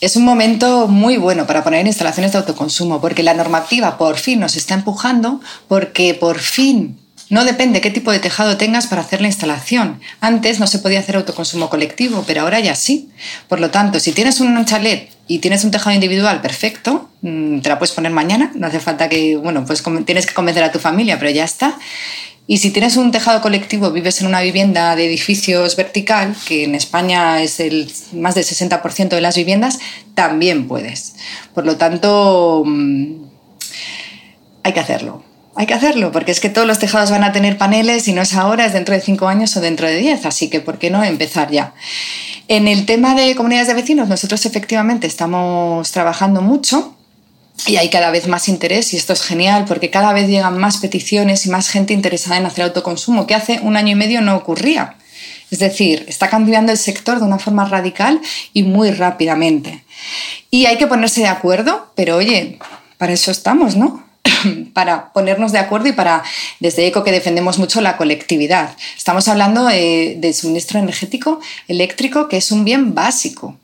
Es 0.00 0.14
un 0.14 0.24
momento 0.24 0.86
muy 0.86 1.16
bueno 1.16 1.44
para 1.44 1.64
poner 1.64 1.84
instalaciones 1.86 2.32
de 2.32 2.38
autoconsumo 2.38 3.00
porque 3.00 3.24
la 3.24 3.34
normativa 3.34 3.98
por 3.98 4.16
fin 4.16 4.38
nos 4.38 4.56
está 4.56 4.74
empujando 4.74 5.40
porque 5.66 6.14
por 6.14 6.38
fin 6.38 7.01
no 7.32 7.46
depende 7.46 7.80
qué 7.80 7.90
tipo 7.90 8.12
de 8.12 8.18
tejado 8.18 8.58
tengas 8.58 8.86
para 8.88 9.00
hacer 9.00 9.22
la 9.22 9.26
instalación. 9.26 10.02
Antes 10.20 10.60
no 10.60 10.66
se 10.66 10.80
podía 10.80 10.98
hacer 10.98 11.16
autoconsumo 11.16 11.70
colectivo, 11.70 12.24
pero 12.26 12.42
ahora 12.42 12.60
ya 12.60 12.74
sí. 12.74 13.08
Por 13.48 13.58
lo 13.58 13.70
tanto, 13.70 14.00
si 14.00 14.12
tienes 14.12 14.40
un 14.40 14.62
chalet 14.66 15.08
y 15.28 15.38
tienes 15.38 15.64
un 15.64 15.70
tejado 15.70 15.94
individual, 15.94 16.42
perfecto, 16.42 17.08
mm, 17.22 17.60
te 17.60 17.70
la 17.70 17.78
puedes 17.78 17.92
poner 17.92 18.12
mañana, 18.12 18.52
no 18.54 18.66
hace 18.66 18.80
falta 18.80 19.08
que, 19.08 19.38
bueno, 19.38 19.64
pues 19.64 19.82
tienes 20.04 20.26
que 20.26 20.34
convencer 20.34 20.62
a 20.62 20.72
tu 20.72 20.78
familia, 20.78 21.18
pero 21.18 21.30
ya 21.30 21.44
está. 21.44 21.78
Y 22.46 22.58
si 22.58 22.70
tienes 22.70 22.98
un 22.98 23.12
tejado 23.12 23.40
colectivo, 23.40 23.90
vives 23.92 24.20
en 24.20 24.26
una 24.26 24.42
vivienda 24.42 24.94
de 24.94 25.06
edificios 25.06 25.74
vertical, 25.74 26.36
que 26.46 26.64
en 26.64 26.74
España 26.74 27.40
es 27.40 27.60
el 27.60 27.90
más 28.12 28.34
del 28.34 28.44
60% 28.44 29.08
de 29.08 29.22
las 29.22 29.36
viviendas, 29.38 29.78
también 30.14 30.68
puedes. 30.68 31.14
Por 31.54 31.64
lo 31.64 31.78
tanto, 31.78 32.62
mm, 32.66 33.24
hay 34.64 34.72
que 34.74 34.80
hacerlo 34.80 35.31
hay 35.54 35.66
que 35.66 35.74
hacerlo, 35.74 36.12
porque 36.12 36.32
es 36.32 36.40
que 36.40 36.48
todos 36.48 36.66
los 36.66 36.78
tejados 36.78 37.10
van 37.10 37.24
a 37.24 37.32
tener 37.32 37.58
paneles 37.58 38.08
y 38.08 38.12
no 38.12 38.22
es 38.22 38.34
ahora, 38.34 38.64
es 38.64 38.72
dentro 38.72 38.94
de 38.94 39.00
cinco 39.00 39.28
años 39.28 39.56
o 39.56 39.60
dentro 39.60 39.86
de 39.86 39.96
diez, 39.96 40.24
así 40.24 40.48
que 40.48 40.60
¿por 40.60 40.78
qué 40.78 40.90
no 40.90 41.04
empezar 41.04 41.50
ya? 41.50 41.74
En 42.48 42.68
el 42.68 42.86
tema 42.86 43.14
de 43.14 43.34
comunidades 43.34 43.68
de 43.68 43.74
vecinos, 43.74 44.08
nosotros 44.08 44.44
efectivamente 44.46 45.06
estamos 45.06 45.90
trabajando 45.90 46.40
mucho 46.40 46.96
y 47.66 47.76
hay 47.76 47.90
cada 47.90 48.10
vez 48.10 48.28
más 48.28 48.48
interés 48.48 48.92
y 48.94 48.96
esto 48.96 49.12
es 49.12 49.22
genial 49.22 49.66
porque 49.66 49.90
cada 49.90 50.12
vez 50.12 50.28
llegan 50.28 50.58
más 50.58 50.78
peticiones 50.78 51.46
y 51.46 51.50
más 51.50 51.68
gente 51.68 51.92
interesada 51.92 52.38
en 52.38 52.46
hacer 52.46 52.64
autoconsumo, 52.64 53.26
que 53.26 53.34
hace 53.34 53.60
un 53.62 53.76
año 53.76 53.92
y 53.92 53.94
medio 53.94 54.20
no 54.22 54.36
ocurría. 54.36 54.96
Es 55.50 55.58
decir, 55.58 56.06
está 56.08 56.30
cambiando 56.30 56.72
el 56.72 56.78
sector 56.78 57.18
de 57.18 57.26
una 57.26 57.38
forma 57.38 57.66
radical 57.66 58.20
y 58.54 58.62
muy 58.62 58.90
rápidamente. 58.90 59.84
Y 60.50 60.64
hay 60.64 60.78
que 60.78 60.86
ponerse 60.86 61.20
de 61.20 61.28
acuerdo, 61.28 61.92
pero 61.94 62.16
oye, 62.16 62.58
para 62.96 63.12
eso 63.12 63.30
estamos, 63.30 63.76
¿no? 63.76 64.11
para 64.72 65.12
ponernos 65.12 65.52
de 65.52 65.58
acuerdo 65.58 65.88
y 65.88 65.92
para, 65.92 66.22
desde 66.60 66.86
ECO, 66.86 67.04
que 67.04 67.12
defendemos 67.12 67.58
mucho 67.58 67.80
la 67.80 67.96
colectividad. 67.96 68.76
Estamos 68.96 69.28
hablando 69.28 69.66
de, 69.66 70.34
suministro 70.34 70.78
energético 70.78 71.40
eléctrico, 71.68 72.28
que 72.28 72.36
es 72.36 72.52
un 72.52 72.64
bien 72.64 72.94
básico. 72.94 73.56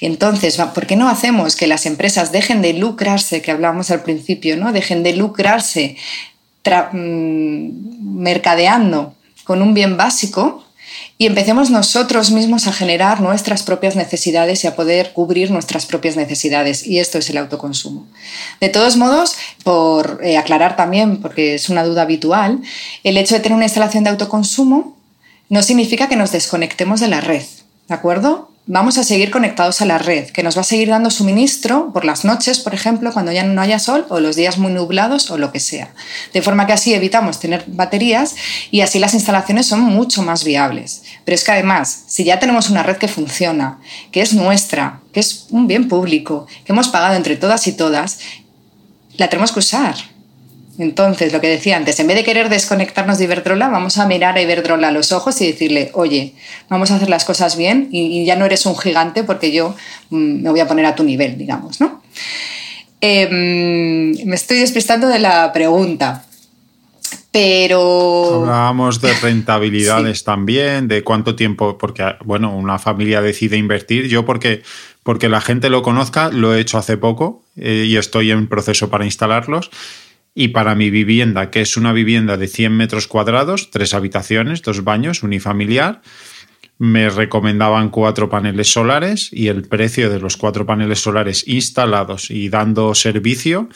Entonces, 0.00 0.56
¿por 0.74 0.86
qué 0.86 0.96
no 0.96 1.08
hacemos 1.08 1.56
que 1.56 1.66
las 1.66 1.86
empresas 1.86 2.32
dejen 2.32 2.62
de 2.62 2.74
lucrarse, 2.74 3.42
que 3.42 3.50
hablábamos 3.50 3.90
al 3.90 4.02
principio, 4.02 4.56
¿no? 4.56 4.72
dejen 4.72 5.02
de 5.02 5.14
lucrarse 5.14 5.96
mm, 6.92 8.22
mercadeando 8.22 9.14
con 9.44 9.62
un 9.62 9.74
bien 9.74 9.96
básico 9.96 10.65
y 11.18 11.26
empecemos 11.26 11.70
nosotros 11.70 12.30
mismos 12.30 12.66
a 12.66 12.72
generar 12.72 13.20
nuestras 13.20 13.62
propias 13.62 13.96
necesidades 13.96 14.64
y 14.64 14.66
a 14.66 14.76
poder 14.76 15.12
cubrir 15.12 15.50
nuestras 15.50 15.86
propias 15.86 16.16
necesidades. 16.16 16.86
Y 16.86 16.98
esto 16.98 17.18
es 17.18 17.30
el 17.30 17.38
autoconsumo. 17.38 18.06
De 18.60 18.68
todos 18.68 18.96
modos, 18.96 19.36
por 19.64 20.20
eh, 20.22 20.36
aclarar 20.36 20.76
también, 20.76 21.22
porque 21.22 21.54
es 21.54 21.68
una 21.68 21.84
duda 21.84 22.02
habitual, 22.02 22.60
el 23.02 23.16
hecho 23.16 23.34
de 23.34 23.40
tener 23.40 23.56
una 23.56 23.64
instalación 23.64 24.04
de 24.04 24.10
autoconsumo 24.10 24.96
no 25.48 25.62
significa 25.62 26.08
que 26.08 26.16
nos 26.16 26.32
desconectemos 26.32 27.00
de 27.00 27.08
la 27.08 27.20
red. 27.20 27.44
¿De 27.88 27.94
acuerdo? 27.94 28.50
Vamos 28.66 28.98
a 28.98 29.04
seguir 29.04 29.30
conectados 29.30 29.80
a 29.80 29.86
la 29.86 29.98
red, 29.98 30.26
que 30.30 30.42
nos 30.42 30.56
va 30.56 30.62
a 30.62 30.64
seguir 30.64 30.88
dando 30.88 31.10
suministro 31.10 31.92
por 31.92 32.04
las 32.04 32.24
noches, 32.24 32.58
por 32.58 32.74
ejemplo, 32.74 33.12
cuando 33.12 33.30
ya 33.30 33.44
no 33.44 33.60
haya 33.60 33.78
sol 33.78 34.06
o 34.08 34.18
los 34.18 34.34
días 34.34 34.58
muy 34.58 34.72
nublados 34.72 35.30
o 35.30 35.38
lo 35.38 35.52
que 35.52 35.60
sea. 35.60 35.94
De 36.32 36.42
forma 36.42 36.66
que 36.66 36.72
así 36.72 36.92
evitamos 36.92 37.38
tener 37.38 37.64
baterías 37.68 38.34
y 38.72 38.80
así 38.80 38.98
las 38.98 39.14
instalaciones 39.14 39.66
son 39.66 39.80
mucho 39.80 40.22
más 40.22 40.42
viables. 40.42 41.02
Pero 41.24 41.36
es 41.36 41.44
que 41.44 41.52
además, 41.52 42.04
si 42.08 42.24
ya 42.24 42.40
tenemos 42.40 42.68
una 42.68 42.82
red 42.82 42.96
que 42.96 43.08
funciona, 43.08 43.78
que 44.10 44.20
es 44.20 44.32
nuestra, 44.34 45.00
que 45.12 45.20
es 45.20 45.46
un 45.50 45.68
bien 45.68 45.88
público, 45.88 46.46
que 46.64 46.72
hemos 46.72 46.88
pagado 46.88 47.14
entre 47.14 47.36
todas 47.36 47.66
y 47.68 47.72
todas, 47.72 48.18
la 49.16 49.28
tenemos 49.28 49.52
que 49.52 49.60
usar. 49.60 49.94
Entonces, 50.78 51.32
lo 51.32 51.40
que 51.40 51.48
decía 51.48 51.76
antes, 51.76 51.98
en 52.00 52.06
vez 52.06 52.16
de 52.16 52.24
querer 52.24 52.48
desconectarnos 52.48 53.18
de 53.18 53.24
Iberdrola, 53.24 53.68
vamos 53.68 53.96
a 53.98 54.06
mirar 54.06 54.36
a 54.36 54.42
Iberdrola 54.42 54.88
a 54.88 54.90
los 54.90 55.10
ojos 55.12 55.40
y 55.40 55.46
decirle, 55.46 55.90
oye, 55.94 56.34
vamos 56.68 56.90
a 56.90 56.96
hacer 56.96 57.08
las 57.08 57.24
cosas 57.24 57.56
bien 57.56 57.88
y, 57.90 58.24
ya 58.26 58.36
no 58.36 58.44
eres 58.44 58.66
un 58.66 58.76
gigante 58.76 59.24
porque 59.24 59.52
yo 59.52 59.74
mm, 60.10 60.42
me 60.42 60.50
voy 60.50 60.60
a 60.60 60.68
poner 60.68 60.84
a 60.84 60.94
tu 60.94 61.02
nivel, 61.02 61.38
digamos, 61.38 61.80
¿no? 61.80 62.02
Em, 63.00 64.12
me 64.26 64.34
estoy 64.34 64.58
despistando 64.58 65.08
de 65.08 65.18
la 65.18 65.52
pregunta. 65.52 66.24
Pero. 67.30 68.40
Hablábamos 68.42 69.00
de 69.00 69.12
rentabilidades 69.14 70.24
también, 70.24 70.88
de 70.88 71.04
cuánto 71.04 71.36
tiempo, 71.36 71.78
porque, 71.78 72.04
bueno, 72.24 72.56
una 72.56 72.78
familia 72.78 73.20
decide 73.20 73.56
invertir. 73.56 74.08
Yo, 74.08 74.24
porque, 74.24 74.62
porque 75.02 75.28
la 75.28 75.40
gente 75.40 75.68
lo 75.68 75.82
conozca, 75.82 76.30
lo 76.30 76.54
he 76.54 76.60
hecho 76.60 76.78
hace 76.78 76.96
poco 76.96 77.42
eh, 77.56 77.84
y 77.86 77.96
estoy 77.96 78.30
en 78.30 78.48
proceso 78.48 78.88
para 78.90 79.04
instalarlos. 79.04 79.70
Y 80.38 80.48
para 80.48 80.74
mi 80.74 80.90
vivienda, 80.90 81.50
que 81.50 81.62
es 81.62 81.78
una 81.78 81.94
vivienda 81.94 82.36
de 82.36 82.46
100 82.46 82.76
metros 82.76 83.06
cuadrados, 83.06 83.70
tres 83.70 83.94
habitaciones, 83.94 84.60
dos 84.60 84.84
baños, 84.84 85.22
unifamiliar, 85.22 86.02
me 86.76 87.08
recomendaban 87.08 87.88
cuatro 87.88 88.28
paneles 88.28 88.70
solares 88.70 89.30
y 89.32 89.48
el 89.48 89.66
precio 89.66 90.10
de 90.10 90.20
los 90.20 90.36
cuatro 90.36 90.66
paneles 90.66 91.00
solares 91.00 91.48
instalados 91.48 92.30
y 92.30 92.50
dando 92.50 92.94
servicio 92.94 93.70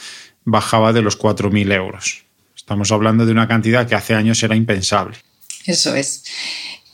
bajaba 0.44 0.92
de 0.92 1.00
los 1.00 1.18
4.000 1.18 1.72
euros. 1.72 2.24
Estamos 2.54 2.92
hablando 2.92 3.24
de 3.24 3.32
una 3.32 3.48
cantidad 3.48 3.88
que 3.88 3.94
hace 3.94 4.14
años 4.14 4.42
era 4.42 4.54
impensable. 4.54 5.16
Eso 5.64 5.94
es. 5.94 6.24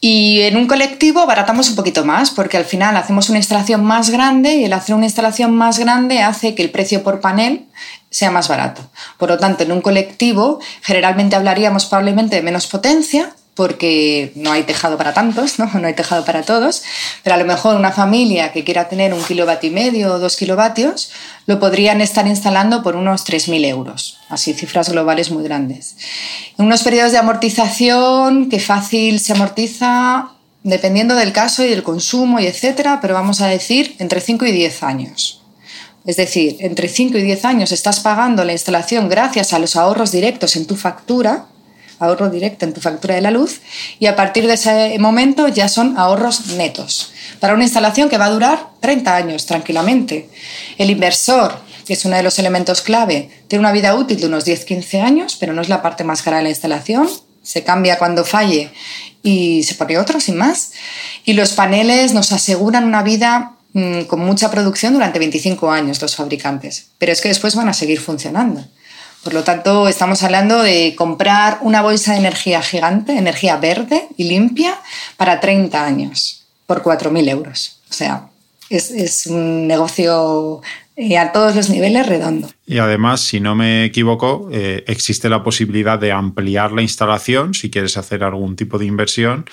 Y 0.00 0.42
en 0.42 0.56
un 0.56 0.66
colectivo 0.66 1.26
baratamos 1.26 1.70
un 1.70 1.76
poquito 1.76 2.04
más 2.04 2.30
porque 2.30 2.56
al 2.56 2.66
final 2.66 2.96
hacemos 2.96 3.28
una 3.30 3.38
instalación 3.38 3.84
más 3.84 4.10
grande 4.10 4.54
y 4.54 4.64
el 4.64 4.72
hacer 4.72 4.94
una 4.94 5.06
instalación 5.06 5.56
más 5.56 5.78
grande 5.78 6.20
hace 6.20 6.54
que 6.54 6.62
el 6.62 6.70
precio 6.70 7.02
por 7.02 7.20
panel 7.20 7.64
sea 8.10 8.30
más 8.30 8.48
barato. 8.48 8.82
Por 9.18 9.28
lo 9.28 9.38
tanto, 9.38 9.64
en 9.64 9.72
un 9.72 9.80
colectivo 9.80 10.60
generalmente 10.82 11.36
hablaríamos 11.36 11.86
probablemente 11.86 12.36
de 12.36 12.42
menos 12.42 12.66
potencia, 12.66 13.34
porque 13.56 14.32
no 14.36 14.52
hay 14.52 14.64
tejado 14.64 14.98
para 14.98 15.14
tantos, 15.14 15.58
¿no? 15.58 15.68
no 15.80 15.88
hay 15.88 15.94
tejado 15.94 16.24
para 16.24 16.42
todos, 16.42 16.82
pero 17.24 17.34
a 17.34 17.38
lo 17.38 17.44
mejor 17.46 17.74
una 17.74 17.90
familia 17.90 18.52
que 18.52 18.62
quiera 18.62 18.88
tener 18.88 19.12
un 19.14 19.24
kilovatio 19.24 19.70
y 19.70 19.72
medio 19.72 20.12
o 20.12 20.18
dos 20.18 20.36
kilovatios 20.36 21.10
lo 21.46 21.58
podrían 21.58 22.00
estar 22.00 22.26
instalando 22.26 22.82
por 22.82 22.94
unos 22.96 23.26
3.000 23.26 23.64
euros, 23.66 24.18
así 24.28 24.52
cifras 24.52 24.90
globales 24.90 25.30
muy 25.30 25.42
grandes. 25.42 25.96
En 26.58 26.66
unos 26.66 26.82
periodos 26.82 27.12
de 27.12 27.18
amortización 27.18 28.50
que 28.50 28.60
fácil 28.60 29.20
se 29.20 29.32
amortiza 29.32 30.32
dependiendo 30.62 31.14
del 31.14 31.32
caso 31.32 31.64
y 31.64 31.68
del 31.68 31.82
consumo 31.82 32.38
y 32.40 32.46
etcétera, 32.46 32.98
pero 33.00 33.14
vamos 33.14 33.40
a 33.40 33.46
decir 33.46 33.96
entre 33.98 34.20
5 34.20 34.44
y 34.46 34.52
10 34.52 34.82
años. 34.82 35.45
Es 36.06 36.16
decir, 36.16 36.56
entre 36.60 36.88
5 36.88 37.18
y 37.18 37.22
10 37.22 37.44
años 37.44 37.72
estás 37.72 37.98
pagando 37.98 38.44
la 38.44 38.52
instalación 38.52 39.08
gracias 39.08 39.52
a 39.52 39.58
los 39.58 39.74
ahorros 39.74 40.12
directos 40.12 40.54
en 40.54 40.66
tu 40.66 40.76
factura, 40.76 41.46
ahorro 41.98 42.30
directo 42.30 42.64
en 42.64 42.72
tu 42.72 42.80
factura 42.80 43.16
de 43.16 43.22
la 43.22 43.32
luz, 43.32 43.60
y 43.98 44.06
a 44.06 44.14
partir 44.14 44.46
de 44.46 44.54
ese 44.54 44.96
momento 45.00 45.48
ya 45.48 45.68
son 45.68 45.98
ahorros 45.98 46.46
netos. 46.48 47.12
Para 47.40 47.54
una 47.54 47.64
instalación 47.64 48.08
que 48.08 48.18
va 48.18 48.26
a 48.26 48.30
durar 48.30 48.68
30 48.80 49.16
años 49.16 49.46
tranquilamente. 49.46 50.30
El 50.78 50.90
inversor, 50.90 51.58
que 51.84 51.94
es 51.94 52.04
uno 52.04 52.16
de 52.16 52.22
los 52.22 52.38
elementos 52.38 52.82
clave, 52.82 53.28
tiene 53.48 53.60
una 53.60 53.72
vida 53.72 53.96
útil 53.96 54.20
de 54.20 54.26
unos 54.26 54.46
10-15 54.46 55.02
años, 55.02 55.36
pero 55.40 55.54
no 55.54 55.62
es 55.62 55.68
la 55.68 55.82
parte 55.82 56.04
más 56.04 56.22
cara 56.22 56.36
de 56.36 56.44
la 56.44 56.50
instalación. 56.50 57.08
Se 57.42 57.64
cambia 57.64 57.98
cuando 57.98 58.24
falle 58.24 58.70
y 59.22 59.64
se 59.64 59.74
pone 59.74 59.98
otro, 59.98 60.20
sin 60.20 60.36
más. 60.36 60.72
Y 61.24 61.32
los 61.32 61.52
paneles 61.52 62.12
nos 62.12 62.30
aseguran 62.32 62.84
una 62.84 63.02
vida 63.02 63.55
Mm, 63.76 64.04
con 64.04 64.20
mucha 64.20 64.50
producción 64.50 64.94
durante 64.94 65.18
25 65.18 65.70
años 65.70 66.00
los 66.00 66.16
fabricantes, 66.16 66.86
pero 66.96 67.12
es 67.12 67.20
que 67.20 67.28
después 67.28 67.54
van 67.54 67.68
a 67.68 67.74
seguir 67.74 68.00
funcionando. 68.00 68.64
Por 69.22 69.34
lo 69.34 69.44
tanto, 69.44 69.86
estamos 69.86 70.22
hablando 70.22 70.62
de 70.62 70.94
comprar 70.96 71.58
una 71.60 71.82
bolsa 71.82 72.12
de 72.12 72.20
energía 72.20 72.62
gigante, 72.62 73.18
energía 73.18 73.58
verde 73.58 74.08
y 74.16 74.24
limpia, 74.30 74.78
para 75.18 75.40
30 75.40 75.84
años, 75.84 76.46
por 76.66 76.82
4.000 76.82 77.28
euros. 77.28 77.78
O 77.90 77.92
sea, 77.92 78.30
es, 78.70 79.26
un 79.26 79.66
negocio 79.66 80.62
eh, 80.96 81.18
a 81.18 81.32
todos 81.32 81.54
los 81.54 81.68
niveles 81.68 82.06
redondo. 82.06 82.48
Y 82.64 82.78
además, 82.78 83.20
si 83.20 83.40
no 83.40 83.54
me 83.54 83.84
equivoco, 83.84 84.48
eh, 84.52 84.84
existe 84.86 85.28
la 85.28 85.42
posibilidad 85.42 85.98
de 85.98 86.12
ampliar 86.12 86.72
la 86.72 86.80
instalación 86.80 87.52
si 87.52 87.68
quieres 87.68 87.98
hacer 87.98 88.24
algún 88.24 88.56
tipo 88.56 88.78
de 88.78 88.86
inversión 88.86 89.44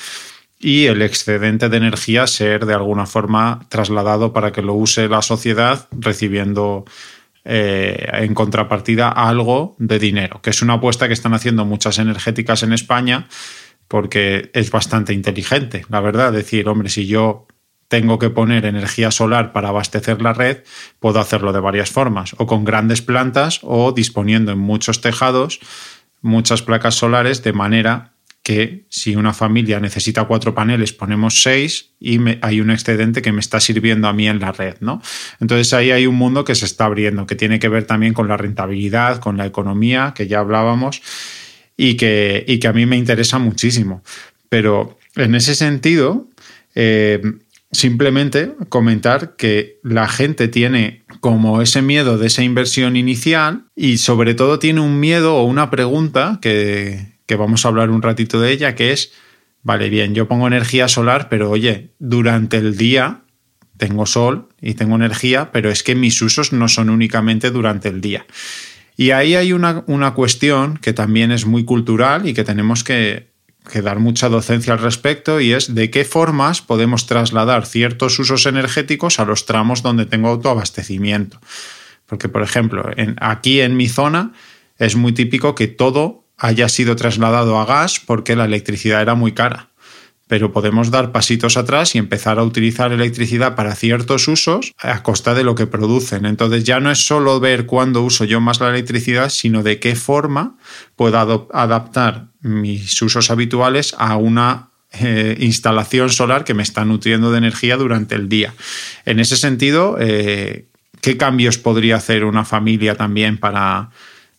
y 0.64 0.86
el 0.86 1.02
excedente 1.02 1.70
de 1.70 1.78
energía 1.78 2.26
ser 2.26 2.66
de 2.66 2.74
alguna 2.74 3.06
forma 3.06 3.66
trasladado 3.70 4.34
para 4.34 4.52
que 4.52 4.62
lo 4.62 4.74
use 4.74 5.10
la 5.10 5.22
sociedad 5.22 5.88
recibiendo 5.92 6.86
eh, 7.44 8.08
en 8.14 8.34
contrapartida 8.34 9.10
algo 9.10 9.76
de 9.78 10.00
dinero, 10.00 10.42
que 10.42 10.52
es 10.52 10.62
una 10.62 10.76
apuesta 10.76 11.08
que 11.08 11.14
están 11.14 11.34
haciendo 11.34 11.66
muchas 11.66 12.00
energéticas 12.00 12.64
en 12.64 12.74
España 12.74 13.28
porque 13.88 14.50
es 14.54 14.72
bastante 14.72 15.14
inteligente, 15.14 15.86
la 15.90 16.00
verdad. 16.00 16.32
Decir, 16.32 16.68
hombre, 16.70 16.90
si 16.90 17.06
yo 17.06 17.46
tengo 17.90 18.18
que 18.18 18.30
poner 18.30 18.66
energía 18.66 19.12
solar 19.12 19.52
para 19.52 19.70
abastecer 19.70 20.22
la 20.22 20.34
red, 20.34 20.64
puedo 21.00 21.20
hacerlo 21.20 21.52
de 21.52 21.60
varias 21.60 21.92
formas, 21.92 22.34
o 22.38 22.48
con 22.48 22.64
grandes 22.64 23.02
plantas 23.02 23.60
o 23.62 23.92
disponiendo 23.92 24.52
en 24.54 24.60
muchos 24.60 25.02
tejados 25.02 25.60
muchas 26.24 26.62
placas 26.62 26.96
solares 26.96 27.44
de 27.44 27.54
manera 27.54 28.13
que 28.44 28.84
si 28.90 29.16
una 29.16 29.34
familia 29.34 29.80
necesita 29.80 30.26
cuatro 30.26 30.54
paneles, 30.54 30.92
ponemos 30.92 31.42
seis 31.42 31.92
y 32.00 32.20
hay 32.42 32.60
un 32.60 32.72
excedente 32.72 33.22
que 33.22 33.32
me 33.32 33.40
está 33.40 33.62
sirviendo 33.62 34.10
a 34.10 34.14
mí 34.14 34.28
en 34.28 34.40
la 34.40 34.52
red, 34.52 34.76
¿no? 34.82 35.02
Entonces 35.40 35.74
ahí 35.74 35.92
hay 35.92 36.08
un 36.08 36.16
mundo 36.16 36.44
que 36.44 36.54
se 36.54 36.66
está 36.66 36.86
abriendo, 36.86 37.26
que 37.26 37.36
tiene 37.36 37.58
que 37.58 37.70
ver 37.70 37.86
también 37.86 38.14
con 38.14 38.28
la 38.28 38.36
rentabilidad, 38.36 39.20
con 39.20 39.38
la 39.38 39.46
economía, 39.46 40.14
que 40.14 40.28
ya 40.28 40.40
hablábamos, 40.40 41.02
y 41.78 41.96
que, 41.96 42.44
y 42.46 42.60
que 42.60 42.68
a 42.68 42.74
mí 42.74 42.86
me 42.86 42.98
interesa 42.98 43.40
muchísimo. 43.40 44.04
Pero 44.50 45.00
en 45.16 45.36
ese 45.36 45.56
sentido, 45.56 46.28
eh, 46.76 47.22
simplemente 47.72 48.54
comentar 48.68 49.38
que 49.38 49.80
la 49.84 50.10
gente 50.10 50.50
tiene 50.50 51.04
como 51.22 51.62
ese 51.62 51.82
miedo 51.82 52.18
de 52.18 52.28
esa 52.28 52.44
inversión 52.44 52.98
inicial 52.98 53.68
y 53.74 54.00
sobre 54.00 54.34
todo 54.34 54.60
tiene 54.60 54.82
un 54.82 55.00
miedo 55.00 55.38
o 55.38 55.46
una 55.46 55.70
pregunta 55.72 56.40
que, 56.42 57.13
vamos 57.36 57.66
a 57.66 57.70
hablar 57.70 57.90
un 57.90 58.02
ratito 58.02 58.40
de 58.40 58.52
ella, 58.52 58.76
que 58.76 58.92
es, 58.92 59.14
vale, 59.62 59.90
bien, 59.90 60.16
yo 60.16 60.28
pongo 60.28 60.48
energía 60.48 60.88
solar, 60.88 61.30
pero 61.30 61.50
oye, 61.50 61.92
durante 62.00 62.58
el 62.58 62.78
día 62.78 63.24
tengo 63.78 64.06
sol 64.06 64.50
y 64.62 64.76
tengo 64.76 64.96
energía, 64.96 65.52
pero 65.52 65.70
es 65.70 65.84
que 65.84 65.96
mis 65.96 66.22
usos 66.22 66.54
no 66.54 66.68
son 66.68 66.90
únicamente 66.90 67.52
durante 67.52 67.90
el 67.90 68.02
día. 68.02 68.26
Y 68.96 69.12
ahí 69.12 69.36
hay 69.36 69.54
una, 69.54 69.84
una 69.88 70.14
cuestión 70.14 70.78
que 70.78 70.94
también 70.94 71.32
es 71.32 71.46
muy 71.46 71.66
cultural 71.66 72.28
y 72.28 72.34
que 72.34 72.44
tenemos 72.44 72.84
que, 72.84 73.32
dar 73.82 74.00
mucha 74.00 74.28
docencia 74.28 74.74
al 74.74 74.80
respecto 74.80 75.40
y 75.40 75.54
es 75.54 75.74
de 75.74 75.90
qué 75.90 76.04
formas 76.04 76.62
podemos 76.62 77.08
trasladar 77.08 77.66
ciertos 77.66 78.20
usos 78.20 78.46
energéticos 78.46 79.20
a 79.20 79.26
los 79.26 79.46
tramos 79.46 79.82
donde 79.82 80.06
tengo 80.06 80.28
autoabastecimiento. 80.28 81.40
Porque, 82.06 82.28
por 82.28 82.44
ejemplo, 82.44 82.86
aquí 83.22 83.62
en 83.62 83.78
mi 83.78 83.88
zona 83.88 84.34
es 84.78 84.96
muy 84.96 85.14
típico 85.14 85.56
que 85.56 85.68
todo 85.68 86.23
haya 86.38 86.70
sido 86.70 86.96
trasladado 86.96 87.60
a 87.60 87.66
gas 87.66 88.00
porque 88.00 88.36
la 88.36 88.46
electricidad 88.46 89.02
era 89.02 89.16
muy 89.16 89.34
cara. 89.34 89.70
Pero 90.28 90.52
podemos 90.52 90.90
dar 90.90 91.12
pasitos 91.12 91.58
atrás 91.58 91.96
y 91.96 92.00
empezar 92.00 92.40
a 92.40 92.44
utilizar 92.44 92.92
electricidad 92.92 93.56
para 93.56 93.76
ciertos 93.76 94.28
usos 94.28 94.74
a 94.80 95.04
costa 95.04 95.34
de 95.34 95.44
lo 95.44 95.54
que 95.54 95.68
producen. 95.68 96.26
Entonces 96.26 96.64
ya 96.64 96.80
no 96.80 96.90
es 96.90 97.06
solo 97.06 97.40
ver 97.40 97.66
cuándo 97.66 98.02
uso 98.02 98.24
yo 98.24 98.40
más 98.40 98.60
la 98.60 98.70
electricidad, 98.70 99.30
sino 99.30 99.64
de 99.64 99.80
qué 99.80 99.96
forma 99.96 100.58
puedo 100.96 101.48
adaptar 101.54 102.28
mis 102.42 103.02
usos 103.02 103.30
habituales 103.30 103.94
a 103.98 104.16
una 104.16 104.70
eh, 104.94 105.38
instalación 105.40 106.10
solar 106.10 106.46
que 106.46 106.54
me 106.54 106.64
está 106.64 106.86
nutriendo 106.86 107.32
de 107.32 107.40
energía 107.40 107.78
durante 107.78 108.16
el 108.16 108.30
día. 108.30 108.54
En 109.06 109.20
ese 109.20 109.36
sentido, 109.36 109.98
eh, 110.00 110.68
¿qué 111.02 111.18
cambios 111.18 111.58
podría 111.58 111.98
hacer 111.98 112.24
una 112.24 112.46
familia 112.46 112.96
también 112.96 113.38
para, 113.38 113.90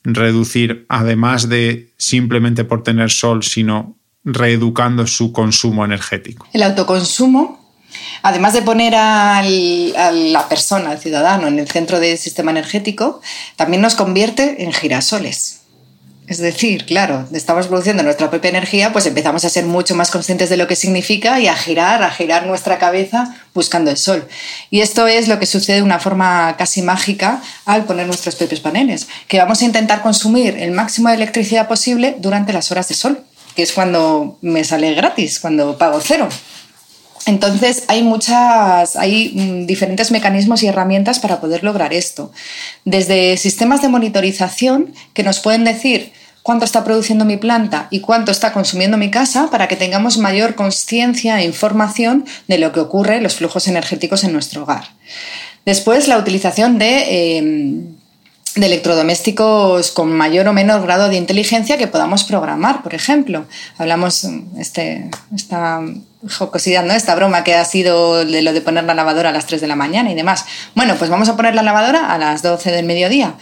reducir, 0.05 0.87
además 0.89 1.49
de 1.49 1.93
simplemente 1.97 2.65
por 2.65 2.83
tener 2.83 3.11
sol, 3.11 3.43
sino 3.43 3.97
reeducando 4.23 5.07
su 5.07 5.33
consumo 5.33 5.85
energético. 5.85 6.47
El 6.53 6.63
autoconsumo, 6.63 7.61
además 8.23 8.53
de 8.53 8.63
poner 8.63 8.95
a 8.95 9.43
la 9.43 10.49
persona, 10.49 10.91
al 10.91 10.99
ciudadano, 10.99 11.49
en 11.49 11.59
el 11.59 11.69
centro 11.69 12.01
del 12.01 12.19
sistema 12.19 12.51
energético, 12.51 13.21
también 13.57 13.83
nos 13.83 13.95
convierte 13.95 14.63
en 14.65 14.73
girasoles. 14.73 15.64
Es 16.27 16.39
decir, 16.39 16.87
claro, 16.87 17.29
estamos 17.35 17.67
produciendo 17.67 18.03
nuestra 18.03 18.31
propia 18.31 18.49
energía, 18.49 18.95
pues 18.95 19.05
empezamos 19.05 19.45
a 19.45 19.51
ser 19.51 19.67
mucho 19.67 19.95
más 19.95 20.11
conscientes 20.11 20.49
de 20.49 20.57
lo 20.57 20.67
que 20.67 20.75
significa 20.75 21.39
y 21.39 21.49
a 21.49 21.55
girar, 21.55 22.03
a 22.03 22.11
girar 22.11 22.47
nuestra 22.47 22.79
cabeza 22.79 23.37
buscando 23.53 23.91
el 23.91 23.99
sol. 23.99 24.27
Y 24.71 24.81
esto 24.81 25.07
es 25.07 25.29
lo 25.29 25.39
que 25.39 25.45
sucede 25.45 25.77
de 25.77 25.83
una 25.83 25.99
forma 25.99 26.57
casi 26.57 26.81
mágica 26.81 27.43
al 27.67 27.85
poner 27.85 28.07
nuestros 28.07 28.37
propios 28.37 28.61
paneles, 28.61 29.07
que 29.29 29.39
vamos 29.39 29.61
a 29.61 29.67
intentar 29.67 30.01
consumir 30.01 30.57
el 30.57 30.71
máximo 30.71 31.11
de 31.11 31.17
electricidad 31.17 31.69
posible 31.69 32.17
durante 32.19 32.55
las 32.55 32.71
horas 32.73 32.89
de 32.89 32.95
sol, 32.95 33.23
que 33.55 33.63
es 33.63 33.73
cuando 33.73 34.39
me 34.41 34.65
sale 34.65 34.95
gratis, 34.95 35.41
cuando 35.41 35.77
pago 35.77 36.01
cero. 36.03 36.31
Entonces 37.27 37.85
hay 37.89 38.03
muchas, 38.03 38.97
hay 38.97 39.33
mm, 39.35 39.67
diferentes 39.67 40.11
mecanismos 40.11 40.63
y 40.63 40.67
herramientas 40.67 41.19
para 41.21 41.41
poder 41.41 41.65
lograr 41.65 41.93
esto. 41.93 42.33
Desde 42.85 43.37
sistemas 43.37 43.83
de 43.83 43.89
monitorización 43.89 44.93
que 45.15 45.23
nos 45.23 45.41
pueden 45.41 45.65
decir 45.65 46.13
cuánto 46.43 46.67
está 46.67 46.85
produciendo 46.85 47.25
mi 47.25 47.39
planta 47.39 47.89
y 47.91 48.01
cuánto 48.01 48.31
está 48.31 48.53
consumiendo 48.53 48.99
mi 48.99 49.11
casa 49.11 49.49
para 49.51 49.67
que 49.67 49.77
tengamos 49.77 50.19
mayor 50.19 50.55
conciencia 50.55 51.41
e 51.41 51.47
información 51.47 52.27
de 52.49 52.59
lo 52.59 52.73
que 52.73 52.81
ocurre 52.81 53.17
en 53.17 53.23
los 53.23 53.37
flujos 53.37 53.67
energéticos 53.67 54.25
en 54.25 54.33
nuestro 54.35 54.63
hogar. 54.63 54.85
Después, 55.65 56.09
la 56.09 56.19
utilización 56.19 56.79
de 56.79 57.39
em, 57.39 57.94
de 58.55 58.67
electrodomésticos 58.67 59.91
con 59.91 60.13
mayor 60.13 60.47
o 60.47 60.53
menor 60.53 60.83
grado 60.83 61.09
de 61.09 61.17
inteligencia 61.17 61.77
que 61.77 61.89
podamos 61.89 62.23
programar, 62.25 62.83
por 62.83 62.95
ejemplo. 62.95 63.47
Hablamos 63.79 64.25
este, 64.59 65.11
esta 65.35 65.83
jocosidad, 66.39 66.85
¿no? 66.85 66.93
Esta 66.93 67.15
broma 67.17 67.43
que 67.43 67.55
ha 67.55 67.65
sido 67.65 68.25
de 68.25 68.43
lo 68.43 68.53
de 68.53 68.61
poner 68.61 68.85
la 68.85 68.95
lavadora 68.95 69.31
a 69.31 69.33
las 69.33 69.47
3 69.47 69.61
de 69.61 69.67
la 69.67 69.77
mañana 69.77 70.11
y 70.13 70.15
demás. 70.15 70.45
Bueno, 70.75 70.95
pues 70.97 71.11
vamos 71.11 71.29
a 71.29 71.37
poner 71.37 71.55
la 71.55 71.63
lavadora 71.63 72.13
a 72.13 72.19
las 72.19 72.43
12 72.43 72.71
del 72.71 72.87
mediodía. 72.87 73.35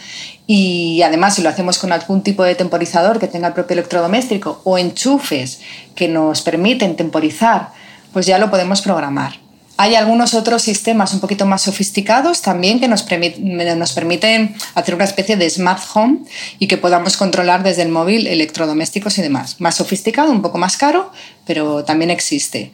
Y 0.47 1.01
además, 1.03 1.35
si 1.35 1.43
lo 1.43 1.49
hacemos 1.49 1.77
con 1.77 1.91
algún 1.91 2.23
tipo 2.23 2.43
de 2.43 2.55
temporizador 2.55 3.19
que 3.19 3.27
tenga 3.27 3.47
el 3.47 3.53
propio 3.53 3.75
electrodoméstico 3.75 4.61
o 4.63 4.77
enchufes 4.77 5.61
que 5.95 6.07
nos 6.07 6.41
permiten 6.41 6.95
temporizar, 6.95 7.69
pues 8.11 8.25
ya 8.25 8.39
lo 8.39 8.49
podemos 8.49 8.81
programar. 8.81 9.42
Hay 9.77 9.95
algunos 9.95 10.35
otros 10.35 10.61
sistemas 10.61 11.13
un 11.13 11.19
poquito 11.19 11.45
más 11.45 11.63
sofisticados 11.63 12.41
también 12.41 12.79
que 12.79 12.87
nos, 12.87 13.01
permiten 13.03 14.55
hacer 14.75 14.95
una 14.95 15.03
especie 15.03 15.35
de 15.35 15.49
smart 15.49 15.81
home 15.93 16.19
y 16.59 16.67
que 16.67 16.77
podamos 16.77 17.17
controlar 17.17 17.63
desde 17.63 17.81
el 17.81 17.89
móvil 17.89 18.27
electrodomésticos 18.27 19.17
y 19.17 19.23
demás. 19.23 19.59
Más 19.59 19.75
sofisticado, 19.75 20.31
un 20.31 20.43
poco 20.43 20.59
más 20.59 20.77
caro, 20.77 21.11
pero 21.45 21.83
también 21.83 22.11
existe. 22.11 22.71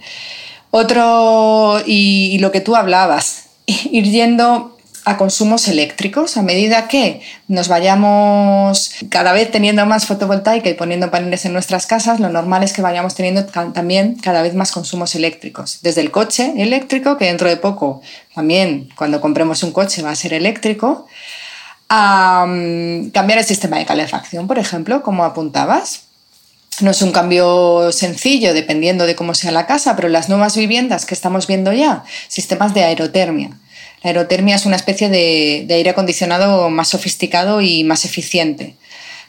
Otro, 0.72 1.82
y, 1.86 2.32
y 2.34 2.40
lo 2.40 2.52
que 2.52 2.62
tú 2.62 2.76
hablabas, 2.76 3.46
ir 3.66 4.04
yendo 4.04 4.78
a 5.10 5.18
consumos 5.18 5.68
eléctricos 5.68 6.38
a 6.38 6.44
medida 6.44 6.88
que 6.88 7.22
nos 7.48 7.68
vayamos 7.68 8.92
cada 9.10 9.34
vez 9.34 9.50
teniendo 9.50 9.86
más 9.86 10.06
fotovoltaica 10.06 10.70
y 10.70 10.76
poniendo 10.76 11.10
paneles 11.10 11.46
en 11.46 11.54
nuestras 11.54 11.88
casas, 11.88 12.20
lo 12.20 12.30
normal 12.30 12.64
es 12.64 12.74
que 12.74 12.82
vayamos 12.82 13.16
teniendo 13.16 13.46
también 13.46 14.16
cada 14.16 14.44
vez 14.44 14.54
más 14.54 14.72
consumos 14.72 15.16
eléctricos. 15.16 15.80
Desde 15.82 16.02
el 16.02 16.12
coche 16.12 16.54
eléctrico, 16.58 17.18
que 17.18 17.26
dentro 17.26 17.50
de 17.50 17.58
poco 17.58 18.02
también 18.36 18.90
cuando 18.96 19.20
compremos 19.20 19.64
un 19.64 19.72
coche 19.72 20.04
va 20.04 20.12
a 20.12 20.16
ser 20.16 20.34
eléctrico, 20.34 21.08
a 21.90 22.46
mm, 22.48 23.10
cambiar 23.10 23.40
el 23.40 23.46
sistema 23.46 23.80
de 23.80 23.86
calefacción, 23.86 24.48
por 24.48 24.60
ejemplo, 24.60 25.02
como 25.02 25.24
apuntabas. 25.26 26.02
No 26.82 26.92
es 26.92 27.02
un 27.02 27.12
cambio 27.12 27.92
sencillo 27.92 28.54
dependiendo 28.54 29.06
de 29.06 29.16
cómo 29.16 29.34
sea 29.34 29.52
la 29.52 29.66
casa, 29.66 29.96
pero 29.96 30.08
las 30.08 30.30
nuevas 30.30 30.56
viviendas 30.56 31.06
que 31.06 31.16
estamos 31.16 31.48
viendo 31.48 31.74
ya, 31.74 32.04
sistemas 32.30 32.74
de 32.74 32.84
aerotermia 32.84 33.58
la 34.02 34.10
aerotermia 34.10 34.56
es 34.56 34.66
una 34.66 34.76
especie 34.76 35.10
de, 35.10 35.68
aire 35.70 35.90
acondicionado 35.90 36.70
más 36.70 36.90
sofisticado 36.90 37.62
y 37.62 37.84
más 37.84 38.06
eficiente, 38.06 38.76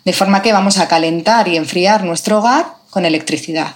de 0.05 0.13
forma 0.13 0.43
que 0.43 0.53
vamos 0.53 0.79
a 0.79 0.89
calentar 0.89 1.49
y 1.49 1.57
enfriar 1.57 2.05
nuestro 2.05 2.39
hogar 2.39 2.67
con 2.91 3.05
electricidad. 3.05 3.75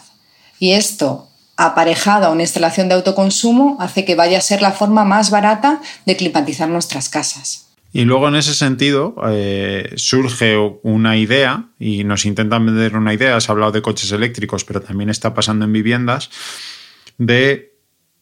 Y 0.58 0.72
esto, 0.72 1.28
aparejado 1.56 2.26
a 2.26 2.30
una 2.30 2.42
instalación 2.42 2.88
de 2.88 2.94
autoconsumo, 2.94 3.76
hace 3.80 4.04
que 4.04 4.14
vaya 4.14 4.38
a 4.38 4.42
ser 4.42 4.62
la 4.62 4.72
forma 4.72 5.04
más 5.04 5.30
barata 5.30 5.80
de 6.06 6.16
climatizar 6.16 6.68
nuestras 6.68 7.08
casas. 7.08 7.66
Y 7.92 8.04
luego 8.04 8.26
en 8.26 8.34
ese 8.34 8.54
sentido 8.54 9.14
eh, 9.28 9.92
surge 9.96 10.56
una 10.82 11.16
idea 11.16 11.68
y 11.78 12.02
nos 12.02 12.24
intentan 12.24 12.66
vender 12.66 12.96
una 12.96 13.14
idea, 13.14 13.36
has 13.36 13.48
hablado 13.48 13.70
de 13.70 13.82
coches 13.82 14.10
eléctricos, 14.10 14.64
pero 14.64 14.80
también 14.80 15.10
está 15.10 15.32
pasando 15.32 15.64
en 15.64 15.72
viviendas, 15.72 16.30
de 17.18 17.73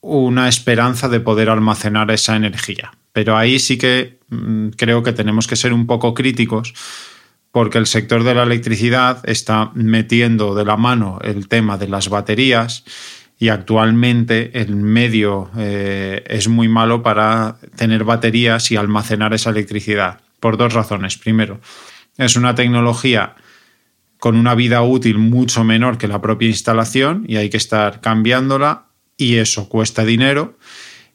una 0.02 0.48
esperanza 0.48 1.08
de 1.08 1.20
poder 1.20 1.48
almacenar 1.48 2.10
esa 2.10 2.36
energía. 2.36 2.92
Pero 3.12 3.36
ahí 3.36 3.58
sí 3.58 3.78
que 3.78 4.18
mm, 4.28 4.70
creo 4.70 5.02
que 5.02 5.12
tenemos 5.12 5.46
que 5.46 5.56
ser 5.56 5.72
un 5.72 5.86
poco 5.86 6.12
críticos 6.12 6.74
porque 7.52 7.78
el 7.78 7.86
sector 7.86 8.24
de 8.24 8.34
la 8.34 8.42
electricidad 8.42 9.20
está 9.24 9.70
metiendo 9.74 10.54
de 10.54 10.64
la 10.64 10.76
mano 10.76 11.18
el 11.22 11.48
tema 11.48 11.78
de 11.78 11.88
las 11.88 12.08
baterías 12.08 12.84
y 13.38 13.48
actualmente 13.48 14.58
el 14.60 14.74
medio 14.74 15.50
eh, 15.56 16.24
es 16.26 16.48
muy 16.48 16.68
malo 16.68 17.02
para 17.02 17.56
tener 17.76 18.04
baterías 18.04 18.70
y 18.70 18.76
almacenar 18.76 19.34
esa 19.34 19.50
electricidad 19.50 20.20
por 20.40 20.56
dos 20.56 20.72
razones. 20.72 21.18
Primero, 21.18 21.60
es 22.16 22.36
una 22.36 22.54
tecnología 22.54 23.36
con 24.18 24.36
una 24.36 24.54
vida 24.54 24.82
útil 24.82 25.18
mucho 25.18 25.62
menor 25.64 25.98
que 25.98 26.08
la 26.08 26.20
propia 26.20 26.48
instalación 26.48 27.24
y 27.28 27.36
hay 27.36 27.50
que 27.50 27.56
estar 27.56 28.00
cambiándola 28.00 28.86
y 29.22 29.36
eso 29.36 29.68
cuesta 29.68 30.04
dinero. 30.04 30.58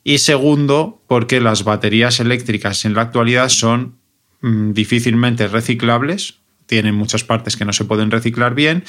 Y 0.03 0.20
segundo, 0.20 1.01
porque 1.08 1.41
las 1.41 1.64
baterías 1.64 2.20
eléctricas 2.20 2.86
en 2.86 2.93
la 2.93 3.01
actualidad 3.01 3.49
son 3.49 3.97
mm, 4.41 4.72
difícilmente 4.72 5.47
reciclables, 5.47 6.36
tienen 6.66 6.95
muchas 6.95 7.24
partes 7.24 7.58
que 7.58 7.66
no 7.66 7.74
se 7.74 7.86
pueden 7.86 8.12
reciclar 8.12 8.55
bien 8.55 8.84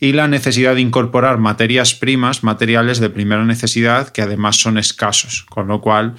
y 0.00 0.12
la 0.12 0.28
necesidad 0.28 0.74
de 0.74 0.80
incorporar 0.80 1.38
materias 1.38 1.94
primas, 1.94 2.44
materiales 2.44 3.00
de 3.00 3.10
primera 3.10 3.44
necesidad 3.44 4.10
que 4.10 4.22
además 4.22 4.56
son 4.56 4.78
escasos, 4.78 5.44
con 5.48 5.66
lo 5.68 5.80
cual 5.80 6.14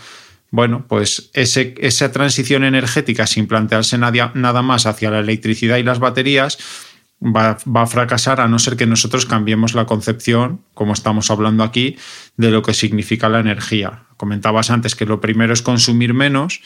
bueno, 0.51 0.85
pues 0.87 1.29
esa 1.33 2.11
transición 2.11 2.63
energética 2.63 3.27
sin 3.27 3.45
plantearse 3.45 3.97
nada 3.99 4.61
más 4.63 4.87
hacia 4.87 5.11
la 5.11 5.19
electricidad 5.19 5.77
y 5.77 5.83
las 5.83 5.99
baterías, 5.99 6.57
va, 7.21 7.57
a 7.81 7.87
fracasar 7.87 8.41
a 8.41 8.47
no 8.47 8.59
ser 8.59 8.77
que 8.77 8.85
nosotros 8.85 9.25
cambiemos 9.25 9.75
la 9.75 9.85
concepción, 9.85 10.61
como 10.73 10.93
estamos 10.93 11.31
hablando 11.31 11.63
aquí, 11.63 11.97
de 12.37 12.51
lo 12.51 12.61
que 12.61 12.73
significa 12.73 13.29
la 13.29 13.39
energía. 13.39 14.03
Comentabas 14.17 14.69
antes 14.69 14.95
que 14.95 15.05
lo 15.05 15.21
primero 15.21 15.53
es 15.53 15.61
consumir 15.61 16.13
menos 16.13 16.61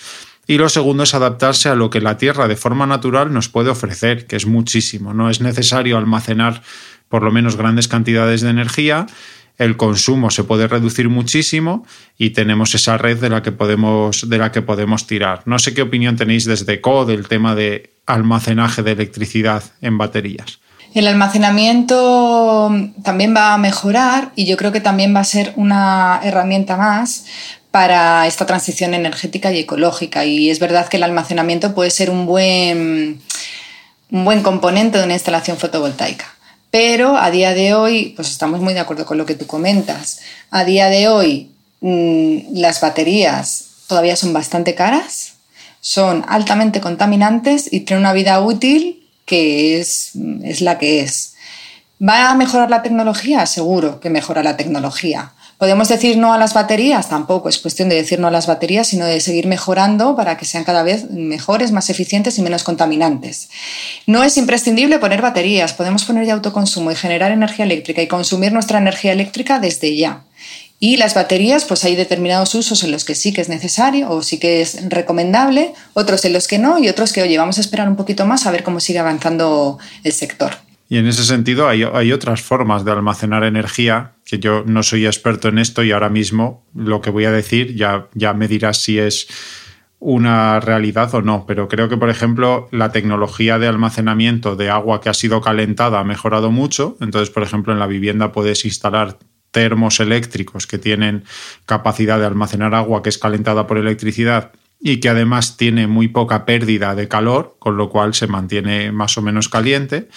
y 0.47 0.57
lo 0.57 0.69
segundo 0.69 1.03
es 1.03 1.13
adaptarse 1.13 1.69
a 1.69 1.75
lo 1.75 1.89
que 1.89 2.01
la 2.01 2.17
Tierra 2.17 2.47
de 2.47 2.55
forma 2.55 2.85
natural 2.85 3.33
nos 3.33 3.49
puede 3.49 3.69
ofrecer, 3.69 4.27
que 4.27 4.35
es 4.35 4.45
muchísimo. 4.45 5.13
No 5.13 5.29
es 5.29 5.41
necesario 5.41 5.97
almacenar 5.97 6.61
por 7.09 7.23
lo 7.23 7.31
menos 7.31 7.55
grandes 7.55 7.87
cantidades 7.87 8.41
de 8.41 8.49
energía 8.49 9.07
el 9.57 9.77
consumo 9.77 10.31
se 10.31 10.43
puede 10.43 10.67
reducir 10.67 11.09
muchísimo 11.09 11.85
y 12.17 12.31
tenemos 12.31 12.73
esa 12.73 12.97
red 12.97 13.19
de 13.19 13.29
la 13.29 13.43
que 13.43 13.51
podemos, 13.51 14.27
de 14.27 14.37
la 14.37 14.51
que 14.51 14.61
podemos 14.61 15.05
tirar. 15.05 15.43
No 15.45 15.59
sé 15.59 15.73
qué 15.73 15.83
opinión 15.83 16.15
tenéis 16.15 16.45
desde 16.45 16.81
CO 16.81 17.05
del 17.05 17.27
tema 17.27 17.53
de 17.53 17.92
almacenaje 18.05 18.83
de 18.83 18.91
electricidad 18.91 19.63
en 19.81 19.97
baterías. 19.97 20.59
El 20.93 21.07
almacenamiento 21.07 22.71
también 23.03 23.35
va 23.35 23.53
a 23.53 23.57
mejorar 23.57 24.31
y 24.35 24.45
yo 24.45 24.57
creo 24.57 24.71
que 24.71 24.81
también 24.81 25.15
va 25.15 25.21
a 25.21 25.25
ser 25.25 25.53
una 25.55 26.19
herramienta 26.23 26.77
más 26.77 27.25
para 27.71 28.27
esta 28.27 28.45
transición 28.45 28.93
energética 28.93 29.51
y 29.51 29.59
ecológica. 29.59 30.25
Y 30.25 30.51
es 30.51 30.59
verdad 30.59 30.87
que 30.87 30.97
el 30.97 31.03
almacenamiento 31.03 31.73
puede 31.73 31.89
ser 31.89 32.11
un 32.11 32.27
buen, 32.27 33.19
un 34.11 34.25
buen 34.25 34.43
componente 34.43 34.99
de 34.99 35.05
una 35.05 35.13
instalación 35.13 35.57
fotovoltaica. 35.57 36.25
Pero 36.69 37.17
a 37.17 37.31
día 37.31 37.55
de 37.55 37.73
hoy, 37.73 38.13
pues 38.15 38.29
estamos 38.29 38.59
muy 38.59 38.75
de 38.75 38.79
acuerdo 38.79 39.07
con 39.07 39.17
lo 39.17 39.25
que 39.25 39.35
tú 39.35 39.47
comentas. 39.47 40.19
A 40.51 40.65
día 40.65 40.89
de 40.89 41.07
hoy, 41.07 41.49
mm, 41.81 42.55
las 42.59 42.79
baterías 42.81 43.65
todavía 43.87 44.15
son 44.15 44.33
bastante 44.33 44.75
caras, 44.75 45.32
son 45.83 46.23
altamente 46.29 46.79
contaminantes 46.79 47.67
y 47.69 47.81
tienen 47.81 48.05
una 48.05 48.13
vida 48.13 48.39
útil 48.39 49.05
que 49.25 49.81
es, 49.81 50.11
es 50.41 50.61
la 50.61 50.79
que 50.79 51.01
es. 51.01 51.35
¿Va 52.01 52.29
a 52.29 52.35
mejorar 52.35 52.69
la 52.69 52.81
tecnología? 52.81 53.45
Seguro 53.45 53.99
que 53.99 54.09
mejora 54.09 54.43
la 54.43 54.55
tecnología. 54.55 55.33
¿Podemos 55.57 55.89
decir 55.89 56.17
no 56.17 56.33
a 56.33 56.37
las 56.37 56.53
baterías? 56.53 57.09
Tampoco 57.09 57.49
es 57.49 57.59
cuestión 57.59 57.89
de 57.89 57.95
decir 57.95 58.17
no 58.17 58.27
a 58.27 58.31
las 58.31 58.47
baterías, 58.47 58.87
sino 58.87 59.05
de 59.05 59.19
seguir 59.19 59.45
mejorando 59.45 60.15
para 60.15 60.37
que 60.37 60.45
sean 60.45 60.63
cada 60.63 60.83
vez 60.83 61.09
mejores, 61.11 61.73
más 61.73 61.89
eficientes 61.89 62.37
y 62.37 62.41
menos 62.41 62.63
contaminantes. 62.63 63.49
No 64.07 64.23
es 64.23 64.37
imprescindible 64.37 64.99
poner 64.99 65.21
baterías, 65.21 65.73
podemos 65.73 66.05
poner 66.05 66.25
ya 66.25 66.33
autoconsumo 66.33 66.91
y 66.91 66.95
generar 66.95 67.33
energía 67.33 67.65
eléctrica 67.65 68.01
y 68.01 68.07
consumir 68.07 68.53
nuestra 68.53 68.77
energía 68.77 69.11
eléctrica 69.11 69.59
desde 69.59 69.97
ya. 69.97 70.23
Y 70.85 70.97
las 70.97 71.15
baterías, 71.15 71.63
pues 71.63 71.85
hay 71.85 71.95
determinados 71.95 72.53
usos 72.55 72.83
en 72.83 72.91
los 72.91 73.05
que 73.05 73.15
sí 73.15 73.31
que 73.31 73.39
es 73.39 73.47
necesario 73.47 74.09
o 74.09 74.21
sí 74.21 74.37
que 74.37 74.59
es 74.59 74.89
recomendable, 74.89 75.71
otros 75.93 76.25
en 76.25 76.33
los 76.33 76.45
que 76.45 76.59
no 76.59 76.77
y 76.77 76.89
otros 76.89 77.13
que, 77.13 77.21
oye, 77.21 77.37
vamos 77.37 77.57
a 77.57 77.61
esperar 77.61 77.87
un 77.87 77.95
poquito 77.95 78.25
más 78.25 78.45
a 78.45 78.51
ver 78.51 78.63
cómo 78.63 78.81
sigue 78.81 78.99
avanzando 78.99 79.79
el 80.03 80.11
sector. 80.11 80.51
Y 80.89 80.97
en 80.97 81.07
ese 81.07 81.23
sentido 81.23 81.69
hay, 81.69 82.11
otras 82.11 82.41
formas 82.41 82.83
de 82.83 82.91
almacenar 82.91 83.45
energía, 83.45 84.15
que 84.25 84.39
yo 84.39 84.65
no 84.65 84.83
soy 84.83 85.05
experto 85.05 85.47
en 85.47 85.59
esto 85.59 85.85
y 85.85 85.93
ahora 85.93 86.09
mismo 86.09 86.65
lo 86.75 86.99
que 86.99 87.11
voy 87.11 87.23
a 87.23 87.31
decir 87.31 87.77
ya, 87.77 88.09
ya 88.13 88.33
me 88.33 88.49
dirás 88.49 88.79
si 88.79 88.99
es 88.99 89.27
una 89.99 90.59
realidad 90.59 91.15
o 91.15 91.21
no, 91.21 91.45
pero 91.47 91.69
creo 91.69 91.87
que, 91.87 91.95
por 91.95 92.09
ejemplo, 92.09 92.67
la 92.71 92.91
tecnología 92.91 93.57
de 93.57 93.69
almacenamiento 93.69 94.57
de 94.57 94.69
agua 94.69 94.99
que 94.99 95.07
ha 95.07 95.13
sido 95.13 95.39
calentada 95.39 96.01
ha 96.01 96.03
mejorado 96.03 96.51
mucho. 96.51 96.97
Entonces, 96.99 97.29
por 97.29 97.43
ejemplo, 97.43 97.71
en 97.71 97.79
la 97.79 97.87
vivienda 97.87 98.33
puedes 98.33 98.65
instalar 98.65 99.17
termos 99.53 100.01
eléctricos 100.01 100.67
que 100.67 100.77
tienen 100.77 101.23
capacidad 101.65 102.19
de 102.19 102.25
almacenar 102.25 102.75
agua 102.75 103.01
que 103.01 103.09
es 103.09 103.17
calentada 103.17 103.67
por 103.67 103.77
electricidad 103.77 104.51
y 104.81 104.99
que 104.99 105.07
además 105.07 105.55
tiene 105.55 105.87
muy 105.87 106.09
poca 106.09 106.43
pérdida 106.43 106.93
de 106.95 107.07
calor, 107.07 107.55
con 107.59 107.77
lo 107.77 107.89
cual 107.89 108.13
se 108.13 108.27
mantiene 108.27 108.91
más 108.91 109.17
o 109.17 109.21
menos 109.21 109.47
caliente 109.47 110.09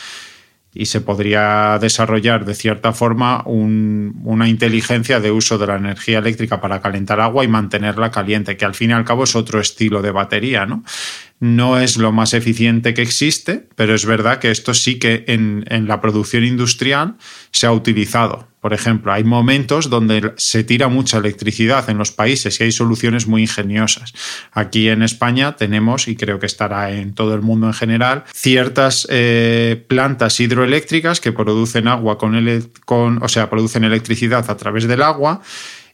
y 0.74 0.86
se 0.86 1.00
podría 1.00 1.78
desarrollar 1.80 2.44
de 2.44 2.54
cierta 2.54 2.92
forma 2.92 3.42
una 3.46 4.48
inteligencia 4.48 5.20
de 5.20 5.30
uso 5.30 5.56
de 5.56 5.66
la 5.66 5.76
energía 5.76 6.18
eléctrica 6.18 6.60
para 6.60 6.82
calentar 6.82 7.18
agua 7.20 7.44
y 7.44 7.48
mantenerla 7.48 8.10
caliente, 8.10 8.58
que 8.58 8.66
al 8.66 8.74
fin 8.74 8.90
y 8.90 8.92
al 8.92 9.04
cabo 9.04 9.24
es 9.24 9.34
otro 9.36 9.58
estilo 9.58 10.02
de 10.02 10.10
batería, 10.10 10.66
¿no? 10.66 10.84
No 11.38 11.78
es 11.78 11.98
lo 11.98 12.12
más 12.12 12.32
eficiente 12.32 12.94
que 12.94 13.02
existe, 13.02 13.68
pero 13.74 13.94
es 13.94 14.06
verdad 14.06 14.38
que 14.38 14.50
esto 14.50 14.72
sí 14.72 14.98
que 14.98 15.24
en, 15.28 15.64
en 15.68 15.86
la 15.86 16.00
producción 16.00 16.44
industrial 16.44 17.16
se 17.50 17.66
ha 17.66 17.72
utilizado. 17.72 18.48
Por 18.66 18.72
ejemplo, 18.72 19.12
hay 19.12 19.22
momentos 19.22 19.90
donde 19.90 20.32
se 20.38 20.64
tira 20.64 20.88
mucha 20.88 21.18
electricidad 21.18 21.88
en 21.88 21.98
los 21.98 22.10
países 22.10 22.58
y 22.58 22.64
hay 22.64 22.72
soluciones 22.72 23.28
muy 23.28 23.42
ingeniosas. 23.42 24.12
Aquí 24.50 24.88
en 24.88 25.02
España 25.02 25.56
tenemos, 25.56 26.08
y 26.08 26.16
creo 26.16 26.40
que 26.40 26.46
estará 26.46 26.90
en 26.90 27.14
todo 27.14 27.34
el 27.34 27.42
mundo 27.42 27.68
en 27.68 27.74
general, 27.74 28.24
ciertas 28.34 29.06
eh, 29.08 29.84
plantas 29.86 30.40
hidroeléctricas 30.40 31.20
que 31.20 31.30
producen 31.30 31.86
agua 31.86 32.18
con, 32.18 32.34
con, 32.84 33.22
o 33.22 33.28
sea, 33.28 33.48
producen 33.50 33.84
electricidad 33.84 34.50
a 34.50 34.56
través 34.56 34.88
del 34.88 35.02
agua 35.02 35.42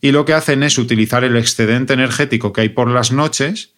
y 0.01 0.13
lo 0.13 0.25
que 0.25 0.33
hacen 0.33 0.63
es 0.63 0.79
utilizar 0.79 1.25
el 1.25 1.37
excedente 1.37 1.93
energético 1.93 2.53
que 2.53 2.63
hay 2.63 2.69
por 2.71 2.89
las 2.89 3.13
noches 3.13 3.75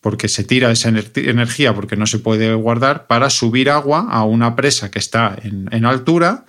porque 0.00 0.28
se 0.28 0.44
tira 0.44 0.70
esa 0.70 0.88
energía 0.88 1.74
porque 1.74 1.96
no 1.96 2.06
se 2.06 2.18
puede 2.18 2.54
guardar 2.54 3.06
para 3.06 3.30
subir 3.30 3.70
agua 3.70 4.06
a 4.10 4.24
una 4.24 4.54
presa 4.56 4.90
que 4.90 4.98
está 4.98 5.36
en, 5.42 5.68
en 5.72 5.84
altura 5.84 6.44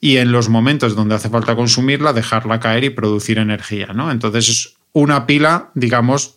y 0.00 0.16
en 0.18 0.32
los 0.32 0.48
momentos 0.48 0.94
donde 0.94 1.14
hace 1.14 1.30
falta 1.30 1.56
consumirla, 1.56 2.12
dejarla 2.12 2.60
caer 2.60 2.84
y 2.84 2.90
producir 2.90 3.38
energía, 3.38 3.88
¿no? 3.94 4.10
Entonces 4.10 4.48
es 4.48 4.74
una 4.92 5.26
pila, 5.26 5.70
digamos, 5.74 6.36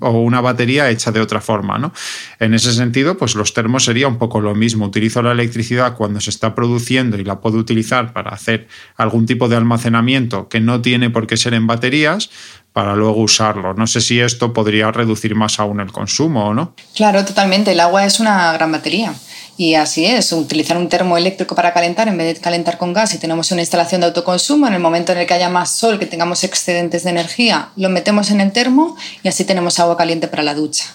o 0.00 0.10
una 0.20 0.40
batería 0.40 0.88
hecha 0.90 1.10
de 1.10 1.20
otra 1.20 1.40
forma, 1.40 1.78
¿no? 1.78 1.92
En 2.38 2.54
ese 2.54 2.72
sentido, 2.72 3.16
pues 3.16 3.34
los 3.34 3.54
termos 3.54 3.84
sería 3.84 4.08
un 4.08 4.18
poco 4.18 4.40
lo 4.40 4.54
mismo. 4.54 4.86
Utilizo 4.86 5.22
la 5.22 5.32
electricidad 5.32 5.96
cuando 5.96 6.20
se 6.20 6.30
está 6.30 6.54
produciendo 6.54 7.18
y 7.18 7.24
la 7.24 7.40
puedo 7.40 7.58
utilizar 7.58 8.12
para 8.12 8.30
hacer 8.30 8.68
algún 8.96 9.26
tipo 9.26 9.48
de 9.48 9.56
almacenamiento 9.56 10.48
que 10.48 10.60
no 10.60 10.80
tiene 10.80 11.10
por 11.10 11.26
qué 11.26 11.36
ser 11.36 11.54
en 11.54 11.66
baterías 11.66 12.30
para 12.72 12.94
luego 12.94 13.20
usarlo. 13.20 13.74
No 13.74 13.86
sé 13.86 14.00
si 14.00 14.20
esto 14.20 14.52
podría 14.52 14.92
reducir 14.92 15.34
más 15.34 15.58
aún 15.58 15.80
el 15.80 15.90
consumo 15.90 16.46
o 16.46 16.54
no. 16.54 16.74
Claro, 16.94 17.24
totalmente. 17.24 17.72
El 17.72 17.80
agua 17.80 18.04
es 18.04 18.20
una 18.20 18.52
gran 18.52 18.70
batería. 18.70 19.12
Y 19.60 19.74
así 19.74 20.06
es, 20.06 20.32
utilizar 20.32 20.78
un 20.78 20.88
termoeléctrico 20.88 21.54
para 21.54 21.74
calentar 21.74 22.08
en 22.08 22.16
vez 22.16 22.34
de 22.34 22.40
calentar 22.40 22.78
con 22.78 22.94
gas 22.94 23.12
y 23.12 23.18
tenemos 23.18 23.52
una 23.52 23.60
instalación 23.60 24.00
de 24.00 24.06
autoconsumo, 24.06 24.66
en 24.66 24.72
el 24.72 24.80
momento 24.80 25.12
en 25.12 25.18
el 25.18 25.26
que 25.26 25.34
haya 25.34 25.50
más 25.50 25.70
sol, 25.70 25.98
que 25.98 26.06
tengamos 26.06 26.44
excedentes 26.44 27.04
de 27.04 27.10
energía, 27.10 27.68
lo 27.76 27.90
metemos 27.90 28.30
en 28.30 28.40
el 28.40 28.52
termo 28.52 28.96
y 29.22 29.28
así 29.28 29.44
tenemos 29.44 29.78
agua 29.78 29.98
caliente 29.98 30.28
para 30.28 30.42
la 30.42 30.54
ducha. 30.54 30.86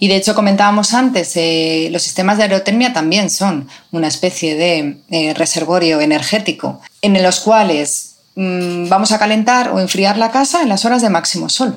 Y 0.00 0.08
de 0.08 0.16
hecho 0.16 0.34
comentábamos 0.34 0.94
antes, 0.94 1.36
eh, 1.36 1.88
los 1.90 2.02
sistemas 2.02 2.38
de 2.38 2.44
aerotermia 2.44 2.94
también 2.94 3.28
son 3.28 3.68
una 3.92 4.08
especie 4.08 4.54
de 4.54 4.96
eh, 5.10 5.34
reservorio 5.34 6.00
energético 6.00 6.80
en 7.02 7.22
los 7.22 7.40
cuales 7.40 8.14
mm, 8.36 8.88
vamos 8.88 9.12
a 9.12 9.18
calentar 9.18 9.68
o 9.68 9.80
enfriar 9.80 10.16
la 10.16 10.30
casa 10.30 10.62
en 10.62 10.70
las 10.70 10.86
horas 10.86 11.02
de 11.02 11.10
máximo 11.10 11.50
sol. 11.50 11.76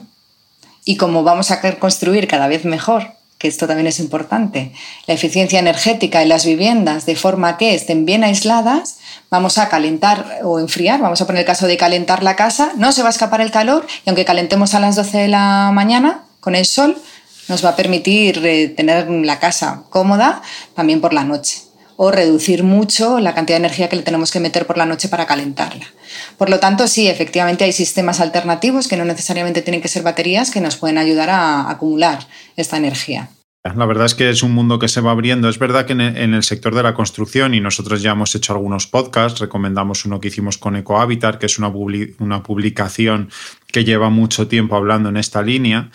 Y 0.86 0.96
como 0.96 1.24
vamos 1.24 1.52
a 1.52 1.60
construir 1.78 2.26
cada 2.30 2.48
vez 2.48 2.64
mejor 2.64 3.17
que 3.38 3.48
esto 3.48 3.68
también 3.68 3.88
es 3.88 4.00
importante, 4.00 4.72
la 5.06 5.14
eficiencia 5.14 5.60
energética 5.60 6.22
en 6.22 6.30
las 6.30 6.46
viviendas 6.46 7.06
de 7.06 7.16
forma 7.16 7.58
que 7.58 7.76
estén 7.76 8.06
bien 8.06 8.24
aisladas, 8.24 8.98
vamos 9.30 9.58
a 9.58 9.70
calentar 9.70 10.40
o 10.44 10.60
enfriar, 10.60 11.00
vamos 11.00 11.22
a 11.22 11.28
poner 11.28 11.42
el 11.42 11.46
caso 11.46 11.68
de 11.68 11.78
calentar 11.78 12.24
la 12.24 12.36
casa, 12.36 12.72
no 12.78 12.92
se 12.92 13.04
va 13.04 13.10
a 13.10 13.12
escapar 13.12 13.42
el 13.42 13.52
calor 13.52 13.86
y 14.06 14.10
aunque 14.10 14.26
calentemos 14.26 14.74
a 14.74 14.80
las 14.80 14.96
12 14.96 15.18
de 15.18 15.28
la 15.28 15.70
mañana 15.72 16.24
con 16.40 16.56
el 16.56 16.66
sol, 16.66 16.98
nos 17.48 17.64
va 17.64 17.70
a 17.70 17.76
permitir 17.76 18.44
eh, 18.46 18.70
tener 18.70 19.10
la 19.10 19.40
casa 19.40 19.84
cómoda 19.90 20.42
también 20.74 21.00
por 21.00 21.14
la 21.14 21.24
noche 21.24 21.67
o 21.98 22.12
reducir 22.12 22.64
mucho 22.64 23.20
la 23.20 23.34
cantidad 23.34 23.58
de 23.58 23.66
energía 23.66 23.90
que 23.90 23.96
le 23.96 24.04
tenemos 24.04 24.32
que 24.32 24.40
meter 24.40 24.66
por 24.66 24.78
la 24.78 24.86
noche 24.86 25.10
para 25.10 25.26
calentarla. 25.26 25.86
Por 26.38 26.50
lo 26.50 26.60
tanto, 26.60 26.88
sí, 26.88 27.08
efectivamente 27.10 27.66
hay 27.66 27.74
sistemas 27.74 28.22
alternativos 28.22 28.88
que 28.88 28.98
no 28.98 29.04
necesariamente 29.04 29.64
tienen 29.64 29.82
que 29.82 29.88
ser 29.88 30.04
baterías 30.04 30.52
que 30.52 30.62
nos 30.62 30.78
pueden 30.78 31.00
ayudar 31.00 31.30
a 31.32 31.70
acumular 31.70 32.20
esta 32.56 32.78
energía. 32.78 33.30
La 33.76 33.86
verdad 33.86 34.06
es 34.06 34.16
que 34.16 34.30
es 34.30 34.44
un 34.44 34.54
mundo 34.54 34.80
que 34.80 34.88
se 34.88 35.02
va 35.02 35.12
abriendo. 35.12 35.50
Es 35.50 35.60
verdad 35.60 35.86
que 35.86 35.94
en 35.94 36.34
el 36.34 36.44
sector 36.44 36.74
de 36.74 36.84
la 36.84 36.94
construcción, 36.94 37.54
y 37.54 37.60
nosotros 37.60 38.02
ya 38.02 38.12
hemos 38.12 38.34
hecho 38.34 38.54
algunos 38.54 38.88
podcasts, 38.88 39.40
recomendamos 39.40 40.06
uno 40.06 40.22
que 40.22 40.30
hicimos 40.30 40.58
con 40.58 40.76
EcoHabitat, 40.76 41.38
que 41.38 41.48
es 41.48 41.60
una, 41.60 41.68
una 42.20 42.44
publicación 42.44 43.30
que 43.68 43.84
lleva 43.84 44.10
mucho 44.10 44.48
tiempo 44.48 44.78
hablando 44.78 45.10
en 45.10 45.18
esta 45.18 45.42
línea 45.42 45.90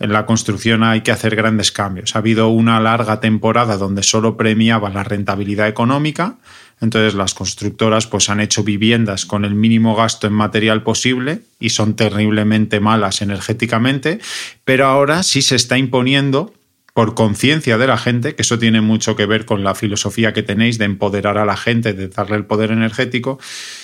en 0.00 0.12
la 0.12 0.26
construcción 0.26 0.82
hay 0.82 1.02
que 1.02 1.12
hacer 1.12 1.36
grandes 1.36 1.70
cambios. 1.70 2.16
Ha 2.16 2.20
habido 2.20 2.48
una 2.48 2.80
larga 2.80 3.20
temporada 3.20 3.76
donde 3.76 4.02
solo 4.02 4.36
premiaba 4.36 4.88
la 4.90 5.04
rentabilidad 5.04 5.68
económica, 5.68 6.38
Entonces 6.80 7.12
las 7.12 7.34
constructoras 7.34 8.06
pues 8.06 8.30
han 8.30 8.40
hecho 8.40 8.64
viviendas 8.64 9.26
con 9.26 9.44
el 9.44 9.54
mínimo 9.54 9.94
gasto 9.94 10.26
en 10.26 10.32
material 10.32 10.82
posible 10.82 11.42
y 11.60 11.68
son 11.70 11.94
terriblemente 11.94 12.80
malas 12.80 13.20
energéticamente, 13.20 14.18
pero 14.64 14.86
ahora 14.86 15.22
sí 15.22 15.42
se 15.42 15.56
está 15.56 15.76
imponiendo 15.76 16.54
por 16.94 17.14
conciencia 17.14 17.78
de 17.78 17.86
la 17.86 17.98
gente, 17.98 18.34
que 18.34 18.42
eso 18.42 18.58
tiene 18.58 18.80
mucho 18.80 19.16
que 19.16 19.26
ver 19.26 19.44
con 19.44 19.62
la 19.64 19.74
filosofía 19.74 20.32
que 20.32 20.42
tenéis 20.42 20.78
de 20.78 20.84
empoderar 20.84 21.38
a 21.38 21.44
la 21.44 21.56
gente, 21.56 21.92
de 21.92 22.08
darle 22.08 22.36
el 22.36 22.44
poder 22.44 22.70
energético, 22.72 23.38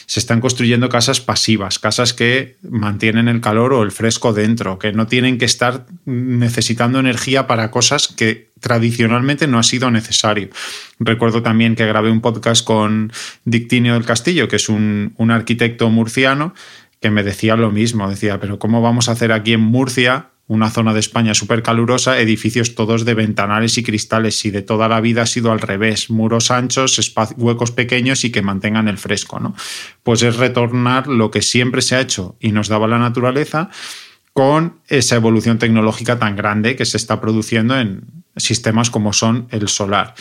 se 0.06 0.20
están 0.20 0.40
construyendo 0.40 0.88
casas 0.88 1.20
pasivas, 1.20 1.78
casas 1.78 2.12
que 2.12 2.56
mantienen 2.62 3.28
el 3.28 3.40
calor 3.40 3.72
o 3.72 3.82
el 3.82 3.92
fresco 3.92 4.32
dentro, 4.32 4.78
que 4.78 4.92
no 4.92 5.06
tienen 5.06 5.38
que 5.38 5.44
estar 5.44 5.86
necesitando 6.04 6.98
energía 6.98 7.46
para 7.46 7.70
cosas 7.70 8.08
que 8.08 8.50
tradicionalmente 8.60 9.46
no 9.46 9.58
ha 9.58 9.62
sido 9.62 9.90
necesario. 9.90 10.48
Recuerdo 10.98 11.42
también 11.42 11.76
que 11.76 11.86
grabé 11.86 12.10
un 12.10 12.20
podcast 12.20 12.64
con 12.64 13.12
Dictinio 13.44 13.94
del 13.94 14.04
Castillo, 14.04 14.48
que 14.48 14.56
es 14.56 14.68
un, 14.68 15.14
un 15.16 15.30
arquitecto 15.30 15.90
murciano, 15.90 16.54
que 17.00 17.10
me 17.10 17.22
decía 17.22 17.56
lo 17.56 17.70
mismo, 17.70 18.08
decía, 18.08 18.40
pero 18.40 18.58
¿cómo 18.58 18.80
vamos 18.80 19.08
a 19.08 19.12
hacer 19.12 19.32
aquí 19.32 19.52
en 19.52 19.60
Murcia 19.60 20.30
una 20.48 20.70
zona 20.70 20.94
de 20.94 21.00
España 21.00 21.34
súper 21.34 21.62
calurosa, 21.62 22.20
edificios 22.20 22.74
todos 22.74 23.04
de 23.04 23.14
ventanales 23.14 23.78
y 23.78 23.82
cristales, 23.82 24.44
y 24.44 24.50
de 24.50 24.62
toda 24.62 24.88
la 24.88 25.00
vida 25.00 25.22
ha 25.22 25.26
sido 25.26 25.50
al 25.50 25.60
revés, 25.60 26.08
muros 26.08 26.50
anchos, 26.50 27.14
huecos 27.36 27.72
pequeños 27.72 28.24
y 28.24 28.30
que 28.30 28.42
mantengan 28.42 28.86
el 28.86 28.98
fresco, 28.98 29.40
¿no? 29.40 29.56
Pues 30.02 30.22
es 30.22 30.36
retornar 30.36 31.08
lo 31.08 31.30
que 31.30 31.42
siempre 31.42 31.82
se 31.82 31.96
ha 31.96 32.00
hecho 32.00 32.36
y 32.40 32.52
nos 32.52 32.68
daba 32.68 32.86
la 32.86 32.98
naturaleza 32.98 33.70
con 34.32 34.80
esa 34.86 35.16
evolución 35.16 35.58
tecnológica 35.58 36.18
tan 36.18 36.36
grande 36.36 36.76
que 36.76 36.84
se 36.84 36.96
está 36.96 37.20
produciendo 37.20 37.78
en 37.78 38.04
sistemas 38.36 38.90
como 38.90 39.12
son 39.12 39.48
el 39.50 39.66
solar. 39.68 40.14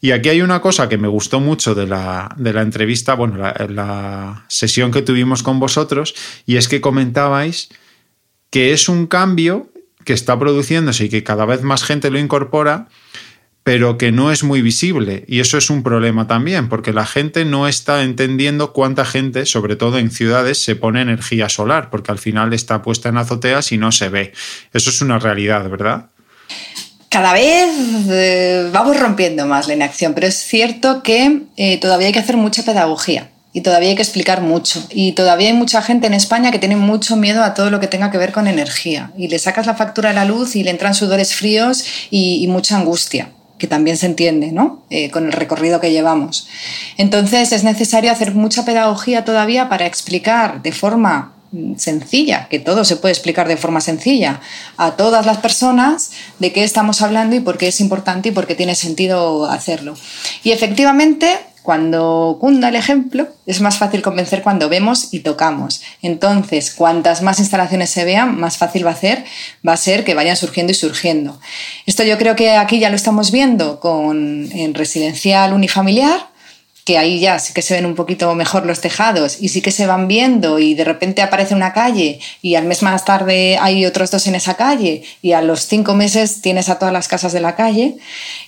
Y 0.00 0.12
aquí 0.12 0.28
hay 0.28 0.40
una 0.40 0.60
cosa 0.60 0.88
que 0.88 0.98
me 0.98 1.08
gustó 1.08 1.40
mucho 1.40 1.74
de 1.74 1.86
la, 1.86 2.34
de 2.36 2.52
la 2.52 2.62
entrevista, 2.62 3.14
bueno, 3.14 3.38
la 3.38 4.44
sesión 4.48 4.92
que 4.92 5.02
tuvimos 5.02 5.42
con 5.42 5.58
vosotros, 5.58 6.14
y 6.46 6.56
es 6.56 6.68
que 6.68 6.80
comentabais 6.80 7.70
que 8.56 8.72
es 8.72 8.88
un 8.88 9.06
cambio 9.06 9.68
que 10.06 10.14
está 10.14 10.38
produciéndose 10.38 11.04
y 11.04 11.08
que 11.10 11.22
cada 11.22 11.44
vez 11.44 11.60
más 11.60 11.84
gente 11.84 12.10
lo 12.10 12.18
incorpora, 12.18 12.88
pero 13.64 13.98
que 13.98 14.12
no 14.12 14.32
es 14.32 14.44
muy 14.44 14.62
visible. 14.62 15.26
Y 15.28 15.40
eso 15.40 15.58
es 15.58 15.68
un 15.68 15.82
problema 15.82 16.26
también, 16.26 16.70
porque 16.70 16.94
la 16.94 17.04
gente 17.04 17.44
no 17.44 17.68
está 17.68 18.02
entendiendo 18.02 18.72
cuánta 18.72 19.04
gente, 19.04 19.44
sobre 19.44 19.76
todo 19.76 19.98
en 19.98 20.10
ciudades, 20.10 20.64
se 20.64 20.74
pone 20.74 21.02
energía 21.02 21.50
solar, 21.50 21.90
porque 21.90 22.12
al 22.12 22.18
final 22.18 22.54
está 22.54 22.80
puesta 22.80 23.10
en 23.10 23.18
azoteas 23.18 23.72
y 23.72 23.76
no 23.76 23.92
se 23.92 24.08
ve. 24.08 24.32
Eso 24.72 24.88
es 24.88 25.02
una 25.02 25.18
realidad, 25.18 25.68
¿verdad? 25.68 26.06
Cada 27.10 27.34
vez 27.34 27.68
eh, 28.08 28.70
vamos 28.72 28.98
rompiendo 28.98 29.44
más 29.44 29.68
la 29.68 29.74
inacción, 29.74 30.14
pero 30.14 30.28
es 30.28 30.36
cierto 30.36 31.02
que 31.02 31.42
eh, 31.58 31.78
todavía 31.78 32.06
hay 32.06 32.14
que 32.14 32.20
hacer 32.20 32.38
mucha 32.38 32.64
pedagogía 32.64 33.32
y 33.56 33.62
todavía 33.62 33.88
hay 33.88 33.94
que 33.94 34.02
explicar 34.02 34.42
mucho. 34.42 34.86
Y 34.90 35.12
todavía 35.12 35.48
hay 35.48 35.54
mucha 35.54 35.80
gente 35.80 36.06
en 36.06 36.12
España 36.12 36.50
que 36.50 36.58
tiene 36.58 36.76
mucho 36.76 37.16
miedo 37.16 37.42
a 37.42 37.54
todo 37.54 37.70
lo 37.70 37.80
que 37.80 37.86
tenga 37.86 38.10
que 38.10 38.18
ver 38.18 38.30
con 38.30 38.48
energía. 38.48 39.12
Y 39.16 39.28
le 39.28 39.38
sacas 39.38 39.64
la 39.64 39.74
factura 39.74 40.10
de 40.10 40.14
la 40.14 40.26
luz 40.26 40.56
y 40.56 40.62
le 40.62 40.70
entran 40.70 40.94
sudores 40.94 41.34
fríos 41.34 41.82
y, 42.10 42.46
mucha 42.48 42.76
angustia 42.76 43.30
que 43.56 43.66
también 43.66 43.96
se 43.96 44.04
entiende, 44.04 44.52
¿no? 44.52 44.82
Eh, 44.90 45.10
con 45.10 45.24
el 45.24 45.32
recorrido 45.32 45.80
que 45.80 45.90
llevamos. 45.90 46.48
Entonces 46.98 47.50
es 47.52 47.64
necesario 47.64 48.12
hacer 48.12 48.34
mucha 48.34 48.66
pedagogía 48.66 49.24
todavía 49.24 49.70
para 49.70 49.86
explicar 49.86 50.60
de 50.60 50.72
forma 50.72 51.32
mm, 51.52 51.76
sencilla, 51.76 52.48
que 52.50 52.58
todo 52.58 52.84
se 52.84 52.96
puede 52.96 53.12
explicar 53.12 53.48
de 53.48 53.56
forma 53.56 53.80
sencilla, 53.80 54.42
a 54.76 54.96
todas 54.96 55.24
las 55.24 55.38
personas 55.38 56.10
de 56.38 56.52
qué 56.52 56.62
estamos 56.62 57.00
hablando 57.00 57.34
y 57.34 57.40
por 57.40 57.56
qué 57.56 57.68
es 57.68 57.80
importante 57.80 58.28
y 58.28 58.32
por 58.32 58.46
qué 58.46 58.54
tiene 58.54 58.74
sentido 58.74 59.46
hacerlo. 59.46 59.94
Y 60.44 60.50
efectivamente 60.50 61.38
cuando 61.66 62.38
cunda 62.40 62.68
el 62.68 62.76
ejemplo, 62.76 63.26
es 63.44 63.60
más 63.60 63.76
fácil 63.76 64.00
convencer 64.00 64.40
cuando 64.40 64.68
vemos 64.68 65.08
y 65.12 65.20
tocamos. 65.20 65.82
Entonces, 66.00 66.72
cuantas 66.72 67.22
más 67.22 67.40
instalaciones 67.40 67.90
se 67.90 68.04
vean, 68.04 68.38
más 68.38 68.56
fácil 68.56 68.86
va 68.86 68.92
a, 68.92 68.96
ser, 68.96 69.24
va 69.66 69.72
a 69.72 69.76
ser 69.76 70.04
que 70.04 70.14
vayan 70.14 70.36
surgiendo 70.36 70.70
y 70.70 70.76
surgiendo. 70.76 71.40
Esto 71.84 72.04
yo 72.04 72.18
creo 72.18 72.36
que 72.36 72.52
aquí 72.52 72.78
ya 72.78 72.88
lo 72.88 72.94
estamos 72.94 73.32
viendo 73.32 73.80
con, 73.80 74.48
en 74.52 74.74
residencial 74.74 75.52
unifamiliar, 75.52 76.28
que 76.86 76.98
ahí 76.98 77.18
ya 77.18 77.40
sí 77.40 77.52
que 77.52 77.62
se 77.62 77.74
ven 77.74 77.84
un 77.84 77.96
poquito 77.96 78.32
mejor 78.36 78.64
los 78.64 78.80
tejados 78.80 79.38
y 79.40 79.48
sí 79.48 79.60
que 79.60 79.72
se 79.72 79.88
van 79.88 80.06
viendo 80.06 80.60
y 80.60 80.74
de 80.74 80.84
repente 80.84 81.20
aparece 81.20 81.52
una 81.52 81.72
calle 81.72 82.20
y 82.42 82.54
al 82.54 82.64
mes 82.64 82.84
más 82.84 83.04
tarde 83.04 83.58
hay 83.60 83.84
otros 83.84 84.12
dos 84.12 84.28
en 84.28 84.36
esa 84.36 84.54
calle 84.54 85.02
y 85.20 85.32
a 85.32 85.42
los 85.42 85.66
cinco 85.66 85.94
meses 85.94 86.40
tienes 86.42 86.68
a 86.68 86.78
todas 86.78 86.94
las 86.94 87.08
casas 87.08 87.32
de 87.32 87.40
la 87.40 87.56
calle 87.56 87.96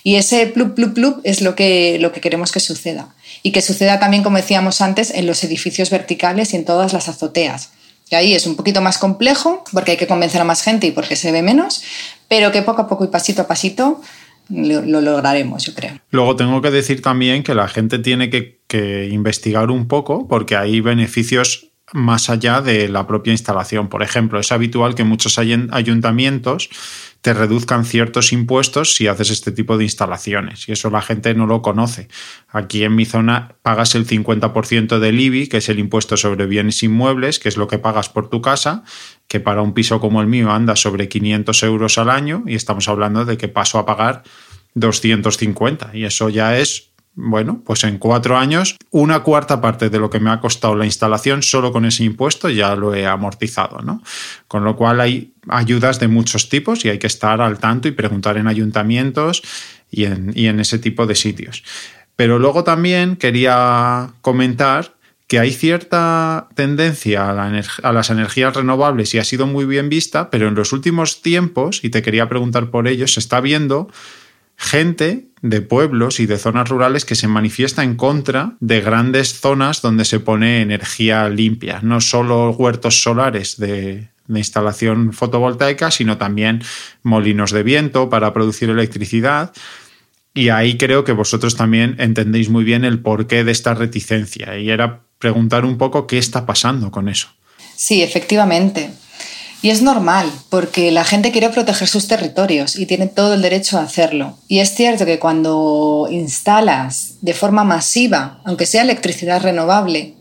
y 0.05 0.15
ese 0.15 0.47
plup, 0.47 0.73
plup, 0.73 0.93
plup 0.93 1.19
es 1.25 1.41
lo 1.41 1.53
que, 1.53 1.97
lo 1.99 2.13
que 2.13 2.21
queremos 2.21 2.53
que 2.53 2.61
suceda. 2.61 3.13
Y 3.43 3.51
que 3.51 3.61
suceda 3.61 3.99
también, 3.99 4.23
como 4.23 4.37
decíamos 4.37 4.79
antes, 4.79 5.11
en 5.11 5.25
los 5.25 5.43
edificios 5.43 5.89
verticales 5.89 6.53
y 6.53 6.55
en 6.55 6.65
todas 6.65 6.93
las 6.93 7.09
azoteas. 7.09 7.71
Que 8.09 8.15
ahí 8.15 8.33
es 8.33 8.47
un 8.47 8.55
poquito 8.55 8.81
más 8.81 8.97
complejo 8.97 9.63
porque 9.71 9.91
hay 9.91 9.97
que 9.97 10.07
convencer 10.07 10.41
a 10.41 10.45
más 10.45 10.63
gente 10.63 10.87
y 10.87 10.91
porque 10.91 11.15
se 11.15 11.31
ve 11.31 11.41
menos, 11.41 11.83
pero 12.27 12.51
que 12.51 12.61
poco 12.61 12.83
a 12.83 12.87
poco 12.87 13.03
y 13.03 13.07
pasito 13.07 13.41
a 13.41 13.47
pasito 13.47 14.01
lo, 14.49 15.01
lograremos, 15.01 15.65
yo 15.65 15.73
creo. 15.73 15.99
Luego 16.11 16.35
tengo 16.35 16.61
que 16.61 16.71
decir 16.71 17.01
también 17.01 17.43
que 17.43 17.55
la 17.55 17.67
gente 17.67 17.99
tiene 17.99 18.29
que, 18.29 18.59
investigar 19.11 19.71
un 19.71 19.87
poco 19.87 20.27
porque 20.27 20.55
hay 20.55 20.79
beneficios 20.79 21.68
más 21.93 22.29
allá 22.29 22.61
de 22.61 22.89
la 22.89 23.07
propia 23.07 23.31
instalación. 23.31 23.89
Por 23.89 24.03
ejemplo, 24.03 24.39
es 24.39 24.51
habitual 24.51 24.95
que 24.95 25.03
muchos 25.03 25.37
ayuntamientos 25.37 26.69
te 27.21 27.33
reduzcan 27.33 27.83
ciertos 27.83 28.31
impuestos 28.31 28.95
si 28.95 29.07
haces 29.07 29.29
este 29.29 29.51
tipo 29.51 29.77
de 29.77 29.83
instalaciones 29.83 30.69
y 30.69 30.71
eso 30.71 30.89
la 30.89 31.01
gente 31.01 31.33
no 31.33 31.47
lo 31.47 31.61
conoce. 31.61 32.07
Aquí 32.47 32.83
en 32.83 32.95
mi 32.95 33.05
zona 33.05 33.55
pagas 33.61 33.95
el 33.95 34.07
50% 34.07 34.99
del 34.99 35.19
IBI, 35.19 35.47
que 35.47 35.57
es 35.57 35.67
el 35.67 35.79
impuesto 35.79 36.15
sobre 36.15 36.45
bienes 36.45 36.81
inmuebles, 36.81 37.39
que 37.39 37.49
es 37.49 37.57
lo 37.57 37.67
que 37.67 37.77
pagas 37.77 38.07
por 38.07 38.29
tu 38.29 38.41
casa, 38.41 38.83
que 39.27 39.39
para 39.39 39.61
un 39.61 39.73
piso 39.73 39.99
como 39.99 40.21
el 40.21 40.27
mío 40.27 40.51
anda 40.51 40.75
sobre 40.75 41.09
500 41.09 41.63
euros 41.63 41.97
al 41.97 42.09
año 42.09 42.43
y 42.45 42.55
estamos 42.55 42.87
hablando 42.87 43.25
de 43.25 43.37
que 43.37 43.49
paso 43.49 43.79
a 43.79 43.85
pagar 43.85 44.23
250 44.75 45.91
y 45.93 46.05
eso 46.05 46.29
ya 46.29 46.57
es 46.57 46.88
bueno, 47.21 47.61
pues 47.65 47.83
en 47.83 47.97
cuatro 47.97 48.37
años, 48.37 48.77
una 48.91 49.23
cuarta 49.23 49.59
parte 49.59 49.89
de 49.89 49.99
lo 49.99 50.09
que 50.09 50.21
me 50.21 50.31
ha 50.31 50.39
costado 50.39 50.75
la 50.75 50.85
instalación 50.85 51.43
solo 51.43 51.73
con 51.73 51.83
ese 51.83 52.05
impuesto 52.05 52.49
ya 52.49 52.75
lo 52.77 52.95
he 52.95 53.05
amortizado, 53.05 53.81
¿no? 53.81 54.01
Con 54.47 54.63
lo 54.63 54.77
cual 54.77 55.01
hay 55.01 55.33
ayudas 55.49 55.99
de 55.99 56.07
muchos 56.07 56.47
tipos 56.47 56.85
y 56.85 56.89
hay 56.89 56.97
que 56.97 57.07
estar 57.07 57.41
al 57.41 57.59
tanto 57.59 57.89
y 57.89 57.91
preguntar 57.91 58.37
en 58.37 58.47
ayuntamientos 58.47 59.43
y 59.91 60.05
en, 60.05 60.59
ese 60.61 60.79
tipo 60.79 61.07
de 61.07 61.15
sitios. 61.15 61.63
Pero 62.15 62.39
luego 62.39 62.63
también 62.63 63.17
quería 63.17 64.11
comentar 64.21 64.93
que 65.27 65.39
hay 65.39 65.51
cierta 65.51 66.47
tendencia 66.55 67.29
a, 67.29 67.61
a, 67.83 67.93
las 67.93 68.09
energías 68.09 68.55
renovables 68.55 69.13
y 69.13 69.19
ha 69.19 69.25
sido 69.25 69.45
muy 69.45 69.65
bien 69.65 69.89
vista, 69.89 70.29
pero 70.29 70.47
en 70.47 70.55
los 70.55 70.71
últimos 70.71 71.21
tiempos, 71.21 71.83
y 71.83 71.89
te 71.89 72.01
quería 72.01 72.29
preguntar 72.29 72.71
por 72.71 72.87
ello, 72.87 73.07
se 73.07 73.19
está 73.19 73.41
viendo 73.41 73.89
gente 74.59 75.29
de 75.41 75.61
pueblos 75.61 76.19
y 76.19 76.25
de 76.25 76.37
zonas 76.37 76.67
rurales 76.67 77.05
que 77.05 77.15
se 77.15 77.29
manifiesta 77.29 77.81
en 77.81 77.95
contra 77.95 78.57
de 78.59 78.81
grandes 78.81 79.39
zonas 79.39 79.81
donde 79.81 80.03
se 80.03 80.19
pone 80.19 80.61
energía 80.61 81.29
limpia, 81.29 81.79
no 81.81 82.01
solo 82.01 82.51
huertos 82.51 83.01
solares 83.01 83.57
de, 83.57 84.09
instalación 84.27 85.11
fotovoltaica, 85.13 85.89
sino 85.89 86.17
también 86.17 86.61
molinos 87.01 87.51
de 87.51 87.63
viento 87.63 88.09
para 88.09 88.31
producir 88.31 88.69
electricidad. 88.69 89.53
Y 90.35 90.49
ahí 90.49 90.77
creo 90.77 91.03
que 91.03 91.13
vosotros 91.13 91.55
también 91.55 91.95
entendéis 91.97 92.49
muy 92.49 92.63
bien 92.63 92.85
el 92.85 92.99
porqué 92.99 93.43
de 93.43 93.51
esta 93.51 93.73
reticencia. 93.73 94.59
Y 94.59 94.69
era 94.69 95.01
preguntar 95.17 95.65
un 95.65 95.79
poco 95.79 96.05
qué 96.05 96.19
está 96.19 96.45
pasando 96.45 96.91
con 96.91 97.09
eso. 97.09 97.29
Sí, 97.75 98.03
efectivamente. 98.03 98.91
Y 99.61 99.71
es 99.71 99.81
normal, 99.81 100.31
porque 100.49 100.89
la 100.91 101.03
gente 101.03 101.31
quiere 101.31 101.49
proteger 101.49 101.87
sus 101.87 102.07
territorios 102.07 102.77
y 102.77 102.85
tiene 102.85 103.07
todo 103.07 103.33
el 103.33 103.41
derecho 103.41 103.77
a 103.77 103.83
hacerlo. 103.83 104.37
Y 104.47 104.59
es 104.59 104.73
cierto 104.73 105.05
que 105.05 105.19
cuando 105.19 106.07
instalas 106.09 107.15
de 107.21 107.33
forma 107.33 107.65
masiva, 107.65 108.39
aunque 108.45 108.65
sea 108.65 108.83
electricidad 108.83 109.41
renovable, 109.41 110.13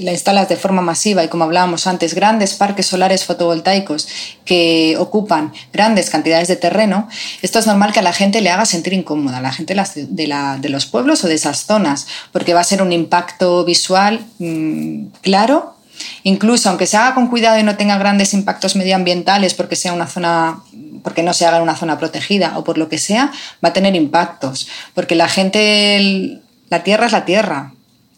la 0.00 0.10
instalas 0.10 0.48
de 0.48 0.56
forma 0.56 0.82
masiva 0.82 1.22
y 1.22 1.28
como 1.28 1.44
hablábamos 1.44 1.86
antes, 1.86 2.14
grandes 2.14 2.54
parques 2.54 2.86
solares 2.86 3.24
fotovoltaicos 3.24 4.08
que 4.44 4.96
ocupan 4.98 5.52
grandes 5.72 6.10
cantidades 6.10 6.48
de 6.48 6.56
terreno, 6.56 7.08
esto 7.42 7.60
es 7.60 7.66
normal 7.68 7.92
que 7.92 8.00
a 8.00 8.02
la 8.02 8.12
gente 8.12 8.40
le 8.40 8.50
haga 8.50 8.66
sentir 8.66 8.92
incómoda, 8.92 9.38
a 9.38 9.40
la 9.40 9.52
gente 9.52 9.76
de, 9.76 10.68
los 10.68 10.86
pueblos 10.86 11.22
o 11.22 11.28
de 11.28 11.34
esas 11.34 11.64
zonas, 11.66 12.08
porque 12.32 12.54
va 12.54 12.60
a 12.60 12.64
ser 12.64 12.82
un 12.82 12.92
impacto 12.92 13.64
visual 13.64 14.24
mm, 14.40 15.06
claro 15.20 15.76
Incluso 16.22 16.68
aunque 16.68 16.86
se 16.86 16.96
haga 16.96 17.14
con 17.14 17.28
cuidado 17.28 17.58
y 17.58 17.62
no 17.62 17.76
tenga 17.76 17.98
grandes 17.98 18.34
impactos 18.34 18.76
medioambientales 18.76 19.54
porque 19.54 19.76
sea 19.76 19.92
una 19.92 20.06
zona 20.06 20.60
porque 21.02 21.22
no 21.22 21.34
se 21.34 21.46
haga 21.46 21.56
en 21.56 21.64
una 21.64 21.74
zona 21.74 21.98
protegida 21.98 22.56
o 22.56 22.64
por 22.64 22.78
lo 22.78 22.88
que 22.88 22.98
sea, 22.98 23.32
va 23.64 23.70
a 23.70 23.72
tener 23.72 23.96
impactos, 23.96 24.68
porque 24.94 25.16
la 25.16 25.28
gente 25.28 26.40
la 26.70 26.84
tierra 26.84 27.06
es 27.06 27.12
la 27.12 27.24
tierra, 27.24 27.72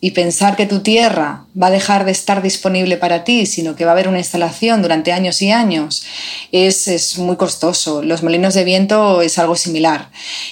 y 0.04 0.10
pensar 0.10 0.54
que 0.54 0.66
tu 0.66 0.80
tierra 0.80 1.46
va 1.60 1.68
a 1.68 1.70
dejar 1.70 2.04
de 2.04 2.12
estar 2.12 2.42
disponible 2.42 2.98
para 2.98 3.24
ti, 3.24 3.46
sino 3.46 3.74
que 3.74 3.86
va 3.86 3.92
a 3.92 3.94
haber 3.94 4.06
una 4.06 4.18
instalación 4.18 4.82
durante 4.82 5.12
años 5.12 5.40
y 5.40 5.50
años, 5.50 6.04
es, 6.52 6.88
es, 6.88 7.16
muy 7.16 7.36
costoso. 7.36 8.02
Los 8.02 8.22
molinos 8.22 8.52
de 8.52 8.64
viento 8.64 9.22
es 9.22 9.38
algo 9.38 9.56
similar. 9.56 10.10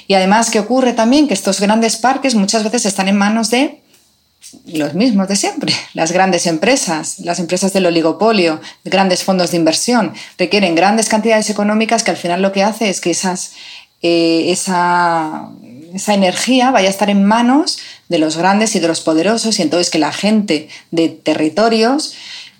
Y 0.08 0.14
además, 0.14 0.48
¿qué 0.48 0.58
ocurre 0.58 0.94
también? 0.94 1.28
Que 1.28 1.34
estos 1.34 1.60
grandes 1.60 1.98
parques 1.98 2.34
muchas 2.34 2.64
veces 2.64 2.86
están 2.86 3.08
en 3.08 3.16
manos 3.18 3.50
de 3.50 3.81
los 4.66 4.94
mismos 4.94 5.28
de 5.28 5.36
siempre. 5.36 5.74
Las 5.94 6.12
grandes 6.12 6.46
empresas, 6.46 7.18
las 7.20 7.38
empresas 7.38 7.72
del 7.72 7.86
oligopolio, 7.86 8.60
grandes 8.84 9.24
fondos 9.24 9.50
de 9.50 9.56
inversión, 9.56 10.12
requieren 10.38 10.74
grandes 10.74 11.08
cantidades 11.08 11.50
económicas 11.50 12.02
que 12.02 12.10
al 12.10 12.16
final 12.16 12.42
lo 12.42 12.52
que 12.52 12.62
hace 12.62 12.90
es 12.90 13.00
que 13.00 13.16
eh, 14.02 14.50
esa, 14.50 15.48
esa 15.94 16.14
energía 16.14 16.70
vaya 16.70 16.88
a 16.88 16.90
estar 16.90 17.10
en 17.10 17.24
manos 17.24 17.78
de 18.08 18.18
los 18.18 18.36
grandes 18.36 18.74
y 18.76 18.80
de 18.80 18.88
los 18.88 19.00
poderosos 19.00 19.58
y 19.58 19.62
entonces 19.62 19.90
que 19.90 19.98
la 19.98 20.12
gente 20.12 20.68
de 20.90 21.08
territorios 21.08 22.14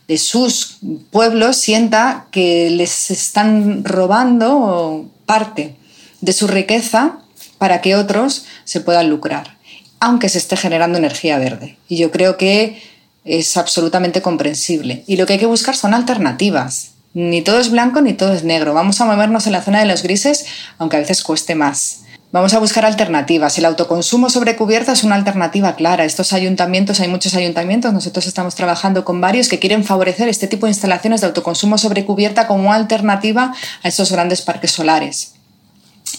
de 0.08 0.18
sus 0.18 0.78
pueblos 1.10 1.56
sienta 1.56 2.26
que 2.30 2.70
les 2.70 3.10
están 3.10 3.84
robando 3.84 5.06
parte 5.26 5.76
de 6.20 6.32
su 6.32 6.46
riqueza 6.46 7.18
para 7.58 7.80
que 7.80 7.94
otros 7.94 8.46
se 8.64 8.80
puedan 8.80 9.08
lucrar 9.08 9.61
aunque 10.02 10.28
se 10.28 10.38
esté 10.38 10.56
generando 10.56 10.98
energía 10.98 11.38
verde. 11.38 11.76
Y 11.88 11.96
yo 11.96 12.10
creo 12.10 12.36
que 12.36 12.82
es 13.24 13.56
absolutamente 13.56 14.20
comprensible. 14.20 15.04
Y 15.06 15.16
lo 15.16 15.26
que 15.26 15.34
hay 15.34 15.38
que 15.38 15.46
buscar 15.46 15.76
son 15.76 15.94
alternativas. 15.94 16.94
Ni 17.14 17.40
todo 17.40 17.60
es 17.60 17.70
blanco 17.70 18.00
ni 18.00 18.12
todo 18.12 18.32
es 18.32 18.42
negro. 18.42 18.74
Vamos 18.74 19.00
a 19.00 19.04
movernos 19.04 19.46
en 19.46 19.52
la 19.52 19.62
zona 19.62 19.78
de 19.78 19.86
los 19.86 20.02
grises, 20.02 20.44
aunque 20.78 20.96
a 20.96 20.98
veces 20.98 21.22
cueste 21.22 21.54
más. 21.54 22.00
Vamos 22.32 22.52
a 22.52 22.58
buscar 22.58 22.84
alternativas. 22.84 23.56
El 23.58 23.64
autoconsumo 23.64 24.28
sobre 24.28 24.56
cubierta 24.56 24.90
es 24.90 25.04
una 25.04 25.14
alternativa 25.14 25.76
clara. 25.76 26.04
Estos 26.04 26.32
ayuntamientos, 26.32 26.98
hay 26.98 27.06
muchos 27.06 27.36
ayuntamientos, 27.36 27.92
nosotros 27.92 28.26
estamos 28.26 28.56
trabajando 28.56 29.04
con 29.04 29.20
varios 29.20 29.48
que 29.48 29.60
quieren 29.60 29.84
favorecer 29.84 30.28
este 30.28 30.48
tipo 30.48 30.66
de 30.66 30.72
instalaciones 30.72 31.20
de 31.20 31.28
autoconsumo 31.28 31.78
sobre 31.78 32.04
cubierta 32.04 32.48
como 32.48 32.72
alternativa 32.72 33.54
a 33.84 33.88
estos 33.88 34.10
grandes 34.10 34.42
parques 34.42 34.72
solares 34.72 35.34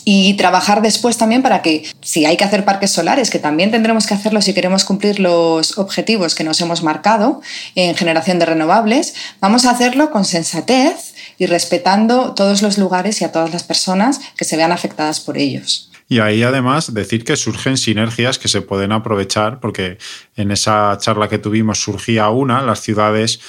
y 0.05 0.35
trabajar 0.35 0.81
después 0.81 1.17
también 1.17 1.41
para 1.41 1.61
que, 1.61 1.85
si 2.01 2.25
hay 2.25 2.37
que 2.37 2.43
hacer 2.43 2.65
parques 2.65 2.91
solares, 2.91 3.29
que 3.29 3.39
también 3.39 3.71
tendremos 3.71 4.07
que 4.07 4.13
hacerlo 4.13 4.41
si 4.41 4.53
queremos 4.53 4.83
cumplir 4.83 5.19
los 5.19 5.77
objetivos 5.77 6.35
que 6.35 6.43
nos 6.43 6.59
hemos 6.61 6.83
marcado 6.83 7.41
en 7.75 7.95
generación 7.95 8.39
de 8.39 8.45
renovables, 8.45 9.13
vamos 9.39 9.65
a 9.65 9.71
hacerlo 9.71 10.11
con 10.11 10.25
sensatez 10.25 11.13
y 11.37 11.45
respetando 11.45 12.33
todos 12.33 12.61
los 12.61 12.77
lugares 12.77 13.21
y 13.21 13.25
a 13.25 13.31
todas 13.31 13.51
las 13.51 13.63
personas 13.63 14.19
que 14.37 14.45
se 14.45 14.57
vean 14.57 14.71
afectadas 14.71 15.19
por 15.19 15.37
ellos. 15.37 15.89
Y 16.09 16.19
ahí 16.19 16.43
además 16.43 16.93
decir 16.93 17.23
que 17.23 17.35
surgen 17.37 17.77
sinergias 17.77 18.37
que 18.37 18.47
se 18.47 18.61
pueden 18.61 18.91
aprovechar, 18.91 19.59
porque 19.59 19.97
en 20.35 20.51
esa 20.51 20.97
charla 20.99 21.29
que 21.29 21.39
tuvimos 21.39 21.79
surgía 21.79 22.29
una, 22.29 22.61
las 22.61 22.81
ciudades 22.81 23.39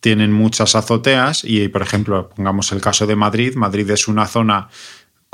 tienen 0.00 0.32
muchas 0.32 0.74
azoteas 0.74 1.44
y, 1.44 1.68
por 1.68 1.82
ejemplo, 1.82 2.28
pongamos 2.28 2.70
el 2.72 2.80
caso 2.80 3.06
de 3.06 3.16
Madrid, 3.16 3.54
Madrid 3.56 3.90
es 3.90 4.06
una 4.06 4.26
zona 4.26 4.68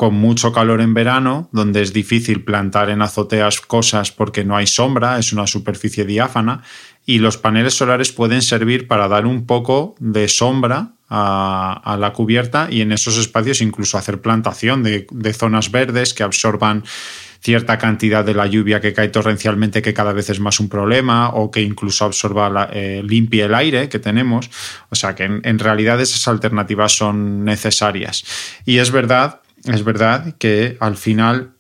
con 0.01 0.15
mucho 0.15 0.51
calor 0.51 0.81
en 0.81 0.95
verano, 0.95 1.51
donde 1.53 1.83
es 1.83 1.93
difícil 1.93 2.43
plantar 2.43 2.89
en 2.89 3.03
azoteas 3.03 3.61
cosas 3.61 4.11
porque 4.11 4.47
no 4.47 4.57
hay 4.57 4.67
sombra, 4.67 5.19
es 5.19 5.35
una 5.35 5.47
superficie 5.47 6.07
diáfana, 6.07 6.63
y 7.05 7.19
los 7.19 7.37
paneles 7.37 7.75
solares 7.75 8.11
pueden 8.11 8.41
servir 8.41 8.89
para 8.89 9.09
dar 9.09 9.27
un 9.27 9.45
poco 9.45 9.97
de 9.99 10.27
sombra 10.29 10.93
a, 11.11 11.99
la 12.01 12.15
cubierta 12.15 12.69
y 12.71 12.81
en 12.81 12.93
esos 12.93 13.19
espacios 13.19 13.61
incluso 13.61 13.99
hacer 13.99 14.23
plantación 14.23 14.83
de, 14.83 15.35
zonas 15.35 15.71
verdes 15.71 16.15
que 16.15 16.23
absorban 16.23 16.83
cierta 17.41 17.77
cantidad 17.77 18.25
de 18.25 18.33
la 18.33 18.47
lluvia 18.47 18.81
que 18.81 18.95
cae 18.95 19.09
torrencialmente, 19.09 19.83
que 19.83 19.93
cada 19.93 20.15
vez 20.15 20.31
es 20.31 20.41
más 20.41 20.61
un 20.61 20.71
problema, 20.71 21.29
o 21.29 21.51
que 21.51 21.61
incluso 21.61 22.07
absorba, 22.07 22.49
la, 22.49 22.71
eh, 22.73 23.03
limpie 23.05 23.45
el 23.45 23.55
aire 23.55 23.91
que 23.91 23.99
tenemos. 23.99 24.49
O 24.89 24.95
sea 24.95 25.15
que 25.15 25.25
en, 25.25 25.43
en 25.45 25.59
realidad 25.59 26.01
esas 26.01 26.27
alternativas 26.27 26.93
son 26.93 27.45
necesarias. 27.45 28.25
Y 28.65 28.79
es 28.79 28.91
verdad 28.91 29.41
es 29.65 29.85
verdad 29.85 30.37
que 30.39 30.77
al 30.81 30.97
final 30.97 31.53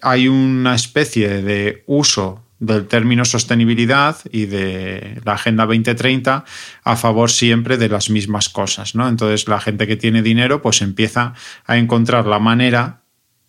hay 0.00 0.28
una 0.28 0.74
especie 0.74 1.42
de 1.42 1.82
uso 1.86 2.44
del 2.60 2.86
término 2.88 3.24
sostenibilidad 3.24 4.16
y 4.32 4.46
de 4.46 5.20
la 5.24 5.34
Agenda 5.34 5.64
2030 5.64 6.44
a 6.82 6.96
favor 6.96 7.30
siempre 7.30 7.76
de 7.78 7.88
las 7.88 8.10
mismas 8.10 8.48
cosas, 8.48 8.94
¿no? 8.94 9.08
Entonces 9.08 9.46
la 9.46 9.60
gente 9.60 9.86
que 9.86 9.96
tiene 9.96 10.22
dinero 10.22 10.60
pues 10.60 10.82
empieza 10.82 11.34
a 11.66 11.76
encontrar 11.76 12.26
la 12.26 12.40
manera 12.40 13.02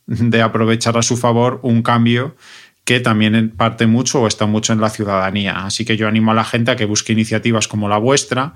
de 0.05 0.41
aprovechar 0.41 0.97
a 0.97 1.01
su 1.01 1.17
favor 1.17 1.59
un 1.63 1.81
cambio 1.81 2.35
que 2.83 2.99
también 2.99 3.51
parte 3.55 3.85
mucho 3.85 4.21
o 4.21 4.27
está 4.27 4.47
mucho 4.47 4.73
en 4.73 4.81
la 4.81 4.89
ciudadanía. 4.89 5.65
Así 5.65 5.85
que 5.85 5.97
yo 5.97 6.07
animo 6.07 6.31
a 6.31 6.35
la 6.35 6.43
gente 6.43 6.71
a 6.71 6.75
que 6.75 6.85
busque 6.85 7.13
iniciativas 7.13 7.67
como 7.67 7.87
la 7.87 7.97
vuestra, 7.97 8.53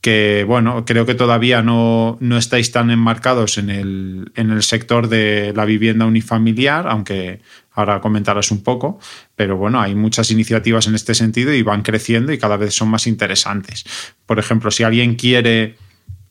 que 0.00 0.44
bueno, 0.46 0.84
creo 0.86 1.04
que 1.04 1.14
todavía 1.14 1.62
no, 1.62 2.18
estáis 2.38 2.72
tan 2.72 2.90
enmarcados 2.90 3.58
en 3.58 3.70
el, 3.70 4.32
en 4.34 4.50
el, 4.50 4.62
sector 4.62 5.08
de 5.08 5.52
la 5.54 5.66
vivienda 5.66 6.06
unifamiliar, 6.06 6.88
aunque 6.88 7.40
ahora 7.72 8.00
comentarás 8.00 8.50
un 8.50 8.62
poco, 8.62 8.98
pero 9.36 9.56
bueno, 9.56 9.80
hay 9.80 9.94
muchas 9.94 10.30
iniciativas 10.30 10.86
en 10.86 10.94
este 10.94 11.14
sentido 11.14 11.52
y 11.52 11.62
van 11.62 11.82
creciendo 11.82 12.32
y 12.32 12.38
cada 12.38 12.56
vez 12.56 12.74
son 12.74 12.88
más 12.88 13.06
interesantes. 13.06 13.84
Por 14.24 14.38
ejemplo, 14.38 14.70
si 14.70 14.84
alguien 14.84 15.16
quiere 15.16 15.76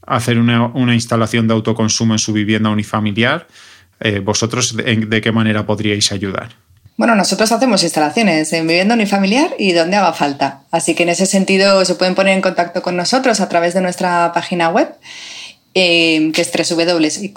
hacer 0.01 0.39
una, 0.39 0.93
instalación 0.93 1.47
de 1.47 1.53
autoconsumo 1.53 2.15
en 2.15 2.19
su 2.19 2.33
vivienda 2.33 2.71
unifamiliar, 2.71 3.47
eh, 3.99 4.19
¿vosotros 4.19 4.75
de 4.75 5.21
qué 5.21 5.31
manera 5.31 5.65
podríais 5.65 6.11
ayudar? 6.11 6.68
Bueno, 6.99 7.15
nosotros 7.15 7.49
hacemos 7.53 7.81
instalaciones 7.83 8.51
en 8.51 8.67
vivienda 8.67 8.93
unifamiliar 8.93 9.55
y 9.57 9.71
donde 9.71 9.95
haga 9.95 10.11
falta. 10.11 10.63
Así 10.69 10.95
que 10.95 11.03
en 11.03 11.09
ese 11.09 11.25
sentido 11.25 11.85
se 11.85 11.95
pueden 11.95 12.13
poner 12.13 12.33
en 12.33 12.41
contacto 12.41 12.81
con 12.81 12.97
nosotros 12.97 13.39
a 13.39 13.47
través 13.47 13.73
de 13.73 13.79
nuestra 13.79 14.33
página 14.33 14.67
web, 14.67 14.93
eh, 15.75 16.29
que 16.33 16.41
es 16.41 16.51
www.ico.es 16.51 17.29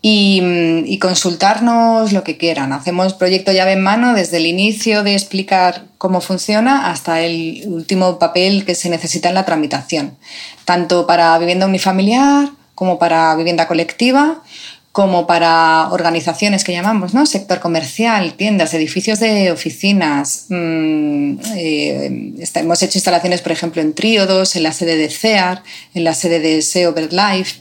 y, 0.00 0.40
y 0.84 0.98
consultarnos 1.00 2.12
lo 2.12 2.22
que 2.22 2.38
quieran. 2.38 2.72
Hacemos 2.72 3.14
proyecto 3.14 3.50
llave 3.50 3.72
en 3.72 3.82
mano 3.82 4.14
desde 4.14 4.36
el 4.36 4.46
inicio 4.46 5.02
de 5.02 5.14
explicar 5.14 5.86
cómo 5.98 6.20
funciona 6.20 6.92
hasta 6.92 7.22
el 7.22 7.64
último 7.66 8.20
papel 8.20 8.64
que 8.64 8.76
se 8.76 8.88
necesita 8.88 9.30
en 9.30 9.34
la 9.34 9.44
tramitación, 9.44 10.16
tanto 10.64 11.08
para 11.08 11.36
vivienda 11.40 11.66
unifamiliar 11.66 12.50
como 12.76 13.00
para 13.00 13.34
vivienda 13.34 13.66
colectiva 13.66 14.44
como 14.92 15.26
para 15.26 15.88
organizaciones 15.92 16.64
que 16.64 16.72
llamamos, 16.72 17.14
¿no? 17.14 17.24
Sector 17.24 17.60
comercial, 17.60 18.34
tiendas, 18.34 18.74
edificios 18.74 19.20
de 19.20 19.52
oficinas. 19.52 20.46
Mm, 20.48 21.34
eh, 21.56 22.34
hemos 22.54 22.82
hecho 22.82 22.98
instalaciones, 22.98 23.40
por 23.40 23.52
ejemplo, 23.52 23.80
en 23.80 23.94
Tríodos, 23.94 24.56
en 24.56 24.64
la 24.64 24.72
sede 24.72 24.96
de 24.96 25.08
CEAR, 25.08 25.62
en 25.94 26.02
la 26.02 26.12
sede 26.14 26.40
de 26.40 26.60
SEO 26.62 26.92
Life, 26.96 27.60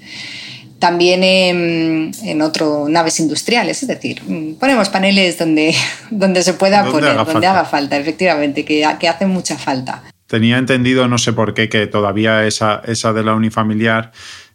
también 0.80 1.24
en, 1.24 2.12
en 2.24 2.42
otro, 2.42 2.88
naves 2.90 3.20
industriales, 3.20 3.84
es 3.84 3.88
decir, 3.88 4.24
mm, 4.26 4.56
ponemos 4.56 4.90
paneles 4.90 5.38
donde, 5.38 5.76
donde 6.10 6.42
se 6.42 6.54
pueda 6.54 6.84
poner, 6.86 7.16
donde 7.16 7.46
haga 7.46 7.66
falta, 7.66 7.96
efectivamente, 7.98 8.66
que, 8.66 8.88
que 9.00 9.08
hace 9.08 9.28
mucha 9.28 9.56
falta. 9.56 10.02
Tenía 10.26 10.58
entendido, 10.58 11.08
no 11.08 11.18
sé 11.20 11.34
por 11.34 11.54
qué, 11.54 11.70
que 11.70 11.86
todavía 11.88 12.46
esa, 12.46 12.82
esa 12.86 13.14
de 13.14 13.24
la 13.24 13.34
unifamiliar 13.34 14.12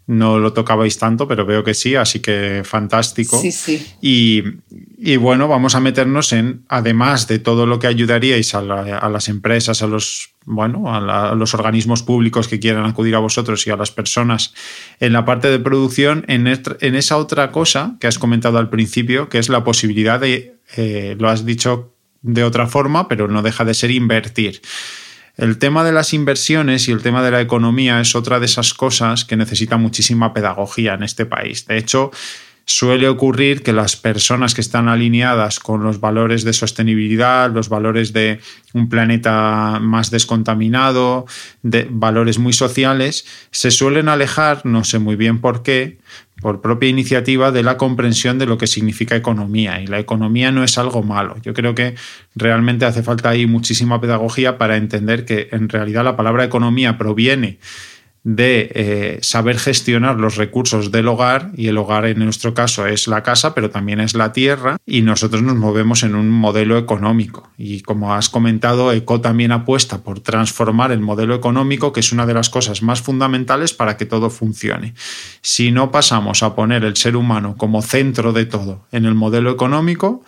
no 0.07 0.39
lo 0.39 0.53
tocabais 0.53 0.99
tanto, 0.99 1.27
pero 1.27 1.47
veo 1.47 1.65
que 1.65 1.73
sí, 1.73 1.95
así 1.95 2.21
que 2.21 2.63
fantástico. 2.65 3.39
Sí, 3.41 3.53
sí. 3.53 3.87
Y, 4.03 5.17
bueno, 5.17 5.49
vamos 5.49 5.75
a 5.75 5.81
meternos 5.81 6.33
en, 6.33 6.65
además 6.69 7.27
de 7.27 7.39
todo 7.39 7.65
lo 7.65 7.79
que 7.79 7.87
ayudaríais 7.87 8.55
a, 8.55 8.63
las 8.63 9.29
empresas, 9.29 9.83
a 9.83 9.87
los, 9.87 10.35
bueno, 10.45 10.95
a, 10.95 11.35
los 11.35 11.55
organismos 11.55 12.03
públicos 12.03 12.49
que 12.49 12.61
quieran 12.61 12.85
acudir 12.85 13.15
a 13.15 13.19
vosotros 13.21 13.67
y 13.67 13.71
a 13.71 13.77
las 13.77 13.91
personas 13.91 14.53
en 15.01 15.15
la 15.15 15.25
parte 15.25 15.49
de 15.51 15.59
producción, 15.59 16.25
en, 16.29 16.47
en 16.47 16.95
esa 16.95 17.17
otra 17.17 17.51
cosa 17.51 17.97
que 17.99 18.07
has 18.07 18.19
comentado 18.19 18.59
al 18.59 18.69
principio, 18.69 19.31
que 19.31 19.39
es 19.39 19.49
la 19.49 19.65
posibilidad 19.65 20.21
de, 20.21 20.57
eh, 20.77 21.17
lo 21.19 21.31
has 21.31 21.47
dicho 21.47 21.95
de 22.21 22.45
otra 22.45 22.67
forma, 22.67 23.09
pero 23.09 23.29
no 23.29 23.43
deja 23.43 23.65
de 23.65 23.75
ser 23.75 23.91
invertir. 23.91 24.61
El 25.37 25.59
tema 25.59 25.83
de 25.83 25.93
las 25.93 26.15
inversiones 26.15 26.87
y 26.89 26.93
el 26.93 27.03
tema 27.03 27.23
de 27.23 27.33
la 27.33 27.41
economía 27.41 28.01
es 28.01 28.15
otra 28.15 28.39
de 28.39 28.47
esas 28.47 28.73
cosas 28.73 29.25
que 29.25 29.37
necesita 29.37 29.77
muchísima 29.77 30.33
pedagogía 30.33 30.95
en 30.95 31.03
este 31.03 31.27
país. 31.27 31.67
De 31.67 31.77
hecho, 31.77 32.13
suele 32.67 33.09
ocurrir 33.09 33.63
que 33.63 33.73
las 33.73 33.97
personas 33.97 34.55
que 34.55 34.61
están 34.61 34.89
alineadas 34.89 35.61
con 35.61 35.83
los 35.83 36.01
valores 36.01 36.45
de 36.45 36.53
sostenibilidad, 36.53 37.51
los 37.51 37.69
valores 37.69 38.13
de 38.13 38.41
un 38.73 38.89
planeta 38.89 39.79
más 39.81 40.11
descontaminado, 40.11 41.27
de 41.63 41.87
valores 41.91 42.39
muy 42.39 42.53
sociales, 42.53 43.27
se 43.51 43.71
suelen 43.71 44.09
alejar, 44.09 44.65
no 44.65 44.85
sé 44.85 44.99
muy 44.99 45.17
bien 45.17 45.41
por 45.41 45.63
qué, 45.63 45.99
por 46.41 46.61
propia 46.61 46.89
iniciativa 46.89 47.53
de 47.53 47.63
la 47.63 47.77
comprensión 47.77 48.39
de 48.39 48.47
lo 48.47 48.59
que 48.59 48.67
significa 48.67 49.15
economía. 49.15 49.81
Y 49.81 49.87
la 49.87 49.99
economía 49.99 50.51
no 50.51 50.65
es 50.65 50.79
algo 50.79 51.03
malo. 51.03 51.37
Yo 51.43 51.55
creo 51.55 51.75
que 51.75 51.95
realmente 52.35 52.87
hace 52.87 53.03
falta 53.03 53.31
ahí 53.31 53.47
muchísima 53.47 54.01
pedagogía 54.01 54.59
para 54.59 54.77
entender 54.77 55.25
que 55.25 55.49
en 55.53 55.69
realidad 55.69 56.05
la 56.05 56.17
palabra 56.17 56.45
economía 56.45 56.99
proviene 56.99 57.59
de 58.25 58.73
eh, 58.75 59.19
saber 59.21 59.59
gestionar 59.59 60.19
los 60.19 60.37
recursos 60.37 60.91
del 60.91 61.09
hogar 61.09 61.53
y 61.57 61.69
el 61.69 61.77
hogar 61.77 62.07
en 62.07 62.21
nuestro 62.21 62.55
caso 62.55 62.87
es 62.87 63.07
la 63.07 63.23
casa 63.23 63.55
pero 63.55 63.69
también 63.69 64.01
es 64.01 64.15
la 64.15 64.33
tierra 64.33 64.79
y 64.87 65.03
nosotros 65.03 65.43
nos 65.43 65.57
movemos 65.57 66.03
en 66.03 66.15
un 66.15 66.31
modelo 66.31 66.79
económico. 66.79 67.51
Y 67.59 67.83
como 67.83 68.15
has 68.15 68.31
comentado 68.31 68.93
ECO 68.93 69.21
también 69.21 69.53
apuesta 69.53 70.03
por 70.03 70.21
transformar 70.21 70.91
el 70.91 71.01
modelo 71.01 71.35
económico 71.35 71.93
que 71.93 72.01
es 72.01 72.13
una 72.13 72.25
de 72.25 72.33
las 72.33 72.49
cosas 72.49 72.83
más 72.83 73.03
fundamentales 73.03 73.75
para 73.75 73.99
que 73.99 74.07
todo 74.07 74.31
funcione. 74.31 74.95
Si 75.43 75.71
no 75.71 75.91
pasamos 75.91 76.43
a 76.43 76.55
poner 76.55 76.83
el 76.85 76.97
ser 76.97 77.17
humano 77.17 77.57
como 77.59 77.83
centro 77.83 78.33
de 78.33 78.47
todo 78.47 78.87
en 78.91 79.05
el 79.05 79.15
modelo 79.15 79.51
económico 79.51 80.25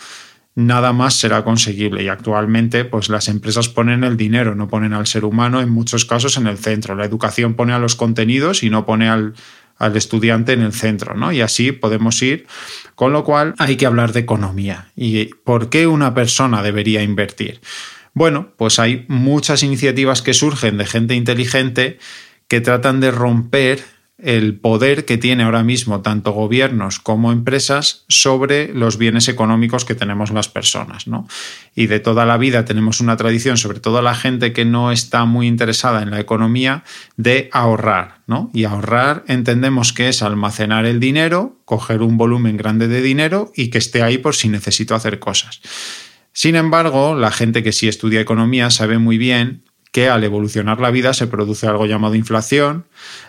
nada 0.57 0.93
más 0.93 1.15
será 1.15 1.45
conseguible. 1.45 2.03
Y 2.03 2.09
actualmente, 2.09 2.85
pues 2.85 3.09
las 3.09 3.29
empresas 3.29 3.69
ponen 3.69 4.03
el 4.03 4.17
dinero, 4.17 4.57
no 4.57 4.67
ponen 4.67 4.93
al 4.95 5.07
ser 5.07 5.25
humano 5.25 5.61
en 5.61 5.69
muchos 5.69 6.05
casos 6.05 6.37
en 6.37 6.49
el 6.49 6.59
centro. 6.59 6.97
La 6.97 7.05
educación 7.05 7.55
pone 7.55 7.73
a 7.73 7.79
los 7.79 7.95
contenidos 7.95 8.65
y 8.65 8.71
no 8.71 8.85
pone 8.85 9.09
al, 9.09 9.35
al 9.79 9.97
estudiante 9.97 10.55
en 10.55 10.63
el 10.63 10.73
centro, 10.73 11.15
¿no? 11.15 11.31
Y 11.31 11.43
así 11.43 11.73
podemos 11.73 12.21
ir, 12.23 12.47
con 12.95 13.13
lo 13.13 13.23
cual 13.23 13.55
hay 13.59 13.77
que 13.77 13.87
hablar 13.87 14.13
de 14.13 14.21
economía. 14.21 14.89
¿Y 14.97 15.27
por 15.27 15.69
qué 15.69 15.87
una 15.87 16.15
persona 16.15 16.63
debería 16.63 17.03
invertir? 17.03 17.61
Bueno, 18.15 18.49
pues 18.57 18.79
hay 18.79 19.05
muchas 19.09 19.63
iniciativas 19.63 20.23
que 20.23 20.33
surgen 20.33 20.79
de 20.79 20.87
gente 20.87 21.15
inteligente 21.15 21.99
que 22.49 22.63
tratan 22.63 23.01
de 23.01 23.11
romper 23.11 23.85
el 24.19 24.59
poder 24.59 25.05
que 25.05 25.19
tiene 25.19 25.43
ahora 25.43 25.63
mismo 25.63 26.01
tanto 26.01 26.33
gobiernos 26.33 26.99
como 27.01 27.33
empresas 27.33 28.05
sobre 28.09 28.73
los 28.73 28.97
bienes 28.97 29.29
económicos 29.29 29.85
que 29.85 29.95
tenemos 29.95 30.31
las 30.31 30.49
personas. 30.49 31.07
¿no? 31.07 31.29
Y 31.75 31.87
de 31.87 32.01
toda 32.01 32.25
la 32.25 32.39
vida 32.39 32.65
tenemos 32.65 33.01
una 33.01 33.19
tradición, 33.19 33.59
sobre 33.59 33.81
todo 33.81 34.01
la 34.01 34.15
gente 34.15 34.55
que 34.55 34.65
no 34.65 34.91
está 34.91 35.27
muy 35.27 35.47
interesada 35.47 36.03
en 36.03 36.11
la 36.11 36.21
economía, 36.21 36.83
de 37.17 37.51
ahorrar. 37.53 38.23
¿no? 38.27 38.51
Y 38.55 38.65
ahorrar 38.65 39.25
entendemos 39.29 39.93
que 39.93 40.09
es 40.09 40.23
almacenar 40.23 40.87
el 40.87 40.99
dinero, 40.99 41.61
coger 41.67 42.01
un 42.01 42.17
volumen 42.17 42.57
grande 42.57 42.89
de 42.89 43.03
dinero 43.03 43.53
y 43.55 43.69
que 43.69 43.79
esté 43.79 44.03
ahí 44.03 44.17
por 44.17 44.35
si 44.35 44.49
necesito 44.49 44.95
hacer 44.95 45.19
cosas. 45.19 45.61
Sin 46.33 46.55
embargo, 46.55 47.15
la 47.15 47.31
gente 47.31 47.63
que 47.63 47.73
sí 47.73 47.89
estudia 47.89 48.21
economía 48.21 48.71
sabe 48.71 48.99
muy 48.99 49.19
bien 49.19 49.63
que 49.97 50.11
al 50.11 50.23
evolucionar 50.25 50.79
la 50.79 50.91
vida 50.91 51.15
se 51.15 51.27
produce 51.27 51.67
algo 51.67 51.87
llamado 51.87 52.17
inflación. 52.17 52.85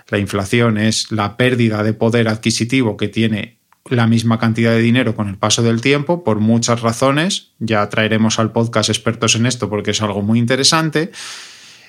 La 0.09 0.18
inflación 0.18 0.78
es 0.78 1.13
la 1.13 1.38
pérdida 1.38 1.82
de 1.82 1.93
poder 1.93 2.28
adquisitivo 2.28 2.97
que 2.97 3.07
tiene 3.07 3.59
la 3.86 4.05
misma 4.05 4.38
cantidad 4.38 4.72
de 4.72 4.82
dinero 4.82 5.15
con 5.15 5.30
el 5.30 5.38
paso 5.38 5.63
del 5.63 5.80
tiempo 5.80 6.26
por 6.26 6.41
muchas 6.41 6.82
razones. 6.82 7.53
Ya 7.59 7.88
traeremos 7.88 8.38
al 8.38 8.51
podcast 8.51 8.89
expertos 8.89 9.36
en 9.36 9.45
esto 9.45 9.70
porque 9.70 9.91
es 9.91 10.01
algo 10.01 10.22
muy 10.22 10.39
interesante. 10.39 11.13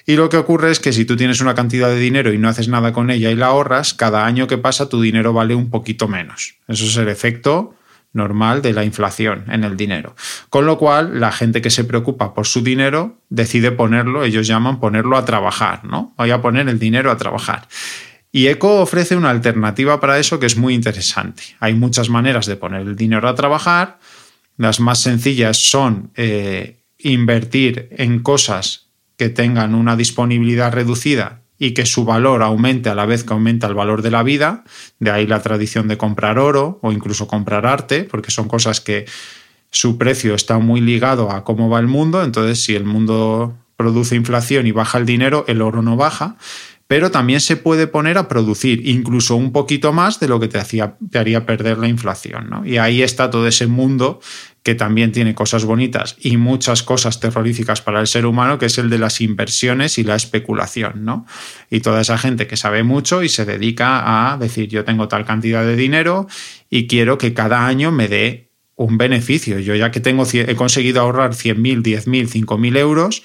Y 0.06 0.14
lo 0.14 0.28
que 0.28 0.36
ocurre 0.36 0.70
es 0.70 0.78
que 0.78 0.92
si 0.92 1.04
tú 1.04 1.16
tienes 1.16 1.40
una 1.40 1.56
cantidad 1.56 1.88
de 1.88 1.98
dinero 1.98 2.32
y 2.32 2.38
no 2.38 2.48
haces 2.48 2.68
nada 2.68 2.92
con 2.92 3.10
ella 3.10 3.32
y 3.32 3.34
la 3.34 3.46
ahorras, 3.46 3.94
cada 3.94 4.26
año 4.26 4.46
que 4.46 4.58
pasa 4.58 4.88
tu 4.88 5.02
dinero 5.02 5.32
vale 5.32 5.56
un 5.56 5.70
poquito 5.70 6.06
menos. 6.06 6.54
Eso 6.68 6.84
es 6.84 6.96
el 6.98 7.08
efecto 7.08 7.74
normal 8.18 8.60
de 8.60 8.74
la 8.74 8.84
inflación 8.84 9.46
en 9.48 9.64
el 9.64 9.78
dinero. 9.78 10.14
Con 10.50 10.66
lo 10.66 10.76
cual, 10.76 11.18
la 11.18 11.32
gente 11.32 11.62
que 11.62 11.70
se 11.70 11.84
preocupa 11.84 12.34
por 12.34 12.46
su 12.46 12.62
dinero 12.62 13.22
decide 13.30 13.72
ponerlo, 13.72 14.24
ellos 14.24 14.46
llaman 14.46 14.80
ponerlo 14.80 15.16
a 15.16 15.24
trabajar, 15.24 15.86
¿no? 15.86 16.12
Voy 16.18 16.30
a 16.30 16.42
poner 16.42 16.68
el 16.68 16.78
dinero 16.78 17.10
a 17.10 17.16
trabajar. 17.16 17.66
Y 18.30 18.48
ECO 18.48 18.82
ofrece 18.82 19.16
una 19.16 19.30
alternativa 19.30 20.00
para 20.00 20.18
eso 20.18 20.38
que 20.38 20.46
es 20.46 20.58
muy 20.58 20.74
interesante. 20.74 21.42
Hay 21.60 21.72
muchas 21.72 22.10
maneras 22.10 22.44
de 22.44 22.56
poner 22.56 22.82
el 22.82 22.94
dinero 22.94 23.26
a 23.26 23.34
trabajar. 23.34 23.98
Las 24.58 24.80
más 24.80 24.98
sencillas 25.00 25.56
son 25.56 26.10
eh, 26.14 26.82
invertir 26.98 27.88
en 27.92 28.20
cosas 28.20 28.88
que 29.16 29.30
tengan 29.30 29.74
una 29.74 29.96
disponibilidad 29.96 30.72
reducida 30.72 31.40
y 31.58 31.72
que 31.72 31.86
su 31.86 32.04
valor 32.04 32.42
aumente 32.42 32.88
a 32.88 32.94
la 32.94 33.06
vez 33.06 33.24
que 33.24 33.32
aumenta 33.32 33.66
el 33.66 33.74
valor 33.74 34.02
de 34.02 34.10
la 34.10 34.22
vida, 34.22 34.64
de 35.00 35.10
ahí 35.10 35.26
la 35.26 35.42
tradición 35.42 35.88
de 35.88 35.98
comprar 35.98 36.38
oro 36.38 36.78
o 36.82 36.92
incluso 36.92 37.26
comprar 37.26 37.66
arte, 37.66 38.04
porque 38.04 38.30
son 38.30 38.48
cosas 38.48 38.80
que 38.80 39.06
su 39.70 39.98
precio 39.98 40.34
está 40.34 40.58
muy 40.58 40.80
ligado 40.80 41.30
a 41.30 41.44
cómo 41.44 41.68
va 41.68 41.80
el 41.80 41.88
mundo, 41.88 42.22
entonces 42.22 42.62
si 42.62 42.74
el 42.74 42.84
mundo 42.84 43.56
produce 43.76 44.16
inflación 44.16 44.66
y 44.66 44.72
baja 44.72 44.98
el 44.98 45.06
dinero, 45.06 45.44
el 45.48 45.62
oro 45.62 45.82
no 45.82 45.96
baja, 45.96 46.36
pero 46.88 47.10
también 47.10 47.40
se 47.40 47.56
puede 47.56 47.86
poner 47.86 48.16
a 48.16 48.28
producir 48.28 48.88
incluso 48.88 49.36
un 49.36 49.52
poquito 49.52 49.92
más 49.92 50.20
de 50.20 50.28
lo 50.28 50.40
que 50.40 50.48
te, 50.48 50.58
hacía, 50.58 50.96
te 51.10 51.18
haría 51.18 51.44
perder 51.44 51.76
la 51.76 51.86
inflación. 51.86 52.48
¿no? 52.48 52.64
Y 52.64 52.78
ahí 52.78 53.02
está 53.02 53.30
todo 53.30 53.46
ese 53.46 53.66
mundo 53.66 54.20
que 54.62 54.74
también 54.74 55.12
tiene 55.12 55.34
cosas 55.34 55.64
bonitas 55.64 56.16
y 56.20 56.36
muchas 56.36 56.82
cosas 56.82 57.20
terroríficas 57.20 57.80
para 57.80 58.00
el 58.00 58.06
ser 58.06 58.26
humano, 58.26 58.58
que 58.58 58.66
es 58.66 58.78
el 58.78 58.90
de 58.90 58.98
las 58.98 59.20
inversiones 59.20 59.98
y 59.98 60.04
la 60.04 60.16
especulación. 60.16 61.04
¿no? 61.04 61.26
Y 61.70 61.80
toda 61.80 62.00
esa 62.00 62.18
gente 62.18 62.46
que 62.46 62.56
sabe 62.56 62.82
mucho 62.82 63.22
y 63.22 63.28
se 63.28 63.44
dedica 63.44 64.32
a 64.32 64.36
decir 64.36 64.68
yo 64.68 64.84
tengo 64.84 65.08
tal 65.08 65.24
cantidad 65.24 65.64
de 65.64 65.76
dinero 65.76 66.26
y 66.70 66.86
quiero 66.86 67.18
que 67.18 67.34
cada 67.34 67.66
año 67.66 67.92
me 67.92 68.08
dé 68.08 68.50
un 68.76 68.98
beneficio. 68.98 69.58
Yo 69.58 69.74
ya 69.74 69.90
que 69.90 70.00
tengo, 70.00 70.26
he 70.32 70.54
conseguido 70.54 71.00
ahorrar 71.00 71.32
100.000, 71.32 71.82
10.000, 71.82 72.28
5.000 72.28 72.76
euros, 72.78 73.22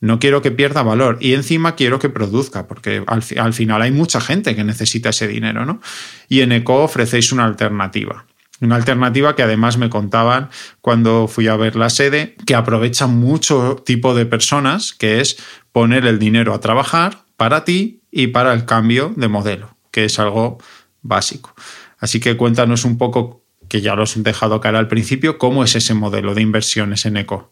no 0.00 0.18
quiero 0.18 0.42
que 0.42 0.50
pierda 0.50 0.82
valor 0.82 1.18
y 1.20 1.34
encima 1.34 1.74
quiero 1.74 1.98
que 1.98 2.08
produzca, 2.08 2.66
porque 2.66 3.04
al, 3.06 3.22
al, 3.38 3.54
final 3.54 3.82
hay 3.82 3.92
mucha 3.92 4.20
gente 4.20 4.56
que 4.56 4.64
necesita 4.64 5.10
ese 5.10 5.28
dinero, 5.28 5.64
¿no? 5.64 5.80
Y 6.28 6.40
en 6.40 6.52
ECO 6.52 6.82
ofrecéis 6.82 7.32
una 7.32 7.44
alternativa. 7.44 8.26
Una 8.62 8.76
alternativa 8.76 9.34
que 9.34 9.42
además 9.42 9.76
me 9.76 9.90
contaban 9.90 10.48
cuando 10.80 11.26
fui 11.26 11.48
a 11.48 11.56
ver 11.56 11.74
la 11.74 11.90
sede, 11.90 12.36
que 12.46 12.54
aprovecha 12.54 13.08
mucho 13.08 13.82
tipo 13.84 14.14
de 14.14 14.24
personas, 14.24 14.92
que 14.92 15.20
es 15.20 15.36
poner 15.72 16.06
el 16.06 16.20
dinero 16.20 16.54
a 16.54 16.60
trabajar 16.60 17.24
para 17.36 17.64
ti 17.64 18.02
y 18.12 18.28
para 18.28 18.52
el 18.52 18.64
cambio 18.64 19.12
de 19.16 19.26
modelo, 19.26 19.76
que 19.90 20.04
es 20.04 20.20
algo 20.20 20.58
básico. 21.02 21.52
Así 21.98 22.20
que 22.20 22.36
cuéntanos 22.36 22.84
un 22.84 22.98
poco, 22.98 23.42
que 23.68 23.80
ya 23.80 23.96
los 23.96 24.16
he 24.16 24.20
dejado 24.20 24.60
cara 24.60 24.78
al 24.78 24.86
principio, 24.86 25.38
cómo 25.38 25.64
es 25.64 25.74
ese 25.74 25.94
modelo 25.94 26.32
de 26.36 26.42
inversiones 26.42 27.04
en 27.04 27.16
ECO. 27.16 27.50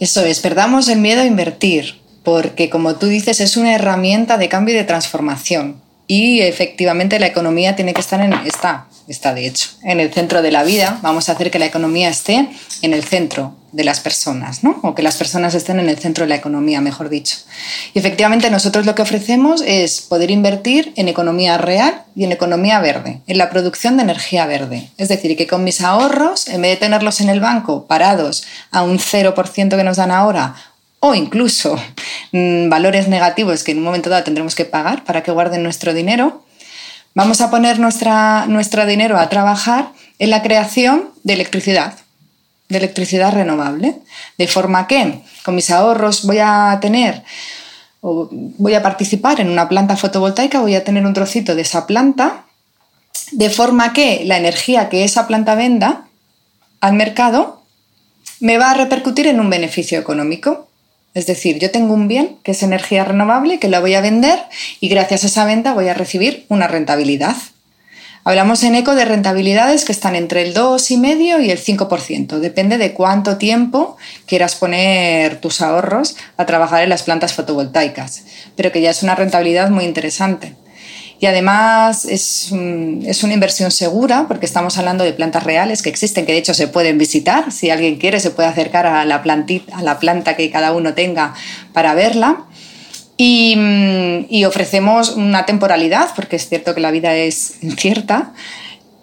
Eso 0.00 0.24
es, 0.24 0.40
perdamos 0.40 0.88
el 0.88 0.98
miedo 0.98 1.20
a 1.20 1.26
invertir, 1.26 2.00
porque 2.24 2.70
como 2.70 2.96
tú 2.96 3.06
dices 3.06 3.40
es 3.40 3.56
una 3.56 3.76
herramienta 3.76 4.36
de 4.36 4.48
cambio 4.48 4.74
y 4.74 4.78
de 4.78 4.84
transformación. 4.84 5.83
Y 6.06 6.40
efectivamente 6.40 7.18
la 7.18 7.26
economía 7.26 7.76
tiene 7.76 7.94
que 7.94 8.00
estar 8.00 8.20
en, 8.20 8.32
está, 8.44 8.86
está 9.08 9.32
de 9.32 9.46
hecho, 9.46 9.70
en 9.82 10.00
el 10.00 10.12
centro 10.12 10.42
de 10.42 10.52
la 10.52 10.62
vida. 10.62 10.98
Vamos 11.02 11.28
a 11.28 11.32
hacer 11.32 11.50
que 11.50 11.58
la 11.58 11.66
economía 11.66 12.10
esté 12.10 12.48
en 12.82 12.92
el 12.92 13.02
centro 13.04 13.54
de 13.72 13.84
las 13.84 14.00
personas, 14.00 14.62
¿no? 14.62 14.78
O 14.82 14.94
que 14.94 15.02
las 15.02 15.16
personas 15.16 15.54
estén 15.54 15.80
en 15.80 15.88
el 15.88 15.98
centro 15.98 16.24
de 16.24 16.28
la 16.28 16.36
economía, 16.36 16.80
mejor 16.80 17.08
dicho. 17.08 17.38
Y 17.92 17.98
efectivamente 17.98 18.48
nosotros 18.48 18.86
lo 18.86 18.94
que 18.94 19.02
ofrecemos 19.02 19.62
es 19.66 20.00
poder 20.00 20.30
invertir 20.30 20.92
en 20.94 21.08
economía 21.08 21.58
real 21.58 22.02
y 22.14 22.22
en 22.24 22.30
economía 22.32 22.78
verde, 22.78 23.20
en 23.26 23.38
la 23.38 23.50
producción 23.50 23.96
de 23.96 24.04
energía 24.04 24.46
verde. 24.46 24.90
Es 24.96 25.08
decir, 25.08 25.36
que 25.36 25.48
con 25.48 25.64
mis 25.64 25.80
ahorros, 25.80 26.46
en 26.48 26.62
vez 26.62 26.72
de 26.72 26.86
tenerlos 26.86 27.20
en 27.20 27.30
el 27.30 27.40
banco 27.40 27.86
parados 27.86 28.44
a 28.70 28.82
un 28.82 28.98
0% 28.98 29.76
que 29.76 29.84
nos 29.84 29.96
dan 29.96 30.12
ahora 30.12 30.54
o 31.06 31.14
incluso 31.14 31.76
mmm, 32.32 32.70
valores 32.70 33.08
negativos 33.08 33.62
que 33.62 33.72
en 33.72 33.78
un 33.78 33.84
momento 33.84 34.08
dado 34.08 34.24
tendremos 34.24 34.54
que 34.54 34.64
pagar 34.64 35.04
para 35.04 35.22
que 35.22 35.32
guarden 35.32 35.62
nuestro 35.62 35.92
dinero, 35.92 36.42
vamos 37.14 37.42
a 37.42 37.50
poner 37.50 37.78
nuestro 37.78 38.86
dinero 38.86 39.18
a 39.18 39.28
trabajar 39.28 39.92
en 40.18 40.30
la 40.30 40.40
creación 40.40 41.10
de 41.22 41.34
electricidad, 41.34 41.98
de 42.70 42.78
electricidad 42.78 43.34
renovable, 43.34 43.96
de 44.38 44.48
forma 44.48 44.86
que 44.86 45.20
con 45.44 45.54
mis 45.54 45.70
ahorros 45.70 46.24
voy 46.24 46.38
a 46.38 46.78
tener 46.80 47.22
o 48.00 48.30
voy 48.32 48.72
a 48.72 48.82
participar 48.82 49.40
en 49.40 49.50
una 49.50 49.68
planta 49.68 49.98
fotovoltaica, 49.98 50.60
voy 50.60 50.74
a 50.74 50.84
tener 50.84 51.04
un 51.04 51.12
trocito 51.12 51.54
de 51.54 51.62
esa 51.62 51.86
planta, 51.86 52.46
de 53.30 53.50
forma 53.50 53.92
que 53.92 54.24
la 54.24 54.38
energía 54.38 54.88
que 54.88 55.04
esa 55.04 55.26
planta 55.26 55.54
venda 55.54 56.06
al 56.80 56.94
mercado 56.94 57.62
me 58.40 58.56
va 58.56 58.70
a 58.70 58.74
repercutir 58.74 59.26
en 59.26 59.38
un 59.38 59.50
beneficio 59.50 59.98
económico. 59.98 60.68
Es 61.14 61.26
decir, 61.26 61.60
yo 61.60 61.70
tengo 61.70 61.94
un 61.94 62.08
bien 62.08 62.36
que 62.42 62.50
es 62.50 62.62
energía 62.62 63.04
renovable, 63.04 63.60
que 63.60 63.68
la 63.68 63.80
voy 63.80 63.94
a 63.94 64.00
vender 64.00 64.40
y 64.80 64.88
gracias 64.88 65.22
a 65.22 65.26
esa 65.28 65.44
venta 65.44 65.72
voy 65.72 65.88
a 65.88 65.94
recibir 65.94 66.44
una 66.48 66.66
rentabilidad. 66.66 67.36
Hablamos 68.26 68.64
en 68.64 68.74
eco 68.74 68.94
de 68.94 69.04
rentabilidades 69.04 69.84
que 69.84 69.92
están 69.92 70.16
entre 70.16 70.42
el 70.42 70.54
2,5 70.54 71.44
y 71.44 71.50
el 71.50 71.58
5%. 71.62 72.38
Depende 72.38 72.78
de 72.78 72.94
cuánto 72.94 73.36
tiempo 73.36 73.96
quieras 74.26 74.56
poner 74.56 75.40
tus 75.40 75.60
ahorros 75.60 76.16
a 76.38 76.46
trabajar 76.46 76.82
en 76.82 76.88
las 76.88 77.02
plantas 77.02 77.34
fotovoltaicas, 77.34 78.24
pero 78.56 78.72
que 78.72 78.80
ya 78.80 78.90
es 78.90 79.02
una 79.02 79.14
rentabilidad 79.14 79.70
muy 79.70 79.84
interesante. 79.84 80.54
Y 81.24 81.26
además 81.26 82.04
es, 82.04 82.52
es, 83.06 83.24
una 83.24 83.32
inversión 83.32 83.70
segura 83.70 84.26
porque 84.28 84.44
estamos 84.44 84.76
hablando 84.76 85.04
de 85.04 85.14
plantas 85.14 85.42
reales 85.42 85.80
que 85.80 85.88
existen, 85.88 86.26
que 86.26 86.32
de 86.32 86.38
hecho 86.38 86.52
se 86.52 86.68
pueden 86.68 86.98
visitar. 86.98 87.50
Si 87.50 87.70
alguien 87.70 87.96
quiere, 87.96 88.20
se 88.20 88.30
puede 88.30 88.46
acercar 88.46 88.84
a 88.84 89.06
la, 89.06 89.22
plantita, 89.22 89.74
a 89.74 89.82
la 89.82 89.98
planta 89.98 90.36
que 90.36 90.50
cada 90.50 90.72
uno 90.72 90.92
tenga 90.92 91.32
para 91.72 91.94
verla. 91.94 92.44
Y, 93.16 94.44
ofrecemos 94.44 95.12
una 95.12 95.46
temporalidad, 95.46 96.10
porque 96.14 96.36
es 96.36 96.46
cierto 96.46 96.74
que 96.74 96.82
la 96.82 96.90
vida 96.90 97.16
es 97.16 97.54
incierta. 97.62 98.34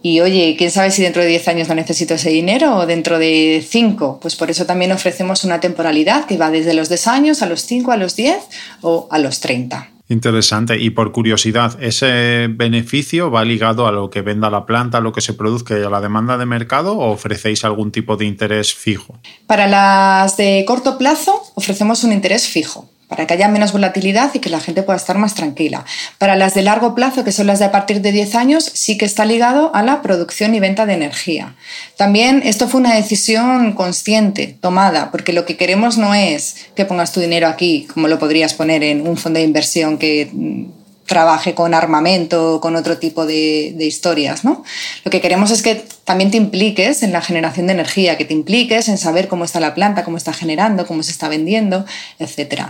Y 0.04 0.20
oye, 0.20 0.54
quién 0.60 0.70
sabe 0.70 0.92
si 0.92 1.02
dentro 1.02 1.24
de 1.24 1.28
10 1.28 1.48
años 1.48 1.70
no 1.70 1.74
necesito 1.74 2.14
ese 2.14 2.30
dinero 2.30 2.76
o 2.76 2.86
dentro 2.86 3.18
de 3.18 3.66
5. 3.68 4.20
Pues 4.22 4.36
por 4.36 4.52
eso 4.52 4.68
también 4.68 4.92
ofrecemos 4.92 5.44
una 5.44 5.60
temporalidad 5.60 6.26
que 6.26 6.38
va 6.38 6.52
desde 6.52 6.76
los 6.76 6.88
10 6.88 7.08
años 7.08 7.42
a 7.42 7.48
los 7.48 7.66
5, 7.66 7.92
a 7.92 7.98
los 7.98 8.16
10 8.16 8.38
o 8.82 9.08
a 9.10 9.18
los 9.18 9.40
30. 9.40 9.90
Interesante. 10.12 10.78
Y 10.78 10.90
por 10.90 11.14
curiosidad, 11.14 11.82
¿ese 11.82 12.50
beneficio 12.50 13.32
va 13.32 13.46
ligado 13.46 13.88
a 13.88 13.94
lo 13.94 14.10
que 14.10 14.22
venda 14.22 14.50
la 14.50 14.66
planta, 14.66 14.98
a 14.98 15.02
lo 15.02 15.14
que 15.14 15.22
se 15.22 15.34
produzca 15.34 15.80
y 15.80 15.84
a 15.84 15.90
la 15.90 16.02
demanda 16.02 16.38
de 16.38 16.46
mercado 16.46 16.98
o 16.98 17.12
ofrecéis 17.12 17.64
algún 17.64 17.94
tipo 17.94 18.18
de 18.18 18.26
interés 18.26 18.74
fijo? 18.74 19.18
Para 19.48 19.68
las 19.68 20.36
de 20.36 20.66
corto 20.68 20.98
plazo 20.98 21.42
ofrecemos 21.56 22.04
un 22.04 22.12
interés 22.12 22.46
fijo 22.46 22.90
para 23.12 23.28
que 23.28 23.34
haya 23.34 23.50
menos 23.50 23.74
volatilidad 23.74 24.32
y 24.34 24.40
que 24.40 24.50
la 24.50 24.62
gente 24.62 24.84
pueda 24.84 24.96
estar 24.96 25.18
más 25.18 25.36
tranquila. 25.36 25.84
Para 26.18 26.38
las 26.38 26.54
de 26.54 26.62
largo 26.62 26.96
plazo, 26.96 27.26
que 27.26 27.34
son 27.34 27.46
las 27.46 27.60
de 27.60 27.66
a 27.66 27.72
partir 27.72 28.00
de 28.00 28.14
10 28.14 28.36
años, 28.36 28.64
sí 28.74 28.98
que 28.98 29.04
está 29.04 29.26
ligado 29.26 29.76
a 29.76 29.84
la 29.84 30.02
producción 30.02 30.56
y 30.56 30.62
venta 30.62 30.86
de 30.86 30.94
energía. 30.94 31.56
También 31.98 32.42
esto 32.46 32.70
fue 32.70 32.80
una 32.80 32.96
decisión 32.96 33.74
consciente, 33.74 34.56
tomada, 34.62 35.12
porque 35.12 35.34
lo 35.34 35.44
que 35.44 35.58
queremos 35.58 35.98
no 35.98 36.16
es 36.16 36.56
que 36.74 36.86
pongas 36.86 37.12
tu 37.12 37.20
dinero 37.20 37.50
aquí, 37.50 37.86
como 37.94 38.08
lo 38.08 38.18
podrías 38.18 38.54
poner 38.54 38.82
en 38.82 39.06
un 39.06 39.18
fondo 39.18 39.40
de 39.40 39.46
inversión 39.46 39.98
que 39.98 40.30
mm, 40.32 40.81
trabaje 41.06 41.54
con 41.54 41.74
armamento 41.74 42.56
o 42.56 42.62
con 42.62 42.76
otro 42.76 42.98
tipo 42.98 43.26
de, 43.26 43.76
historias. 43.80 44.44
¿no? 44.44 44.64
Lo 45.04 45.12
que 45.12 45.22
queremos 45.22 45.52
es 45.52 45.62
que 45.62 45.84
también 46.04 46.32
te 46.32 46.38
impliques 46.38 47.04
en 47.04 47.12
la 47.12 47.22
generación 47.22 47.68
de 47.68 47.74
energía, 47.74 48.18
que 48.18 48.26
te 48.26 48.34
impliques 48.34 48.88
en 48.88 48.98
saber 48.98 49.28
cómo 49.28 49.44
está 49.44 49.60
la 49.60 49.74
planta, 49.74 50.04
cómo 50.04 50.18
está 50.18 50.34
generando, 50.34 50.88
cómo 50.88 51.04
se 51.04 51.12
está 51.12 51.28
vendiendo, 51.28 51.86
etc. 52.20 52.64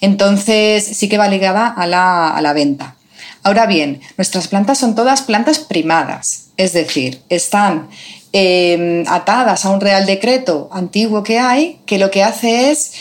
Entonces 0.00 0.84
sí 0.84 1.08
que 1.08 1.18
va 1.18 1.28
ligada 1.28 1.66
a 1.66 1.86
la, 1.86 2.52
venta. 2.54 2.96
Ahora 3.42 3.66
bien, 3.66 4.00
nuestras 4.16 4.48
plantas 4.48 4.78
son 4.78 4.94
todas 4.94 5.22
plantas 5.22 5.58
primadas, 5.58 6.48
es 6.56 6.72
decir, 6.72 7.22
están 7.28 7.88
eh, 8.32 9.04
atadas 9.08 9.64
a 9.64 9.70
un 9.70 9.80
real 9.80 10.06
decreto 10.06 10.68
antiguo 10.72 11.22
que 11.22 11.38
hay, 11.38 11.80
que 11.86 11.98
lo 11.98 12.10
que 12.10 12.22
hace 12.22 12.70
es 12.70 12.92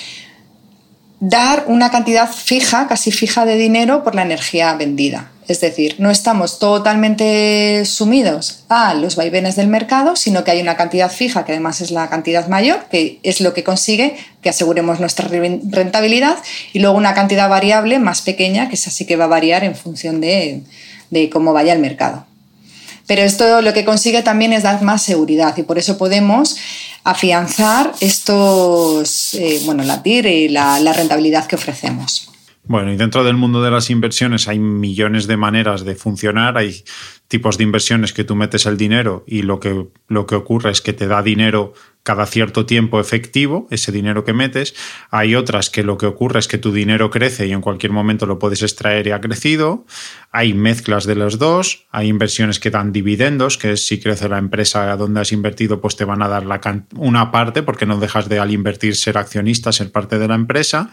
dar 1.22 1.66
una 1.68 1.92
cantidad 1.92 2.30
fija, 2.30 2.88
casi 2.88 3.12
fija 3.12 3.46
de 3.46 3.56
dinero 3.56 4.04
por 4.04 4.16
la 4.16 4.24
energía 4.24 4.74
vendida. 4.74 5.32
Es 5.48 5.62
decir, 5.62 5.96
no 6.00 6.10
estamos 6.10 6.60
totalmente 6.60 7.84
sumidos 7.86 8.64
a 8.70 8.94
los 8.94 9.16
vaivenes 9.16 9.56
del 9.56 9.68
mercado, 9.68 10.16
sino 10.16 10.44
que 10.44 10.52
hay 10.52 10.62
una 10.62 10.78
cantidad 10.78 11.12
fija, 11.12 11.46
que 11.46 11.52
además 11.52 11.82
es 11.82 11.92
la 11.92 12.10
cantidad 12.10 12.48
mayor, 12.48 12.86
que 12.90 13.20
es 13.24 13.40
lo 13.42 13.54
que 13.54 13.64
consigue 13.64 14.16
que 14.42 14.50
aseguremos 14.50 15.00
nuestra 15.00 15.28
rentabilidad, 15.28 16.38
y 16.74 16.80
luego 16.80 16.98
una 16.98 17.14
cantidad 17.14 17.50
variable 17.50 18.00
más 18.00 18.22
pequeña, 18.22 18.70
que 18.70 18.76
es 18.76 18.88
así 18.88 19.06
que 19.06 19.16
va 19.16 19.26
a 19.26 19.28
variar 19.28 19.64
en 19.64 19.76
función 19.76 20.22
de, 20.22 20.62
de 21.12 21.30
cómo 21.30 21.54
vaya 21.54 21.74
el 21.74 21.80
mercado. 21.80 22.26
Pero 23.06 23.24
esto 23.24 23.62
lo 23.62 23.74
que 23.74 23.86
consigue 23.86 24.24
también 24.24 24.54
es 24.54 24.64
dar 24.64 24.82
más 24.82 25.04
seguridad 25.04 25.56
y 25.58 25.64
por 25.64 25.78
eso 25.78 25.98
podemos 25.98 26.56
afianzar 27.04 27.94
estos, 28.00 29.34
eh, 29.34 29.62
bueno, 29.66 29.84
la 29.84 30.04
TIR 30.04 30.26
y 30.26 30.50
la, 30.50 30.80
la 30.80 30.94
rentabilidad 30.94 31.48
que 31.48 31.56
ofrecemos. 31.56 32.32
Bueno, 32.64 32.94
y 32.94 32.98
dentro 32.98 33.24
del 33.24 33.38
mundo 33.38 33.62
de 33.62 33.72
las 33.72 33.90
inversiones 33.90 34.48
hay 34.48 34.60
millones 34.60 35.28
de 35.28 35.36
maneras 35.36 35.84
de 35.84 35.96
funcionar. 35.96 36.58
Hay 36.58 36.84
tipos 37.28 37.58
de 37.58 37.64
inversiones 37.64 38.14
que 38.14 38.24
tú 38.24 38.36
metes 38.36 38.66
el 38.66 38.78
dinero 38.78 39.24
y 39.26 39.42
lo 39.42 39.60
que, 39.60 39.88
lo 40.08 40.26
que 40.26 40.36
ocurre 40.36 40.72
es 40.72 40.82
que 40.82 40.94
te 40.94 41.08
da 41.08 41.24
dinero 41.24 41.74
cada 42.04 42.26
cierto 42.26 42.66
tiempo 42.66 43.00
efectivo, 43.00 43.68
ese 43.70 43.92
dinero 43.92 44.24
que 44.24 44.34
metes. 44.34 44.74
Hay 45.12 45.36
otras 45.36 45.70
que 45.70 45.84
lo 45.84 45.98
que 45.98 46.08
ocurre 46.08 46.40
es 46.40 46.48
que 46.48 46.58
tu 46.58 46.72
dinero 46.72 47.10
crece 47.10 47.48
y 47.48 47.52
en 47.52 47.62
cualquier 47.62 47.92
momento 47.92 48.26
lo 48.26 48.40
puedes 48.40 48.64
extraer 48.64 49.08
y 49.08 49.12
ha 49.12 49.22
crecido. 49.22 49.86
Hay 50.32 50.54
mezclas 50.54 51.06
de 51.06 51.16
los 51.16 51.38
dos. 51.38 51.86
Hay 51.92 52.08
inversiones 52.08 52.60
que 52.60 52.72
dan 52.72 52.92
dividendos, 52.92 53.58
que 53.58 53.74
es 53.74 53.86
si 53.86 54.00
crece 54.00 54.30
la 54.30 54.38
empresa 54.38 54.96
donde 54.98 55.22
has 55.22 55.32
invertido, 55.32 55.82
pues 55.82 55.96
te 55.96 56.06
van 56.06 56.22
a 56.22 56.28
dar 56.28 56.46
la 56.46 56.60
una 56.96 57.32
parte 57.32 57.64
porque 57.64 57.86
no 57.86 57.98
dejas 57.98 58.30
de 58.30 58.40
al 58.40 58.52
invertir 58.52 58.96
ser 58.96 59.18
accionista, 59.18 59.72
ser 59.72 59.92
parte 59.92 60.18
de 60.18 60.28
la 60.28 60.36
empresa. 60.36 60.90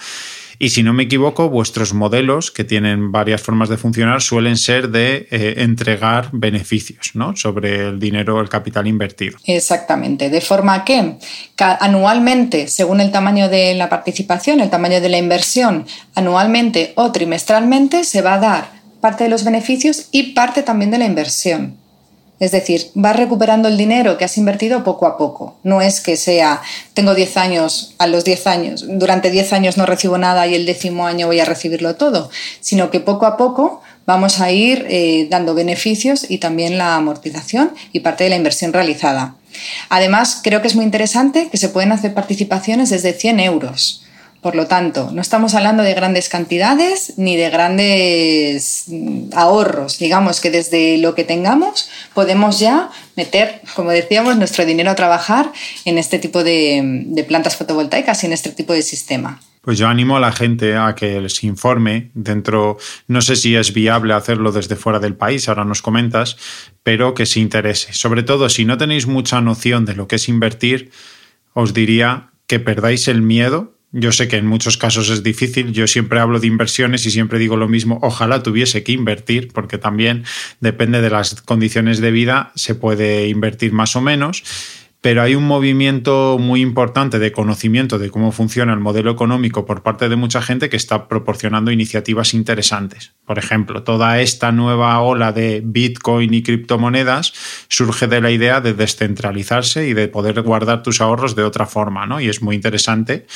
Y 0.60 0.70
si 0.70 0.82
no 0.82 0.92
me 0.92 1.04
equivoco, 1.04 1.48
vuestros 1.48 1.94
modelos, 1.94 2.50
que 2.50 2.64
tienen 2.64 3.12
varias 3.12 3.40
formas 3.40 3.68
de 3.68 3.76
funcionar, 3.76 4.20
suelen 4.20 4.56
ser 4.56 4.90
de 4.90 5.28
eh, 5.30 5.54
entregar 5.58 6.30
beneficios 6.32 7.12
¿no? 7.14 7.36
sobre 7.36 7.86
el 7.88 8.00
dinero, 8.00 8.40
el 8.40 8.48
capital 8.48 8.88
invertido. 8.88 9.38
Exactamente. 9.44 10.30
De 10.30 10.40
forma 10.40 10.84
que 10.84 11.16
anualmente, 11.58 12.66
según 12.66 13.00
el 13.00 13.12
tamaño 13.12 13.48
de 13.48 13.74
la 13.74 13.88
participación, 13.88 14.60
el 14.60 14.70
tamaño 14.70 15.00
de 15.00 15.08
la 15.08 15.18
inversión, 15.18 15.86
anualmente 16.16 16.92
o 16.96 17.12
trimestralmente, 17.12 18.02
se 18.02 18.20
va 18.22 18.34
a 18.34 18.40
dar 18.40 18.78
parte 19.00 19.24
de 19.24 19.30
los 19.30 19.44
beneficios 19.44 20.08
y 20.10 20.34
parte 20.34 20.64
también 20.64 20.90
de 20.90 20.98
la 20.98 21.06
inversión. 21.06 21.76
Es 22.40 22.52
decir, 22.52 22.90
vas 22.94 23.16
recuperando 23.16 23.68
el 23.68 23.76
dinero 23.76 24.16
que 24.16 24.24
has 24.24 24.38
invertido 24.38 24.84
poco 24.84 25.06
a 25.06 25.16
poco. 25.16 25.56
No 25.64 25.80
es 25.80 26.00
que 26.00 26.16
sea, 26.16 26.62
tengo 26.94 27.14
10 27.14 27.36
años, 27.36 27.94
a 27.98 28.06
los 28.06 28.24
10 28.24 28.46
años, 28.46 28.84
durante 28.86 29.30
10 29.30 29.52
años 29.52 29.76
no 29.76 29.86
recibo 29.86 30.18
nada 30.18 30.46
y 30.46 30.54
el 30.54 30.64
décimo 30.64 31.06
año 31.06 31.26
voy 31.26 31.40
a 31.40 31.44
recibirlo 31.44 31.96
todo, 31.96 32.30
sino 32.60 32.90
que 32.90 33.00
poco 33.00 33.26
a 33.26 33.36
poco 33.36 33.82
vamos 34.06 34.40
a 34.40 34.52
ir 34.52 34.86
eh, 34.88 35.26
dando 35.30 35.54
beneficios 35.54 36.30
y 36.30 36.38
también 36.38 36.78
la 36.78 36.96
amortización 36.96 37.72
y 37.92 38.00
parte 38.00 38.24
de 38.24 38.30
la 38.30 38.36
inversión 38.36 38.72
realizada. 38.72 39.34
Además, 39.88 40.40
creo 40.42 40.62
que 40.62 40.68
es 40.68 40.76
muy 40.76 40.84
interesante 40.84 41.48
que 41.50 41.56
se 41.56 41.68
pueden 41.68 41.92
hacer 41.92 42.14
participaciones 42.14 42.90
desde 42.90 43.12
100 43.12 43.40
euros. 43.40 44.04
Por 44.40 44.54
lo 44.54 44.66
tanto, 44.66 45.10
no 45.12 45.20
estamos 45.20 45.54
hablando 45.54 45.82
de 45.82 45.94
grandes 45.94 46.28
cantidades 46.28 47.14
ni 47.16 47.36
de 47.36 47.50
grandes 47.50 48.84
mm, 48.86 49.30
ahorros. 49.34 49.98
Digamos 49.98 50.40
que 50.40 50.50
desde 50.50 50.96
lo 50.98 51.16
que 51.16 51.24
tengamos 51.24 51.90
podemos 52.14 52.60
ya 52.60 52.90
meter, 53.16 53.60
como 53.74 53.90
decíamos, 53.90 54.36
nuestro 54.36 54.64
dinero 54.64 54.90
a 54.90 54.94
trabajar 54.94 55.52
en 55.84 55.98
este 55.98 56.20
tipo 56.20 56.44
de, 56.44 57.24
plantas 57.26 57.56
fotovoltaicas 57.56 58.22
y 58.22 58.26
en 58.26 58.32
este 58.32 58.52
tipo 58.52 58.72
de 58.72 58.82
sistema. 58.82 59.40
Pues 59.60 59.76
yo 59.76 59.88
animo 59.88 60.16
a 60.16 60.20
la 60.20 60.30
gente 60.30 60.76
a 60.76 60.94
que 60.94 61.20
les 61.20 61.42
informe 61.42 62.10
dentro, 62.14 62.78
no 63.08 63.20
sé 63.20 63.34
si 63.34 63.56
es 63.56 63.74
viable 63.74 64.14
hacerlo 64.14 64.52
desde 64.52 64.76
fuera 64.76 65.00
del 65.00 65.16
país, 65.16 65.48
ahora 65.48 65.64
nos 65.64 65.82
comentas, 65.82 66.36
pero 66.84 67.12
que 67.12 67.26
se 67.26 67.40
interese. 67.40 67.92
Sobre 67.92 68.22
todo, 68.22 68.48
si 68.48 68.64
no 68.64 68.78
tenéis 68.78 69.08
mucha 69.08 69.40
noción 69.40 69.84
de 69.84 69.96
lo 69.96 70.06
que 70.06 70.16
es 70.16 70.28
invertir, 70.28 70.92
os 71.54 71.74
diría 71.74 72.30
que 72.46 72.60
perdáis 72.60 73.08
el 73.08 73.20
miedo 73.20 73.77
yo 73.92 74.12
sé 74.12 74.28
que 74.28 74.36
en 74.36 74.46
muchos 74.46 74.76
casos 74.76 75.08
es 75.08 75.22
difícil, 75.22 75.72
yo 75.72 75.86
siempre 75.86 76.20
hablo 76.20 76.40
de 76.40 76.46
inversiones 76.46 77.06
y 77.06 77.10
siempre 77.10 77.38
digo 77.38 77.56
lo 77.56 77.68
mismo, 77.68 77.98
ojalá 78.02 78.42
tuviese 78.42 78.82
que 78.82 78.92
invertir, 78.92 79.48
porque 79.52 79.78
también 79.78 80.24
depende 80.60 81.00
de 81.00 81.10
las 81.10 81.40
condiciones 81.42 82.00
de 82.00 82.10
vida, 82.10 82.52
se 82.54 82.74
puede 82.74 83.28
invertir 83.28 83.72
más 83.72 83.96
o 83.96 84.00
menos, 84.00 84.44
pero 85.00 85.22
hay 85.22 85.36
un 85.36 85.44
movimiento 85.46 86.38
muy 86.40 86.60
importante 86.60 87.20
de 87.20 87.30
conocimiento 87.30 87.98
de 87.98 88.10
cómo 88.10 88.32
funciona 88.32 88.72
el 88.72 88.80
modelo 88.80 89.12
económico 89.12 89.64
por 89.64 89.82
parte 89.82 90.08
de 90.08 90.16
mucha 90.16 90.42
gente 90.42 90.68
que 90.68 90.76
está 90.76 91.06
proporcionando 91.06 91.70
iniciativas 91.70 92.34
interesantes. 92.34 93.12
Por 93.24 93.38
ejemplo, 93.38 93.84
toda 93.84 94.20
esta 94.20 94.50
nueva 94.50 95.00
ola 95.00 95.32
de 95.32 95.62
Bitcoin 95.64 96.34
y 96.34 96.42
criptomonedas 96.42 97.32
surge 97.68 98.08
de 98.08 98.20
la 98.20 98.32
idea 98.32 98.60
de 98.60 98.74
descentralizarse 98.74 99.86
y 99.86 99.94
de 99.94 100.08
poder 100.08 100.42
guardar 100.42 100.82
tus 100.82 101.00
ahorros 101.00 101.36
de 101.36 101.44
otra 101.44 101.66
forma, 101.66 102.04
¿no? 102.04 102.20
Y 102.20 102.28
es 102.28 102.42
muy 102.42 102.56
interesante 102.56 103.26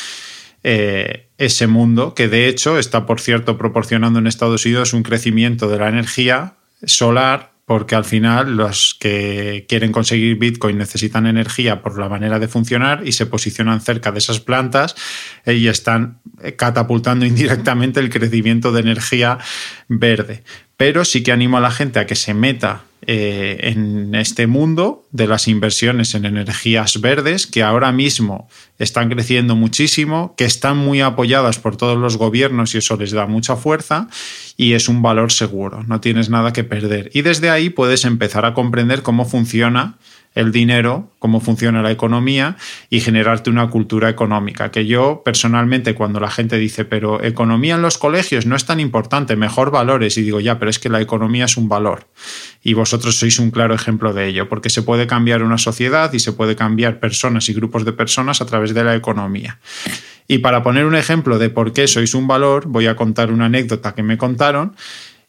eh, 0.64 1.28
ese 1.38 1.66
mundo, 1.66 2.14
que 2.14 2.28
de 2.28 2.48
hecho 2.48 2.78
está, 2.78 3.06
por 3.06 3.20
cierto, 3.20 3.58
proporcionando 3.58 4.18
en 4.18 4.26
Estados 4.26 4.64
Unidos 4.64 4.92
un 4.92 5.02
crecimiento 5.02 5.68
de 5.68 5.78
la 5.78 5.88
energía 5.88 6.54
solar, 6.84 7.52
porque 7.64 7.94
al 7.94 8.04
final 8.04 8.56
los 8.56 8.96
que 8.98 9.66
quieren 9.68 9.92
conseguir 9.92 10.38
Bitcoin 10.38 10.78
necesitan 10.78 11.26
energía 11.26 11.82
por 11.82 11.98
la 11.98 12.08
manera 12.08 12.38
de 12.38 12.48
funcionar 12.48 13.02
y 13.06 13.12
se 13.12 13.26
posicionan 13.26 13.80
cerca 13.80 14.12
de 14.12 14.18
esas 14.18 14.40
plantas 14.40 14.94
eh, 15.44 15.54
y 15.54 15.68
están 15.68 16.20
catapultando 16.56 17.26
indirectamente 17.26 18.00
el 18.00 18.10
crecimiento 18.10 18.72
de 18.72 18.80
energía 18.80 19.38
verde. 19.88 20.44
Pero 20.76 21.04
sí 21.04 21.22
que 21.22 21.32
animo 21.32 21.56
a 21.56 21.60
la 21.60 21.70
gente 21.70 21.98
a 21.98 22.06
que 22.06 22.14
se 22.14 22.34
meta 22.34 22.84
eh, 23.06 23.58
en 23.62 24.14
este 24.14 24.46
mundo 24.46 25.04
de 25.10 25.26
las 25.26 25.48
inversiones 25.48 26.14
en 26.14 26.24
energías 26.24 27.00
verdes 27.00 27.48
que 27.48 27.62
ahora 27.62 27.90
mismo 27.90 28.48
están 28.78 29.08
creciendo 29.08 29.56
muchísimo, 29.56 30.34
que 30.36 30.44
están 30.44 30.76
muy 30.76 31.00
apoyadas 31.00 31.58
por 31.58 31.76
todos 31.76 31.98
los 31.98 32.16
gobiernos 32.16 32.74
y 32.74 32.78
eso 32.78 32.96
les 32.96 33.10
da 33.10 33.26
mucha 33.26 33.56
fuerza 33.56 34.08
y 34.56 34.74
es 34.74 34.88
un 34.88 35.02
valor 35.02 35.32
seguro, 35.32 35.82
no 35.82 36.00
tienes 36.00 36.30
nada 36.30 36.52
que 36.52 36.62
perder. 36.62 37.10
Y 37.12 37.22
desde 37.22 37.50
ahí 37.50 37.70
puedes 37.70 38.04
empezar 38.04 38.44
a 38.44 38.54
comprender 38.54 39.02
cómo 39.02 39.24
funciona 39.24 39.98
el 40.34 40.50
dinero, 40.50 41.10
cómo 41.18 41.40
funciona 41.40 41.82
la 41.82 41.90
economía 41.90 42.56
y 42.88 43.00
generarte 43.00 43.50
una 43.50 43.68
cultura 43.68 44.08
económica. 44.08 44.70
Que 44.70 44.86
yo 44.86 45.22
personalmente 45.24 45.94
cuando 45.94 46.20
la 46.20 46.30
gente 46.30 46.56
dice, 46.58 46.84
pero 46.84 47.22
economía 47.22 47.74
en 47.74 47.82
los 47.82 47.98
colegios 47.98 48.46
no 48.46 48.56
es 48.56 48.64
tan 48.64 48.80
importante, 48.80 49.36
mejor 49.36 49.70
valores, 49.70 50.16
y 50.16 50.22
digo, 50.22 50.40
ya, 50.40 50.58
pero 50.58 50.70
es 50.70 50.78
que 50.78 50.88
la 50.88 51.00
economía 51.00 51.44
es 51.44 51.56
un 51.56 51.68
valor. 51.68 52.06
Y 52.62 52.74
vosotros 52.74 53.18
sois 53.18 53.38
un 53.38 53.50
claro 53.50 53.74
ejemplo 53.74 54.12
de 54.14 54.28
ello, 54.28 54.48
porque 54.48 54.70
se 54.70 54.82
puede 54.82 55.06
cambiar 55.06 55.42
una 55.42 55.58
sociedad 55.58 56.12
y 56.12 56.18
se 56.18 56.32
puede 56.32 56.56
cambiar 56.56 57.00
personas 57.00 57.48
y 57.48 57.54
grupos 57.54 57.84
de 57.84 57.92
personas 57.92 58.40
a 58.40 58.46
través 58.46 58.72
de 58.74 58.84
la 58.84 58.94
economía. 58.94 59.58
Y 60.28 60.38
para 60.38 60.62
poner 60.62 60.86
un 60.86 60.94
ejemplo 60.94 61.38
de 61.38 61.50
por 61.50 61.72
qué 61.72 61.86
sois 61.86 62.14
un 62.14 62.26
valor, 62.26 62.66
voy 62.66 62.86
a 62.86 62.96
contar 62.96 63.30
una 63.32 63.46
anécdota 63.46 63.94
que 63.94 64.02
me 64.02 64.16
contaron 64.16 64.74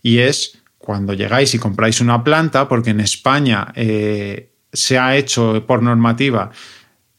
y 0.01 0.19
es 0.19 0.59
cuando 0.77 1.13
llegáis 1.13 1.53
y 1.55 1.59
compráis 1.59 2.01
una 2.01 2.23
planta, 2.23 2.67
porque 2.67 2.91
en 2.91 2.99
España 2.99 3.67
eh, 3.75 4.52
se 4.73 4.97
ha 4.97 5.15
hecho 5.15 5.65
por 5.65 5.81
normativa 5.81 6.51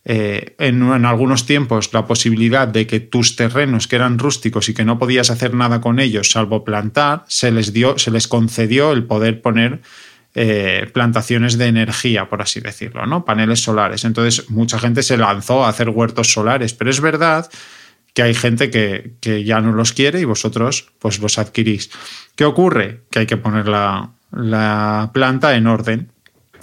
eh, 0.06 0.54
en, 0.58 0.82
algunos 1.06 1.46
tiempos 1.46 1.94
la 1.94 2.06
posibilidad 2.06 2.68
de 2.68 2.86
que 2.86 3.00
tus 3.00 3.36
terrenos 3.36 3.88
que 3.88 3.96
eran 3.96 4.18
rústicos 4.18 4.68
y 4.68 4.74
que 4.74 4.84
no 4.84 4.98
podías 4.98 5.30
hacer 5.30 5.54
nada 5.54 5.80
con 5.80 5.98
ellos 5.98 6.30
salvo 6.30 6.62
plantar, 6.62 7.24
se 7.26 7.50
les 7.50 7.72
dio, 7.72 7.96
se 7.98 8.10
les 8.10 8.28
concedió 8.28 8.92
el 8.92 9.04
poder 9.04 9.40
poner 9.40 9.80
eh, 10.34 10.90
plantaciones 10.92 11.56
de 11.56 11.68
energía, 11.68 12.28
por 12.28 12.42
así 12.42 12.60
decirlo, 12.60 13.06
¿no? 13.06 13.24
Paneles 13.24 13.62
solares. 13.62 14.04
Entonces, 14.04 14.50
mucha 14.50 14.78
gente 14.78 15.02
se 15.02 15.16
lanzó 15.16 15.64
a 15.64 15.68
hacer 15.68 15.88
huertos 15.88 16.32
solares, 16.32 16.74
pero 16.74 16.90
es 16.90 17.00
verdad 17.00 17.48
que 18.12 18.22
hay 18.22 18.34
gente 18.34 18.70
que, 18.70 19.44
ya 19.44 19.60
no 19.60 19.72
los 19.72 19.92
quiere 19.92 20.20
y 20.20 20.24
vosotros 20.24 20.92
pues 20.98 21.18
los 21.18 21.38
adquirís. 21.38 21.90
¿Qué 22.36 22.44
ocurre? 22.44 23.02
Que 23.10 23.20
hay 23.20 23.26
que 23.26 23.36
poner 23.36 23.68
la, 23.68 24.10
la 24.32 25.10
planta 25.14 25.56
en 25.56 25.66
orden. 25.66 26.13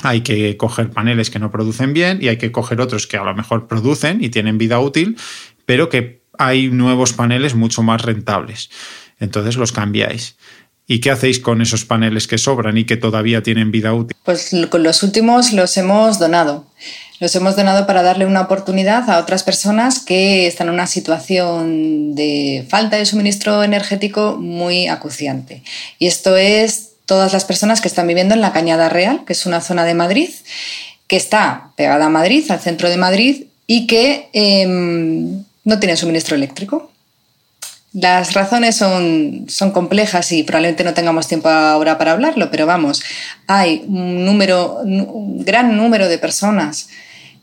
Hay 0.04 0.22
que 0.22 0.58
coger 0.58 0.90
paneles 0.90 1.30
que 1.30 1.40
no 1.40 1.52
producen 1.52 1.94
bien 1.94 2.20
y 2.22 2.28
hay 2.28 2.38
que 2.38 2.52
coger 2.52 2.82
otros 2.82 3.08
que 3.08 3.18
a 3.18 3.24
lo 3.24 3.36
mejor 3.36 3.68
producen 3.68 4.24
y 4.24 4.30
tienen 4.30 4.58
vida 4.58 4.80
útil, 4.80 5.18
pero 5.66 5.90
que 5.90 6.22
hay 6.38 6.70
nuevos 6.70 7.14
paneles 7.14 7.56
mucho 7.56 7.84
más 7.84 8.02
rentables. 8.02 8.70
Entonces 9.20 9.58
los 9.58 9.72
cambiáis. 9.72 10.36
¿Y 10.88 11.00
qué 11.00 11.12
hacéis 11.12 11.40
con 11.40 11.62
esos 11.62 11.86
paneles 11.86 12.28
que 12.28 12.38
sobran 12.38 12.78
y 12.78 12.84
que 12.84 12.98
todavía 12.98 13.44
tienen 13.44 13.72
vida 13.72 13.94
útil? 13.94 14.18
Pues 14.26 14.52
con 14.70 14.84
los 14.84 15.04
últimos 15.04 15.54
los 15.54 15.78
hemos 15.78 16.20
donado. 16.20 16.68
Los 17.22 17.36
hemos 17.36 17.56
donado 17.56 17.86
para 17.86 18.02
darle 18.02 18.26
una 18.26 18.42
oportunidad 18.42 19.10
a 19.10 19.20
otras 19.20 19.44
personas 19.44 20.00
que 20.00 20.48
están 20.48 20.68
en 20.68 20.74
una 20.74 20.88
situación 20.88 22.16
de 22.16 22.66
falta 22.68 22.98
de 22.98 23.06
suministro 23.06 23.64
energético 23.64 24.38
muy 24.38 24.88
acuciante. 24.88 25.64
Y 26.00 26.08
esto 26.08 26.36
es 26.36 26.91
todas 27.12 27.34
las 27.34 27.44
personas 27.44 27.82
que 27.82 27.90
están 27.90 28.08
viviendo 28.08 28.36
en 28.36 28.40
la 28.40 28.54
Cañada 28.54 28.88
Real, 28.88 29.26
que 29.26 29.34
es 29.34 29.46
una 29.46 29.60
zona 29.60 29.84
de 29.84 29.94
Madrid, 29.94 30.30
que 31.08 31.18
está 31.18 31.72
pegada 31.76 32.06
a 32.06 32.10
Madrid, 32.10 32.50
al 32.50 32.62
centro 32.62 32.90
de 32.90 32.96
Madrid, 32.96 33.48
y 33.68 33.86
que 33.86 34.30
em, 34.32 35.44
no 35.66 35.78
tienen 35.78 35.98
suministro 35.98 36.38
eléctrico. 36.38 36.90
Las 37.92 38.34
razones 38.34 38.78
son, 38.78 39.44
son, 39.50 39.72
complejas 39.72 40.32
y 40.32 40.44
probablemente 40.44 40.86
no 40.86 40.94
tengamos 40.94 41.28
tiempo 41.28 41.50
ahora 41.50 41.98
para 41.98 42.14
hablarlo, 42.14 42.50
pero 42.50 42.66
vamos, 42.66 43.04
hay 43.46 43.84
un, 43.90 44.24
número, 44.24 44.78
un 44.78 45.44
gran 45.44 45.76
número 45.76 46.08
de 46.08 46.18
personas 46.18 46.88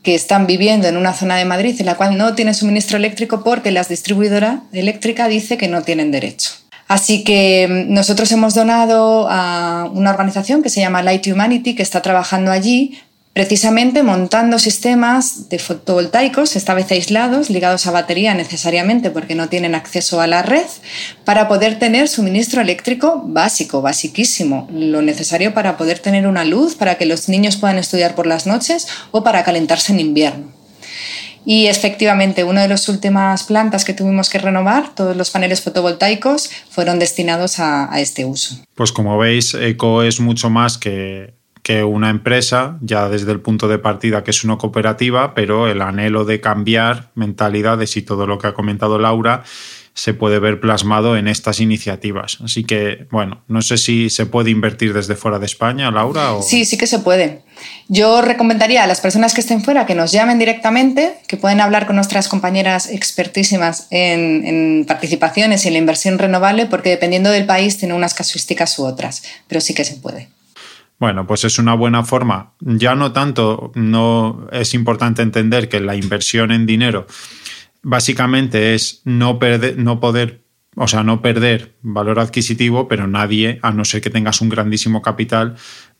que 0.01 0.15
están 0.15 0.47
viviendo 0.47 0.87
en 0.87 0.97
una 0.97 1.13
zona 1.13 1.37
de 1.37 1.45
Madrid 1.45 1.75
en 1.77 1.85
la 1.85 1.95
cual 1.95 2.17
no 2.17 2.33
tienen 2.33 2.55
suministro 2.55 2.97
eléctrico 2.97 3.43
porque 3.43 3.69
la 3.69 3.83
distribuidora 3.83 4.63
eléctrica 4.73 5.27
dice 5.27 5.57
que 5.57 5.67
no 5.67 5.83
tienen 5.83 6.09
derecho. 6.09 6.53
Así 6.89 7.23
que 7.23 7.67
mm, 7.69 7.93
nosotros 7.93 8.29
hemos 8.33 8.55
donado 8.55 9.27
a 9.29 9.89
una 9.93 10.09
organización 10.09 10.61
que 10.61 10.69
se 10.69 10.81
llama 10.81 11.03
Light 11.03 11.25
Humanity, 11.27 11.75
que 11.75 11.83
está 11.83 12.01
trabajando 12.01 12.51
allí 12.51 12.99
precisamente 13.31 14.01
montando 14.03 14.57
sistemas 14.59 15.49
de 15.49 15.59
fotovoltaicos, 15.59 16.55
esta 16.55 16.73
vez 16.73 16.91
aislados, 16.91 17.49
ligados 17.49 17.85
a 17.85 17.91
batería 17.91 18.33
necesariamente 18.33 19.11
porque 19.11 19.35
no 19.35 19.47
tienen 19.47 19.75
acceso 19.75 20.19
a 20.19 20.27
la 20.27 20.41
red, 20.41 20.65
para 21.25 21.47
poder 21.47 21.79
tener 21.79 22.09
suministro 22.09 22.59
eléctrico 22.59 23.21
básico, 23.23 23.81
basiquísimo, 23.81 24.67
lo 24.73 25.01
necesario 25.01 25.53
para 25.53 25.77
poder 25.77 25.99
tener 25.99 26.27
una 26.27 26.43
luz, 26.43 26.75
para 26.75 26.95
que 26.95 27.05
los 27.05 27.29
niños 27.29 27.55
puedan 27.55 27.77
estudiar 27.77 28.15
por 28.15 28.25
las 28.25 28.47
noches 28.47 28.87
o 29.11 29.23
para 29.23 29.43
calentarse 29.43 29.93
en 29.93 29.99
invierno. 29.99 30.58
Y 31.45 31.67
efectivamente, 31.67 32.43
una 32.43 32.61
de 32.61 32.67
las 32.67 32.89
últimas 32.89 33.43
plantas 33.43 33.85
que 33.85 33.93
tuvimos 33.93 34.29
que 34.29 34.39
renovar, 34.39 34.93
todos 34.95 35.15
los 35.15 35.31
paneles 35.31 35.61
fotovoltaicos, 35.61 36.49
fueron 36.69 36.99
destinados 36.99 37.59
a, 37.59 37.91
a 37.93 38.01
este 38.01 38.25
uso. 38.25 38.55
Pues 38.75 38.91
como 38.91 39.17
veis, 39.17 39.53
ECO 39.53 40.03
es 40.03 40.19
mucho 40.19 40.49
más 40.49 40.77
que 40.77 41.39
que 41.69 41.83
una 41.83 42.09
empresa, 42.09 42.77
ya 42.81 43.09
desde 43.09 43.31
el 43.31 43.41
punto 43.41 43.67
de 43.67 43.77
partida 43.77 44.23
que 44.23 44.31
es 44.31 44.43
una 44.43 44.57
cooperativa, 44.57 45.35
pero 45.35 45.67
el 45.67 45.81
anhelo 45.81 46.25
de 46.25 46.41
cambiar 46.41 47.11
mentalidades 47.15 47.95
y 47.97 48.01
todo 48.01 48.25
lo 48.25 48.39
que 48.39 48.47
ha 48.47 48.53
comentado 48.53 48.97
Laura 48.97 49.43
se 49.99 50.13
puede 50.13 50.39
ver 50.39 50.61
plasmado 50.61 51.17
en 51.17 51.27
estas 51.27 51.59
iniciativas. 51.59 52.37
Así 52.41 52.63
que, 52.63 53.05
bueno, 53.11 53.43
no 53.49 53.61
sé 53.61 53.77
si 53.77 54.09
se 54.09 54.25
puede 54.25 54.49
invertir 54.49 54.93
desde 54.93 55.17
fuera 55.17 55.39
de 55.39 55.45
España, 55.45 55.91
Laura. 55.91 56.35
O... 56.35 56.41
Sí, 56.41 56.63
sí 56.63 56.77
que 56.77 56.87
se 56.87 56.99
puede. 56.99 57.41
Yo 57.89 58.21
recomendaría 58.21 58.85
a 58.85 58.87
las 58.87 59.01
personas 59.01 59.33
que 59.33 59.41
estén 59.41 59.61
fuera 59.61 59.85
que 59.85 59.95
nos 59.95 60.13
llamen 60.13 60.39
directamente, 60.39 61.15
que 61.27 61.35
pueden 61.35 61.59
hablar 61.59 61.85
con 61.85 61.97
nuestras 61.97 62.29
compañeras 62.29 62.89
expertísimas 62.89 63.87
en, 63.89 64.45
en 64.45 64.85
participaciones 64.87 65.65
y 65.65 65.67
en 65.67 65.73
la 65.73 65.79
inversión 65.79 66.17
renovable, 66.17 66.65
porque 66.65 66.91
dependiendo 66.91 67.29
del 67.29 67.45
país 67.45 67.77
tiene 67.77 67.93
unas 67.93 68.13
casuísticas 68.13 68.79
u 68.79 68.85
otras, 68.85 69.23
pero 69.49 69.59
sí 69.59 69.73
que 69.73 69.83
se 69.83 69.97
puede. 69.97 70.29
Bueno, 70.97 71.27
pues 71.27 71.43
es 71.43 71.59
una 71.59 71.73
buena 71.73 72.03
forma. 72.03 72.53
Ya 72.59 72.95
no 72.95 73.11
tanto, 73.11 73.71
no 73.75 74.47
es 74.51 74.73
importante 74.73 75.21
entender 75.21 75.67
que 75.67 75.79
la 75.81 75.95
inversión 75.95 76.51
en 76.51 76.65
dinero 76.65 77.07
básicamente 77.81 78.75
es 78.75 79.01
no 79.05 79.39
perder, 79.39 79.77
no 79.77 79.99
poder, 79.99 80.41
o 80.75 80.87
sea, 80.87 81.03
no 81.03 81.21
perder 81.21 81.75
valor 81.81 82.19
adquisitivo, 82.19 82.87
pero 82.87 83.07
nadie, 83.07 83.59
a 83.61 83.71
no 83.71 83.85
ser 83.85 84.01
que 84.01 84.09
tengas 84.09 84.41
un 84.41 84.49
grandísimo 84.49 85.01
capital, 85.01 85.55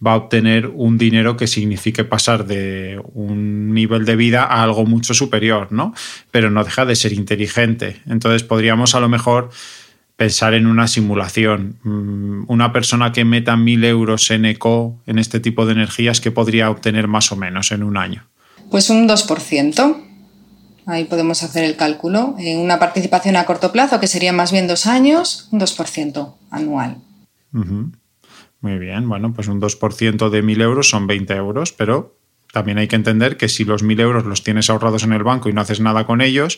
va 0.05 0.13
a 0.13 0.15
obtener 0.15 0.67
un 0.67 0.97
dinero 0.97 1.37
que 1.37 1.47
signifique 1.47 2.03
pasar 2.03 2.45
de 2.45 3.01
un 3.13 3.73
nivel 3.73 4.05
de 4.05 4.15
vida 4.15 4.43
a 4.43 4.63
algo 4.63 4.85
mucho 4.85 5.13
superior, 5.13 5.71
¿no? 5.71 5.93
Pero 6.31 6.49
no 6.49 6.63
deja 6.63 6.85
de 6.85 6.95
ser 6.95 7.13
inteligente. 7.13 8.01
Entonces 8.07 8.43
podríamos 8.43 8.95
a 8.95 8.99
lo 8.99 9.09
mejor 9.09 9.49
pensar 10.19 10.53
en 10.53 10.67
una 10.67 10.87
simulación. 10.89 11.79
Mm, 11.83 12.43
una 12.47 12.73
persona 12.73 13.13
que 13.13 13.23
meta 13.23 13.55
mil 13.55 13.85
euros 13.85 14.29
en 14.31 14.43
ECO, 14.43 15.01
en 15.07 15.17
este 15.17 15.39
tipo 15.39 15.65
de 15.65 15.71
energías, 15.71 16.19
¿qué 16.19 16.29
podría 16.29 16.69
obtener 16.69 17.07
más 17.07 17.31
o 17.31 17.37
menos 17.37 17.71
en 17.71 17.83
un 17.83 17.95
año? 17.95 18.27
Pues 18.69 18.89
un 18.89 19.07
2%. 19.07 20.08
Ahí 20.89 21.05
podemos 21.05 21.43
hacer 21.43 21.63
el 21.63 21.75
cálculo. 21.75 22.35
En 22.39 22.59
una 22.59 22.79
participación 22.79 23.35
a 23.35 23.45
corto 23.45 23.71
plazo, 23.71 23.99
que 23.99 24.07
sería 24.07 24.33
más 24.33 24.51
bien 24.51 24.67
dos 24.67 24.87
años, 24.87 25.47
un 25.51 25.59
2% 25.59 26.33
anual. 26.51 26.97
Muy 27.51 28.77
bien, 28.77 29.07
bueno, 29.07 29.33
pues 29.33 29.47
un 29.47 29.61
2% 29.61 30.29
de 30.29 30.41
mil 30.41 30.61
euros 30.61 30.89
son 30.89 31.07
20 31.07 31.33
euros, 31.35 31.71
pero 31.71 32.17
también 32.51 32.77
hay 32.77 32.87
que 32.87 32.95
entender 32.95 33.37
que 33.37 33.47
si 33.47 33.63
los 33.63 33.83
mil 33.83 33.99
euros 33.99 34.25
los 34.25 34.43
tienes 34.43 34.69
ahorrados 34.69 35.03
en 35.03 35.13
el 35.13 35.23
banco 35.23 35.49
y 35.49 35.53
no 35.53 35.61
haces 35.61 35.79
nada 35.79 36.05
con 36.05 36.21
ellos, 36.21 36.57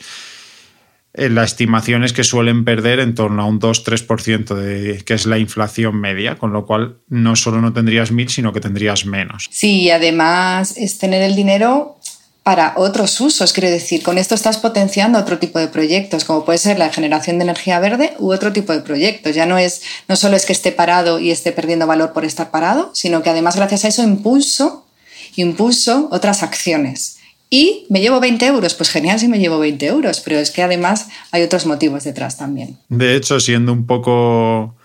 eh, 1.13 1.29
la 1.29 1.43
estimación 1.43 2.05
es 2.05 2.13
que 2.13 2.23
suelen 2.23 2.63
perder 2.63 2.99
en 2.99 3.15
torno 3.15 3.41
a 3.41 3.45
un 3.45 3.59
2-3%, 3.59 4.55
de, 4.55 5.03
que 5.03 5.13
es 5.13 5.25
la 5.25 5.37
inflación 5.37 5.99
media, 5.99 6.37
con 6.37 6.53
lo 6.53 6.65
cual 6.65 6.99
no 7.09 7.35
solo 7.35 7.59
no 7.59 7.73
tendrías 7.73 8.11
mil, 8.11 8.29
sino 8.29 8.53
que 8.53 8.61
tendrías 8.61 9.05
menos. 9.05 9.49
Sí, 9.51 9.89
además 9.89 10.77
es 10.77 10.97
tener 10.97 11.21
el 11.21 11.35
dinero 11.35 11.97
para 12.43 12.73
otros 12.75 13.21
usos, 13.21 13.53
quiero 13.53 13.69
decir, 13.69 14.01
con 14.01 14.17
esto 14.17 14.33
estás 14.33 14.57
potenciando 14.57 15.19
otro 15.19 15.37
tipo 15.37 15.59
de 15.59 15.67
proyectos, 15.67 16.25
como 16.25 16.43
puede 16.43 16.57
ser 16.57 16.79
la 16.79 16.91
generación 16.91 17.37
de 17.37 17.43
energía 17.43 17.79
verde 17.79 18.13
u 18.17 18.31
otro 18.33 18.51
tipo 18.51 18.73
de 18.73 18.81
proyectos. 18.81 19.35
Ya 19.35 19.45
no 19.45 19.59
es 19.59 19.83
no 20.07 20.15
solo 20.15 20.35
es 20.35 20.45
que 20.45 20.53
esté 20.53 20.71
parado 20.71 21.19
y 21.19 21.29
esté 21.29 21.51
perdiendo 21.51 21.85
valor 21.85 22.13
por 22.13 22.25
estar 22.25 22.49
parado, 22.49 22.89
sino 22.93 23.21
que 23.21 23.29
además 23.29 23.55
gracias 23.55 23.85
a 23.85 23.87
eso 23.89 24.03
impulso 24.03 24.85
impulso 25.35 26.09
otras 26.11 26.43
acciones 26.43 27.19
y 27.49 27.85
me 27.89 28.01
llevo 28.01 28.19
20 28.19 28.45
euros. 28.47 28.73
Pues 28.73 28.89
genial 28.89 29.19
si 29.19 29.27
me 29.27 29.39
llevo 29.39 29.59
20 29.59 29.85
euros, 29.85 30.21
pero 30.21 30.39
es 30.39 30.49
que 30.51 30.63
además 30.63 31.09
hay 31.31 31.43
otros 31.43 31.65
motivos 31.65 32.03
detrás 32.03 32.37
también. 32.37 32.77
De 32.89 33.15
hecho, 33.15 33.39
siendo 33.39 33.71
un 33.71 33.85
poco, 33.85 34.75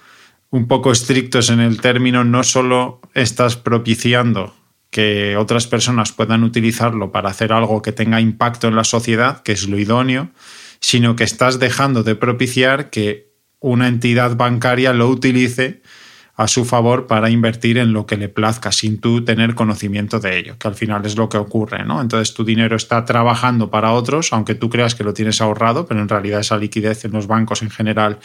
un 0.51 0.69
poco 0.69 0.93
estrictos 0.93 1.49
en 1.49 1.61
el 1.61 1.81
término, 1.81 2.25
no 2.25 2.43
solo 2.43 3.01
estás 3.15 3.57
propiciando 3.57 4.55
que 4.91 5.37
otras 5.37 5.67
personas 5.67 6.13
puedan 6.13 6.43
utilizarlo 6.43 7.13
para 7.13 7.31
hacer 7.31 7.53
algo 7.53 7.83
que 7.83 7.93
tenga 7.93 8.21
impacto 8.21 8.69
en 8.69 8.77
la 8.77 8.85
sociedad, 8.85 9.43
que 9.43 9.53
es 9.53 9.69
lo 9.69 9.79
idóneo, 9.79 10.31
sino 10.81 11.17
que 11.17 11.25
estás 11.25 11.59
dejando 11.59 12.03
de 12.03 12.15
propiciar 12.15 12.91
que 12.91 13.33
una 13.61 13.89
entidad 13.89 14.37
bancaria 14.37 14.93
lo 14.93 15.09
utilice 15.09 15.83
a 16.37 16.49
su 16.49 16.67
favor 16.67 17.07
para 17.07 17.31
invertir 17.31 17.79
en 17.79 17.95
lo 17.95 18.05
que 18.05 18.19
le 18.19 18.29
plazca 18.29 18.71
sin 18.71 19.01
tú 19.01 19.25
tener 19.25 19.55
conocimiento 19.55 20.21
de 20.21 20.39
ello, 20.39 20.59
que 20.59 20.69
al 20.69 20.75
final 20.75 21.07
es 21.07 21.17
lo 21.17 21.31
que 21.31 21.39
ocurre, 21.39 21.85
¿no? 21.85 22.01
Entonces 22.01 22.35
tu 22.35 22.45
dinero 22.45 22.77
está 22.77 23.07
trabajando 23.07 23.71
para 23.71 23.93
otros, 23.93 24.35
aunque 24.35 24.55
tú 24.55 24.69
creas 24.69 24.95
que 24.95 25.03
lo 25.03 25.15
tienes 25.15 25.41
ahorrado, 25.41 25.87
pero 25.87 26.01
en 26.01 26.09
realidad 26.11 26.41
esa 26.41 26.59
liquidez 26.59 27.07
en 27.07 27.13
los 27.13 27.27
bancos 27.27 27.63
en 27.63 27.71
general 27.71 28.19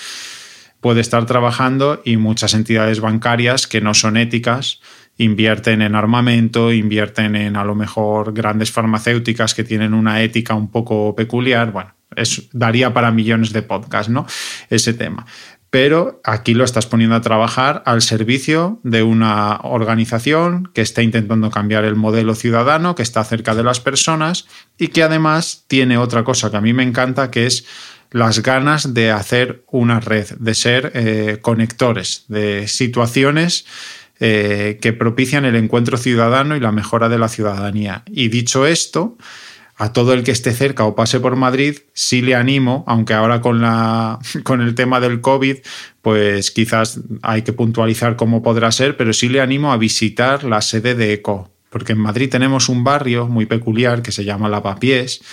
puede 0.82 1.00
estar 1.00 1.26
trabajando 1.26 2.02
y 2.04 2.18
muchas 2.18 2.54
entidades 2.54 3.00
bancarias 3.00 3.66
que 3.66 3.80
no 3.80 3.94
son 3.94 4.18
éticas 4.18 4.82
invierten 5.24 5.82
en 5.82 5.96
armamento, 5.96 6.72
invierten 6.72 7.36
en 7.36 7.56
a 7.56 7.64
lo 7.64 7.76
mejor 7.76 8.34
grandes 8.34 8.72
farmacéuticas 8.72 9.54
que 9.54 9.64
tienen 9.64 9.94
una 9.94 10.22
ética 10.22 10.56
un 10.56 10.70
poco 10.70 11.16
peculiar, 11.16 11.72
bueno, 11.72 11.94
es, 12.16 12.50
daría 12.52 12.94
para 12.94 13.12
millones 13.12 13.54
de 13.54 13.62
podcasts, 13.62 14.12
¿no? 14.12 14.26
Ese 14.70 14.94
tema 14.94 15.26
pero 15.72 16.20
aquí 16.26 16.54
lo 16.54 16.66
estás 16.66 16.86
poniendo 16.86 17.16
a 17.16 17.22
trabajar 17.22 17.82
al 17.86 18.02
servicio 18.02 18.82
de 18.84 19.04
una 19.04 19.56
organización 19.64 20.70
que 20.74 20.82
está 20.82 21.02
intentando 21.02 21.50
cambiar 21.50 21.86
el 21.86 21.96
modelo 21.96 22.36
ciudadano, 22.36 22.94
que 22.94 23.04
está 23.04 23.24
cerca 23.24 23.56
de 23.56 23.64
las 23.64 23.80
personas 23.80 24.48
y 24.78 24.90
que 24.90 25.02
además 25.02 25.64
tiene 25.68 25.98
otra 25.98 26.26
cosa 26.26 26.52
que 26.52 26.58
a 26.58 26.62
mí 26.62 26.74
me 26.74 26.84
encanta, 26.84 27.32
que 27.32 27.46
es 27.46 27.66
las 28.12 28.44
ganas 28.44 28.94
de 28.94 29.12
hacer 29.12 29.64
una 29.72 30.02
red, 30.02 30.28
de 30.38 30.54
ser 30.54 30.92
eh, 30.94 31.40
conectores, 31.42 32.26
de 32.28 32.68
situaciones 32.68 33.66
eh, 34.24 34.78
que 34.80 34.94
propician 34.94 35.46
el 35.46 35.56
encuentro 35.56 35.98
ciudadano 35.98 36.56
y 36.56 36.60
la 36.60 36.72
mejora 36.72 37.10
de 37.10 37.18
la 37.18 37.28
ciudadanía. 37.28 38.04
Y 38.06 38.28
dicho 38.28 38.68
esto, 38.68 39.18
a 39.78 39.94
todo 39.94 40.14
el 40.14 40.24
que 40.24 40.30
esté 40.30 40.54
cerca 40.54 40.86
o 40.86 40.96
pase 40.96 41.20
por 41.20 41.36
Madrid, 41.36 41.80
sí 41.94 42.22
le 42.22 42.36
animo, 42.36 42.84
aunque 42.86 43.16
ahora 43.16 43.42
con, 43.42 43.62
la, 43.62 44.20
con 44.44 44.62
el 44.62 44.76
tema 44.76 45.00
del 45.00 45.22
COVID, 45.22 45.58
pues 46.04 46.52
quizás 46.52 47.00
hay 47.24 47.42
que 47.42 47.52
puntualizar 47.52 48.16
cómo 48.16 48.44
podrá 48.44 48.72
ser, 48.72 48.96
pero 48.96 49.12
sí 49.12 49.28
le 49.28 49.42
animo 49.42 49.74
a 49.74 49.78
visitar 49.78 50.44
la 50.44 50.62
sede 50.62 50.94
de 50.94 51.14
ECO, 51.14 51.50
porque 51.72 51.94
en 51.94 52.00
Madrid 52.00 52.30
tenemos 52.30 52.70
un 52.70 52.84
barrio 52.84 53.28
muy 53.28 53.48
peculiar 53.48 54.04
que 54.04 54.12
se 54.12 54.24
llama 54.24 54.50
Lavapiés, 54.50 55.24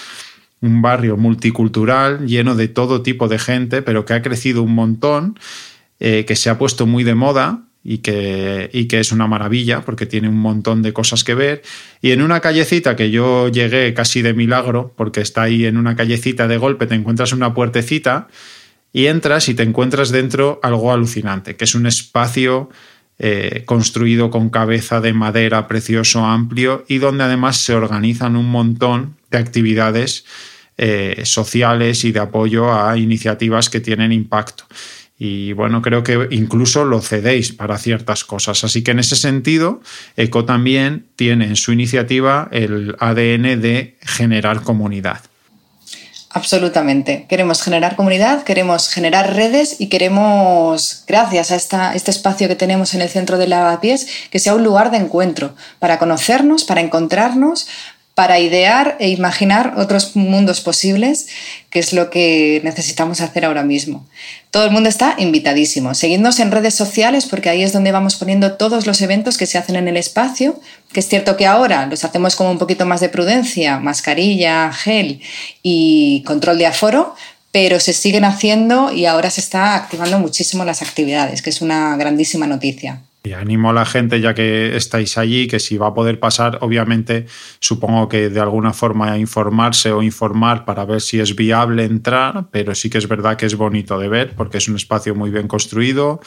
un 0.62 0.80
barrio 0.80 1.18
multicultural 1.18 2.26
lleno 2.26 2.54
de 2.54 2.68
todo 2.68 3.02
tipo 3.02 3.28
de 3.28 3.38
gente, 3.38 3.82
pero 3.82 4.06
que 4.06 4.14
ha 4.14 4.22
crecido 4.22 4.62
un 4.62 4.74
montón, 4.74 5.38
eh, 6.00 6.24
que 6.26 6.36
se 6.36 6.48
ha 6.48 6.56
puesto 6.56 6.86
muy 6.86 7.04
de 7.04 7.14
moda 7.14 7.67
y 7.82 7.98
que, 7.98 8.70
y 8.72 8.86
que 8.86 9.00
es 9.00 9.12
una 9.12 9.26
maravilla 9.26 9.82
porque 9.82 10.06
tiene 10.06 10.28
un 10.28 10.38
montón 10.38 10.82
de 10.82 10.92
cosas 10.92 11.24
que 11.24 11.34
ver. 11.34 11.62
Y 12.02 12.10
en 12.10 12.22
una 12.22 12.40
callecita 12.40 12.96
que 12.96 13.10
yo 13.10 13.48
llegué 13.48 13.94
casi 13.94 14.22
de 14.22 14.34
milagro, 14.34 14.92
porque 14.96 15.20
está 15.20 15.42
ahí 15.42 15.64
en 15.64 15.76
una 15.76 15.96
callecita 15.96 16.48
de 16.48 16.58
golpe, 16.58 16.86
te 16.86 16.94
encuentras 16.94 17.32
una 17.32 17.54
puertecita 17.54 18.28
y 18.92 19.06
entras 19.06 19.48
y 19.48 19.54
te 19.54 19.62
encuentras 19.62 20.10
dentro 20.10 20.60
algo 20.62 20.92
alucinante, 20.92 21.56
que 21.56 21.64
es 21.64 21.74
un 21.74 21.86
espacio 21.86 22.70
eh, 23.20 23.62
construido 23.64 24.30
con 24.30 24.48
cabeza 24.48 25.00
de 25.00 25.12
madera 25.12 25.66
precioso, 25.66 26.24
amplio 26.24 26.84
y 26.88 26.98
donde 26.98 27.24
además 27.24 27.56
se 27.56 27.74
organizan 27.74 28.36
un 28.36 28.48
montón 28.50 29.16
de 29.30 29.38
actividades 29.38 30.24
eh, 30.76 31.22
sociales 31.24 32.04
y 32.04 32.12
de 32.12 32.20
apoyo 32.20 32.72
a 32.72 32.96
iniciativas 32.96 33.68
que 33.68 33.80
tienen 33.80 34.12
impacto. 34.12 34.64
Y 35.18 35.52
bueno, 35.52 35.82
creo 35.82 36.04
que 36.04 36.28
incluso 36.30 36.84
lo 36.84 37.00
cedéis 37.00 37.52
para 37.52 37.76
ciertas 37.76 38.24
cosas. 38.24 38.62
Así 38.62 38.84
que 38.84 38.92
en 38.92 39.00
ese 39.00 39.16
sentido, 39.16 39.80
ECO 40.16 40.44
también 40.44 41.06
tiene 41.16 41.46
en 41.46 41.56
su 41.56 41.72
iniciativa 41.72 42.48
el 42.52 42.94
ADN 43.00 43.60
de 43.60 43.96
generar 44.00 44.62
comunidad. 44.62 45.20
Absolutamente. 46.30 47.26
Queremos 47.28 47.62
generar 47.62 47.96
comunidad, 47.96 48.44
queremos 48.44 48.90
generar 48.90 49.34
redes 49.34 49.80
y 49.80 49.88
queremos, 49.88 51.04
gracias 51.08 51.72
a 51.72 51.94
este 51.94 52.10
espacio 52.10 52.48
que 52.48 52.54
tenemos 52.54 52.94
en 52.94 53.00
el 53.00 53.08
centro 53.08 53.38
de 53.38 53.48
Lavapiés, 53.48 54.06
que 54.30 54.38
sea 54.38 54.54
un 54.54 54.62
lugar 54.62 54.90
de 54.90 54.98
encuentro 54.98 55.56
para 55.78 55.98
conocernos, 55.98 56.64
para 56.64 56.82
encontrarnos, 56.82 57.66
para 58.18 58.40
idear 58.40 58.96
e 58.98 59.10
imaginar 59.10 59.74
otros 59.76 60.16
mundos 60.16 60.60
posibles, 60.60 61.28
que 61.70 61.78
es 61.78 61.92
lo 61.92 62.10
que 62.10 62.60
necesitamos 62.64 63.20
hacer 63.20 63.44
ahora 63.44 63.62
mismo. 63.62 64.04
Todo 64.50 64.64
el 64.64 64.72
mundo 64.72 64.88
está 64.88 65.14
invitadísimo. 65.18 65.94
Seguidnos 65.94 66.40
en 66.40 66.50
redes 66.50 66.74
sociales 66.74 67.26
porque 67.26 67.48
ahí 67.48 67.62
es 67.62 67.72
donde 67.72 67.92
vamos 67.92 68.16
poniendo 68.16 68.54
todos 68.54 68.88
los 68.88 69.00
eventos 69.02 69.38
que 69.38 69.46
se 69.46 69.56
hacen 69.56 69.76
en 69.76 69.86
el 69.86 69.96
espacio, 69.96 70.58
que 70.92 70.98
es 70.98 71.06
cierto 71.06 71.36
que 71.36 71.46
ahora 71.46 71.86
los 71.86 72.02
hacemos 72.02 72.34
con 72.34 72.48
un 72.48 72.58
poquito 72.58 72.86
más 72.86 73.00
de 73.00 73.08
prudencia, 73.08 73.78
mascarilla, 73.78 74.72
gel 74.72 75.20
y 75.62 76.24
control 76.26 76.58
de 76.58 76.66
aforo, 76.66 77.14
pero 77.52 77.78
se 77.78 77.92
siguen 77.92 78.24
haciendo 78.24 78.92
y 78.92 79.06
ahora 79.06 79.30
se 79.30 79.40
está 79.40 79.76
activando 79.76 80.18
muchísimo 80.18 80.64
las 80.64 80.82
actividades, 80.82 81.40
que 81.40 81.50
es 81.50 81.60
una 81.60 81.96
grandísima 81.96 82.48
noticia. 82.48 83.00
Y 83.28 83.34
animo 83.34 83.68
a 83.68 83.72
la 83.74 83.84
gente, 83.84 84.22
ya 84.22 84.32
que 84.32 84.74
estáis 84.74 85.18
allí, 85.18 85.48
que 85.48 85.60
si 85.60 85.76
va 85.76 85.88
a 85.88 85.94
poder 85.94 86.18
pasar, 86.18 86.56
obviamente 86.62 87.26
supongo 87.60 88.08
que 88.08 88.30
de 88.30 88.40
alguna 88.40 88.72
forma 88.72 89.18
informarse 89.18 89.92
o 89.92 90.02
informar 90.02 90.64
para 90.64 90.86
ver 90.86 91.02
si 91.02 91.20
es 91.20 91.36
viable 91.36 91.84
entrar, 91.84 92.46
pero 92.50 92.74
sí 92.74 92.88
que 92.88 92.96
es 92.96 93.06
verdad 93.06 93.36
que 93.36 93.44
es 93.44 93.54
bonito 93.54 93.98
de 93.98 94.08
ver 94.08 94.34
porque 94.34 94.56
es 94.56 94.68
un 94.68 94.76
espacio 94.76 95.14
muy 95.14 95.30
bien 95.30 95.46
construido, 95.46 96.20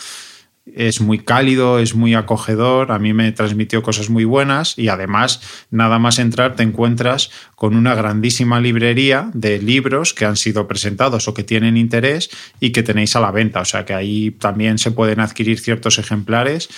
es 0.65 1.01
muy 1.01 1.19
cálido, 1.19 1.79
es 1.79 1.95
muy 1.95 2.13
acogedor, 2.13 2.91
a 2.91 2.99
mí 2.99 3.13
me 3.13 3.31
transmitió 3.31 3.81
cosas 3.81 4.09
muy 4.09 4.25
buenas 4.25 4.77
y 4.77 4.89
además 4.89 5.41
nada 5.71 5.97
más 5.99 6.19
entrar 6.19 6.55
te 6.55 6.63
encuentras 6.63 7.31
con 7.55 7.75
una 7.75 7.95
grandísima 7.95 8.59
librería 8.59 9.31
de 9.33 9.59
libros 9.59 10.13
que 10.13 10.25
han 10.25 10.37
sido 10.37 10.67
presentados 10.67 11.27
o 11.27 11.33
que 11.33 11.43
tienen 11.43 11.77
interés 11.77 12.29
y 12.59 12.71
que 12.71 12.83
tenéis 12.83 13.15
a 13.15 13.19
la 13.19 13.31
venta, 13.31 13.61
o 13.61 13.65
sea 13.65 13.85
que 13.85 13.93
ahí 13.93 14.31
también 14.31 14.77
se 14.77 14.91
pueden 14.91 15.19
adquirir 15.19 15.59
ciertos 15.59 15.97
ejemplares. 15.97 16.69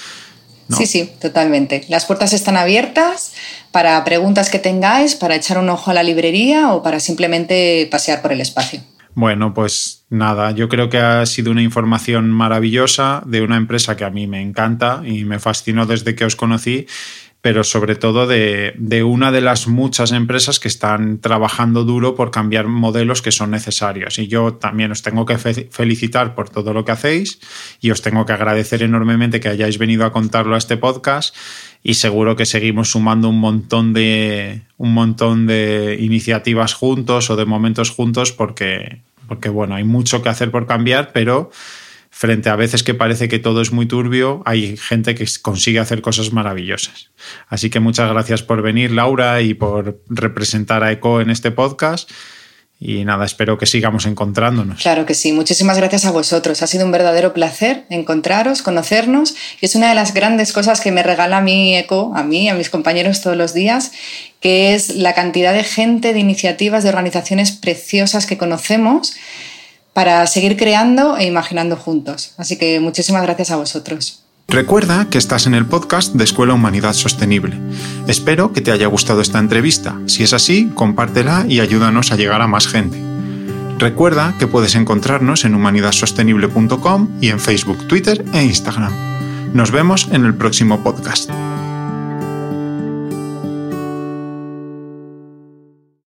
Sí, 0.77 0.85
sí, 0.85 1.11
totalmente. 1.19 1.83
Las 1.89 2.05
puertas 2.05 2.31
están 2.31 2.55
abiertas 2.55 3.33
para 3.71 4.01
preguntas 4.05 4.49
que 4.49 4.59
tengáis, 4.59 5.13
para 5.13 5.35
echar 5.35 5.57
un 5.57 5.69
ojo 5.69 5.91
a 5.91 5.93
la 5.93 6.03
librería 6.03 6.73
o 6.73 6.81
para 6.81 7.01
simplemente 7.01 7.87
pasear 7.91 8.21
por 8.21 8.31
el 8.31 8.39
espacio. 8.39 8.81
Bueno, 9.15 9.53
pues 9.53 10.05
nada, 10.09 10.51
yo 10.51 10.69
creo 10.69 10.89
que 10.89 10.97
ha 10.97 11.23
sido 11.27 11.51
una 11.51 11.61
información 11.61 12.31
maravillosa 12.31 13.21
de 13.27 13.43
una 13.43 13.57
empresa 13.57 13.95
que 13.95 14.05
a 14.05 14.09
mí 14.09 14.25
me 14.25 14.41
encanta 14.41 15.03
y 15.05 15.23
me 15.23 15.37
fascinó 15.37 15.85
desde 15.85 16.15
que 16.15 16.25
os 16.25 16.35
conocí, 16.35 16.87
pero 17.43 17.65
sobre 17.65 17.95
todo 17.95 18.25
de, 18.25 19.03
una 19.05 19.29
de 19.33 19.41
las 19.41 19.67
muchas 19.67 20.13
empresas 20.13 20.61
que 20.61 20.69
están 20.69 21.19
trabajando 21.19 21.83
duro 21.83 22.15
por 22.15 22.31
cambiar 22.31 22.67
modelos 22.67 23.21
que 23.21 23.33
son 23.33 23.51
necesarios. 23.51 24.17
Y 24.17 24.29
yo 24.29 24.53
también 24.53 24.93
os 24.93 25.01
tengo 25.01 25.25
que 25.25 25.37
felicitar 25.37 26.35
por 26.35 26.47
todo 26.47 26.71
lo 26.71 26.85
que 26.85 26.93
hacéis 26.93 27.41
y 27.81 27.91
os 27.91 28.01
tengo 28.01 28.25
que 28.25 28.31
agradecer 28.31 28.81
enormemente 28.81 29.41
que 29.41 29.49
hayáis 29.49 29.77
venido 29.77 30.05
a 30.05 30.13
contarlo 30.13 30.55
a 30.55 30.57
este 30.57 30.77
podcast 30.77 31.35
y 31.83 31.95
seguro 31.95 32.37
que 32.37 32.45
seguimos 32.45 32.91
sumando 32.91 33.27
un 33.27 33.41
montón 33.41 33.91
de 33.91 34.61
un 34.77 34.93
montón 34.93 35.45
de 35.45 35.97
iniciativas 35.99 36.73
juntos 36.73 37.29
o 37.29 37.35
de 37.35 37.43
momentos 37.43 37.89
juntos 37.89 38.31
porque 38.31 39.01
porque 39.27 39.49
bueno, 39.49 39.75
hay 39.75 39.83
mucho 39.83 40.21
que 40.21 40.29
hacer 40.29 40.49
por 40.49 40.65
cambiar, 40.65 41.11
pero 41.11 41.51
frente 42.15 42.49
a 42.49 42.55
veces 42.55 42.83
que 42.83 42.93
parece 42.93 43.27
que 43.27 43.39
todo 43.39 43.59
es 43.59 43.71
muy 43.71 43.87
turbio, 43.87 44.43
hay 44.45 44.77
gente 44.77 45.15
que 45.15 45.27
consigue 45.41 45.79
hacer 45.79 46.01
cosas 46.01 46.31
maravillosas. 46.31 47.09
Así 47.47 47.71
que 47.71 47.79
muchas 47.79 48.07
gracias 48.07 48.43
por 48.43 48.61
venir, 48.61 48.91
Laura, 48.91 49.41
y 49.41 49.55
por 49.55 49.99
representar 50.07 50.83
a 50.83 50.91
ECO 50.91 51.21
en 51.21 51.31
este 51.31 51.49
podcast. 51.49 52.09
Y 52.79 53.03
nada, 53.03 53.25
espero 53.25 53.57
que 53.57 53.65
sigamos 53.65 54.05
encontrándonos. 54.05 54.81
Claro 54.81 55.07
que 55.07 55.15
sí, 55.15 55.31
muchísimas 55.31 55.77
gracias 55.77 56.05
a 56.05 56.11
vosotros. 56.11 56.61
Ha 56.61 56.67
sido 56.67 56.85
un 56.85 56.91
verdadero 56.91 57.33
placer 57.33 57.85
encontraros, 57.89 58.61
conocernos. 58.61 59.35
Y 59.59 59.65
es 59.65 59.73
una 59.73 59.89
de 59.89 59.95
las 59.95 60.13
grandes 60.13 60.53
cosas 60.53 60.81
que 60.81 60.91
me 60.91 61.01
regala 61.01 61.41
mí 61.41 61.75
ECO, 61.75 62.13
a 62.15 62.23
mí, 62.23 62.47
a 62.47 62.53
mis 62.53 62.69
compañeros 62.69 63.21
todos 63.21 63.35
los 63.35 63.55
días, 63.55 63.91
que 64.39 64.75
es 64.75 64.95
la 64.95 65.13
cantidad 65.15 65.53
de 65.53 65.63
gente, 65.63 66.13
de 66.13 66.19
iniciativas, 66.19 66.83
de 66.83 66.89
organizaciones 66.89 67.53
preciosas 67.53 68.27
que 68.27 68.37
conocemos 68.37 69.15
para 69.93 70.25
seguir 70.27 70.57
creando 70.57 71.17
e 71.17 71.25
imaginando 71.25 71.75
juntos. 71.75 72.33
Así 72.37 72.57
que 72.57 72.79
muchísimas 72.79 73.23
gracias 73.23 73.51
a 73.51 73.55
vosotros. 73.55 74.23
Recuerda 74.47 75.07
que 75.09 75.17
estás 75.17 75.47
en 75.47 75.55
el 75.55 75.65
podcast 75.65 76.13
de 76.13 76.23
Escuela 76.23 76.53
Humanidad 76.53 76.93
Sostenible. 76.93 77.57
Espero 78.07 78.53
que 78.53 78.61
te 78.61 78.71
haya 78.71 78.87
gustado 78.87 79.21
esta 79.21 79.39
entrevista. 79.39 79.99
Si 80.05 80.23
es 80.23 80.33
así, 80.33 80.69
compártela 80.75 81.45
y 81.47 81.59
ayúdanos 81.59 82.11
a 82.11 82.17
llegar 82.17 82.41
a 82.41 82.47
más 82.47 82.67
gente. 82.67 82.99
Recuerda 83.79 84.35
que 84.37 84.47
puedes 84.47 84.75
encontrarnos 84.75 85.45
en 85.45 85.55
humanidadsostenible.com 85.55 87.09
y 87.19 87.29
en 87.29 87.39
Facebook, 87.39 87.87
Twitter 87.87 88.23
e 88.33 88.43
Instagram. 88.43 88.93
Nos 89.53 89.71
vemos 89.71 90.07
en 90.11 90.25
el 90.25 90.35
próximo 90.35 90.83
podcast. 90.83 91.29